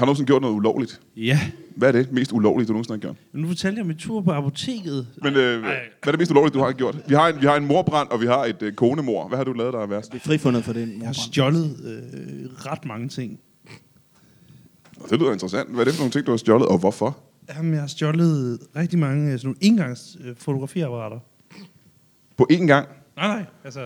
du 0.00 0.04
nogensinde 0.04 0.26
gjort 0.26 0.42
noget 0.42 0.54
ulovligt? 0.54 1.00
Ja. 1.16 1.40
Hvad 1.76 1.88
er 1.88 1.92
det 1.92 2.12
mest 2.12 2.32
ulovlige, 2.32 2.66
du 2.66 2.72
nogensinde 2.72 2.96
har 2.96 3.00
gjort? 3.00 3.16
Men 3.32 3.42
nu 3.42 3.48
fortalte 3.48 3.76
jeg 3.76 3.82
om 3.82 3.86
min 3.86 3.96
tur 3.96 4.20
på 4.20 4.30
apoteket. 4.30 5.06
Men 5.22 5.34
øh, 5.36 5.60
hvad 5.60 5.72
er 6.06 6.10
det 6.10 6.18
mest 6.18 6.30
ulovlige, 6.30 6.54
du 6.54 6.58
har 6.58 6.72
gjort? 6.72 6.96
Vi 7.08 7.14
har 7.14 7.28
en, 7.28 7.40
vi 7.40 7.46
har 7.46 7.56
en 7.56 7.66
morbrand, 7.66 8.08
og 8.08 8.20
vi 8.20 8.26
har 8.26 8.44
et 8.44 8.62
øh, 8.62 8.72
konemor. 8.72 9.28
Hvad 9.28 9.38
har 9.38 9.44
du 9.44 9.52
lavet, 9.52 9.72
der 9.72 9.80
er 9.80 9.86
værst? 9.86 10.12
Frifundet 10.24 10.64
for 10.64 10.72
den. 10.72 10.98
Jeg 10.98 11.08
har 11.08 11.12
stjålet 11.12 11.76
øh, 11.84 12.66
ret 12.66 12.84
mange 12.84 13.08
ting. 13.08 13.40
Det 15.10 15.20
lyder 15.20 15.32
interessant. 15.32 15.70
Hvad 15.70 15.80
er 15.80 15.84
det 15.84 15.94
for 15.94 16.00
nogle 16.00 16.12
ting, 16.12 16.26
du 16.26 16.30
har 16.30 16.36
stjålet, 16.36 16.68
og 16.68 16.78
hvorfor? 16.78 17.18
Jamen, 17.56 17.72
jeg 17.72 17.80
har 17.80 17.86
stjålet 17.86 18.58
rigtig 18.76 18.98
mange 18.98 19.32
øh, 19.32 19.38
sådan 19.38 19.46
nogle 19.46 19.58
engangs 19.60 20.16
øh, 20.24 20.36
fotografiapparater. 20.36 21.18
På 22.36 22.46
én 22.52 22.66
gang? 22.66 22.88
Nej, 23.16 23.26
nej, 23.26 23.44
altså... 23.64 23.80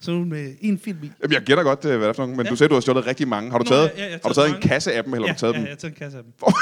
Så- 0.00 0.04
sådan 0.04 0.24
med 0.24 0.54
en 0.60 0.78
film 0.78 0.98
i. 1.02 1.10
Jamen, 1.22 1.32
jeg 1.34 1.42
gætter 1.42 1.64
godt, 1.64 1.84
øh, 1.84 1.90
hvad 1.90 1.98
det 2.00 2.08
er 2.08 2.12
for 2.12 2.22
nogle, 2.22 2.36
men 2.36 2.46
Ja. 2.46 2.50
du 2.50 2.56
sagde, 2.56 2.68
du 2.68 2.74
har 2.74 2.80
stjålet 2.80 3.06
rigtig 3.06 3.28
mange. 3.28 3.50
Har 3.50 3.58
du 3.58 3.64
Nå, 3.64 3.68
taget, 3.68 3.90
ja, 3.96 4.04
ja, 4.06 4.18
har 4.22 4.28
du 4.28 4.34
taget 4.34 4.50
en 4.56 4.60
kasse 4.62 4.92
af 4.92 5.04
dem, 5.04 5.14
eller 5.14 5.26
ja, 5.26 5.32
har 5.32 5.34
du 5.36 5.40
taget 5.40 5.52
ja, 5.52 5.58
dem? 5.58 5.64
jeg 5.66 5.70
har 5.72 5.76
taget 5.76 5.92
en 5.92 5.98
kasse 5.98 6.18
af 6.18 6.24
dem. 6.24 6.32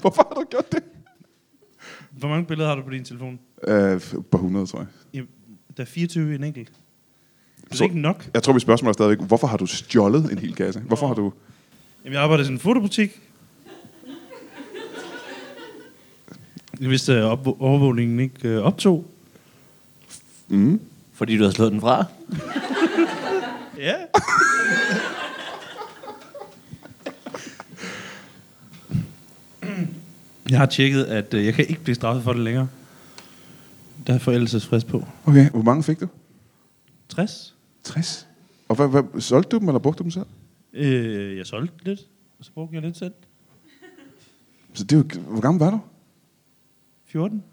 Hvorfor 0.00 0.26
har 0.28 0.40
du 0.40 0.46
gjort 0.50 0.72
det? 0.72 0.82
Hvor 2.10 2.28
mange 2.28 2.46
billeder 2.46 2.68
har 2.68 2.76
du 2.76 2.82
på 2.82 2.90
din 2.90 3.04
telefon? 3.04 3.38
Øh, 3.68 4.00
på 4.30 4.36
100, 4.36 4.66
tror 4.66 4.78
jeg. 4.78 4.86
Jamen, 5.14 5.28
der 5.76 5.82
er 5.82 5.86
24 5.86 6.32
i 6.32 6.34
en 6.34 6.44
enkelt. 6.44 6.68
Det 7.64 7.72
er 7.72 7.76
Så- 7.76 7.84
ikke 7.84 7.98
nok. 8.00 8.30
Jeg 8.34 8.42
tror, 8.42 8.52
mit 8.52 8.62
spørgsmål 8.62 8.88
er 8.88 8.92
stadigvæk, 8.92 9.26
hvorfor 9.26 9.46
har 9.46 9.56
du 9.56 9.66
stjålet 9.66 10.32
en 10.32 10.38
hel 10.38 10.54
kasse? 10.54 10.80
Hvorfor 10.80 11.06
har 11.06 11.14
du... 11.14 11.32
Jamen, 12.04 12.14
jeg 12.14 12.22
arbejder 12.22 12.42
i 12.42 12.44
sådan 12.44 12.56
en 12.56 12.60
fotobutik. 12.60 13.20
Jeg 16.80 16.90
vidste, 16.90 17.14
at 17.14 17.22
op- 17.22 17.60
overvågningen 17.62 18.20
ikke 18.20 18.48
øh, 18.48 18.62
optog. 18.62 19.10
Mm. 20.48 20.80
Fordi 21.20 21.36
du 21.38 21.44
har 21.44 21.50
slået 21.50 21.72
den 21.72 21.80
fra. 21.80 22.04
Ja. 23.78 23.94
Jeg 30.50 30.58
har 30.58 30.66
tjekket, 30.66 31.04
at 31.04 31.34
øh, 31.34 31.44
jeg 31.44 31.54
kan 31.54 31.66
ikke 31.68 31.82
blive 31.82 31.94
straffet 31.94 32.24
for 32.24 32.32
det 32.32 32.42
længere. 32.42 32.68
Der 34.06 34.14
er 34.14 34.18
forældelsesfrist 34.18 34.86
på. 34.86 35.04
Okay, 35.26 35.50
hvor 35.50 35.62
mange 35.62 35.82
fik 35.82 36.00
du? 36.00 36.08
60. 37.08 37.54
60. 37.84 38.28
Og 38.68 38.76
hvad, 38.76 38.88
hvad, 38.88 39.20
solgte 39.20 39.48
du 39.50 39.58
dem, 39.58 39.68
eller 39.68 39.78
brugte 39.78 39.98
du 39.98 40.02
dem 40.02 40.10
selv? 40.10 40.26
Øh, 40.72 41.36
jeg 41.36 41.46
solgte 41.46 41.84
lidt, 41.84 42.00
og 42.38 42.44
så 42.44 42.52
brugte 42.52 42.74
jeg 42.74 42.82
lidt 42.82 42.96
selv. 42.96 43.14
Så 44.74 44.84
det 44.84 44.92
er 44.92 44.96
jo, 44.96 45.22
hvor 45.30 45.40
gammel 45.40 45.58
var 45.58 45.70
du? 45.70 45.80
14. 47.04 47.44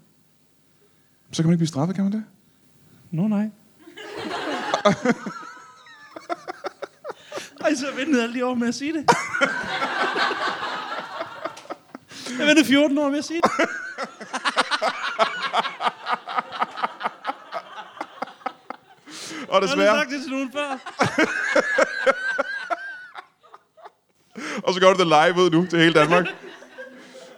Så 1.30 1.42
kan 1.42 1.48
man 1.48 1.52
ikke 1.54 1.58
blive 1.58 1.68
straffet, 1.68 1.94
kan 1.94 2.04
man 2.04 2.12
det? 2.12 2.24
Nå 3.10 3.28
nej. 3.28 3.50
Ej, 7.64 7.74
så 7.74 7.86
jeg 7.86 7.96
ventede 7.96 8.22
alle 8.22 8.34
de 8.34 8.46
år 8.46 8.54
med 8.54 8.68
at 8.68 8.74
sige 8.74 8.92
det. 8.92 9.10
Jeg 12.38 12.46
ventede 12.46 12.66
14 12.66 12.98
år 12.98 13.10
med 13.10 13.18
at 13.18 13.24
sige 13.24 13.40
det. 13.42 13.50
Og 19.48 19.62
Jeg 19.62 19.68
har 19.68 19.76
desværre, 19.76 19.98
sagt 19.98 20.10
det 20.10 20.22
til 20.22 20.30
nogen 20.30 20.52
før. 20.52 20.78
og 24.66 24.74
så 24.74 24.80
gør 24.80 24.92
du 24.92 24.98
det 24.98 25.06
live 25.06 25.34
ud 25.44 25.50
nu 25.50 25.66
til 25.66 25.78
hele 25.78 25.94
Danmark. 25.94 26.26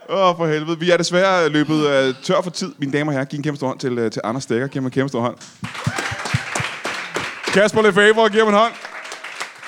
Åh, 0.09 0.29
oh, 0.29 0.37
for 0.37 0.47
helvede. 0.47 0.79
Vi 0.79 0.91
er 0.91 0.97
desværre 0.97 1.49
løbet 1.49 1.75
uh, 1.75 2.15
tør 2.23 2.41
for 2.41 2.49
tid. 2.49 2.73
Mine 2.77 2.91
damer 2.91 3.11
og 3.11 3.13
herrer, 3.13 3.25
giv 3.25 3.37
en 3.37 3.43
kæmpe 3.43 3.57
stor 3.57 3.67
hånd 3.67 3.79
til, 3.79 3.99
uh, 3.99 4.11
til 4.11 4.21
Anders 4.23 4.43
Stikker. 4.43 4.67
Giv 4.67 4.81
ham 4.81 4.85
en 4.85 4.91
kæmpe 4.91 5.09
stor 5.09 5.21
hånd. 5.21 5.37
Kasper 7.53 7.81
Lefebvre, 7.81 8.29
giv 8.29 8.39
ham 8.39 8.47
en 8.47 8.53
hånd. 8.53 8.73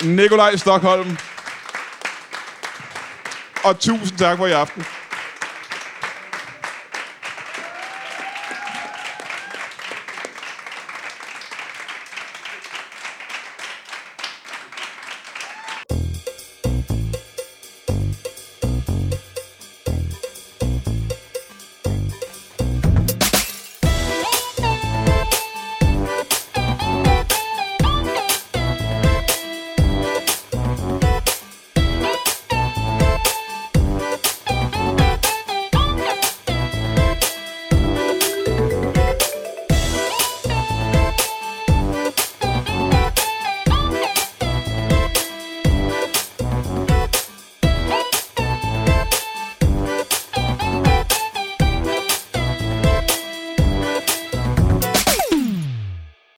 Nikolaj 0.02 0.56
Stockholm. 0.56 1.18
Og 3.64 3.78
tusind 3.80 4.18
tak 4.18 4.38
for 4.38 4.46
i 4.46 4.52
aften. 4.52 4.84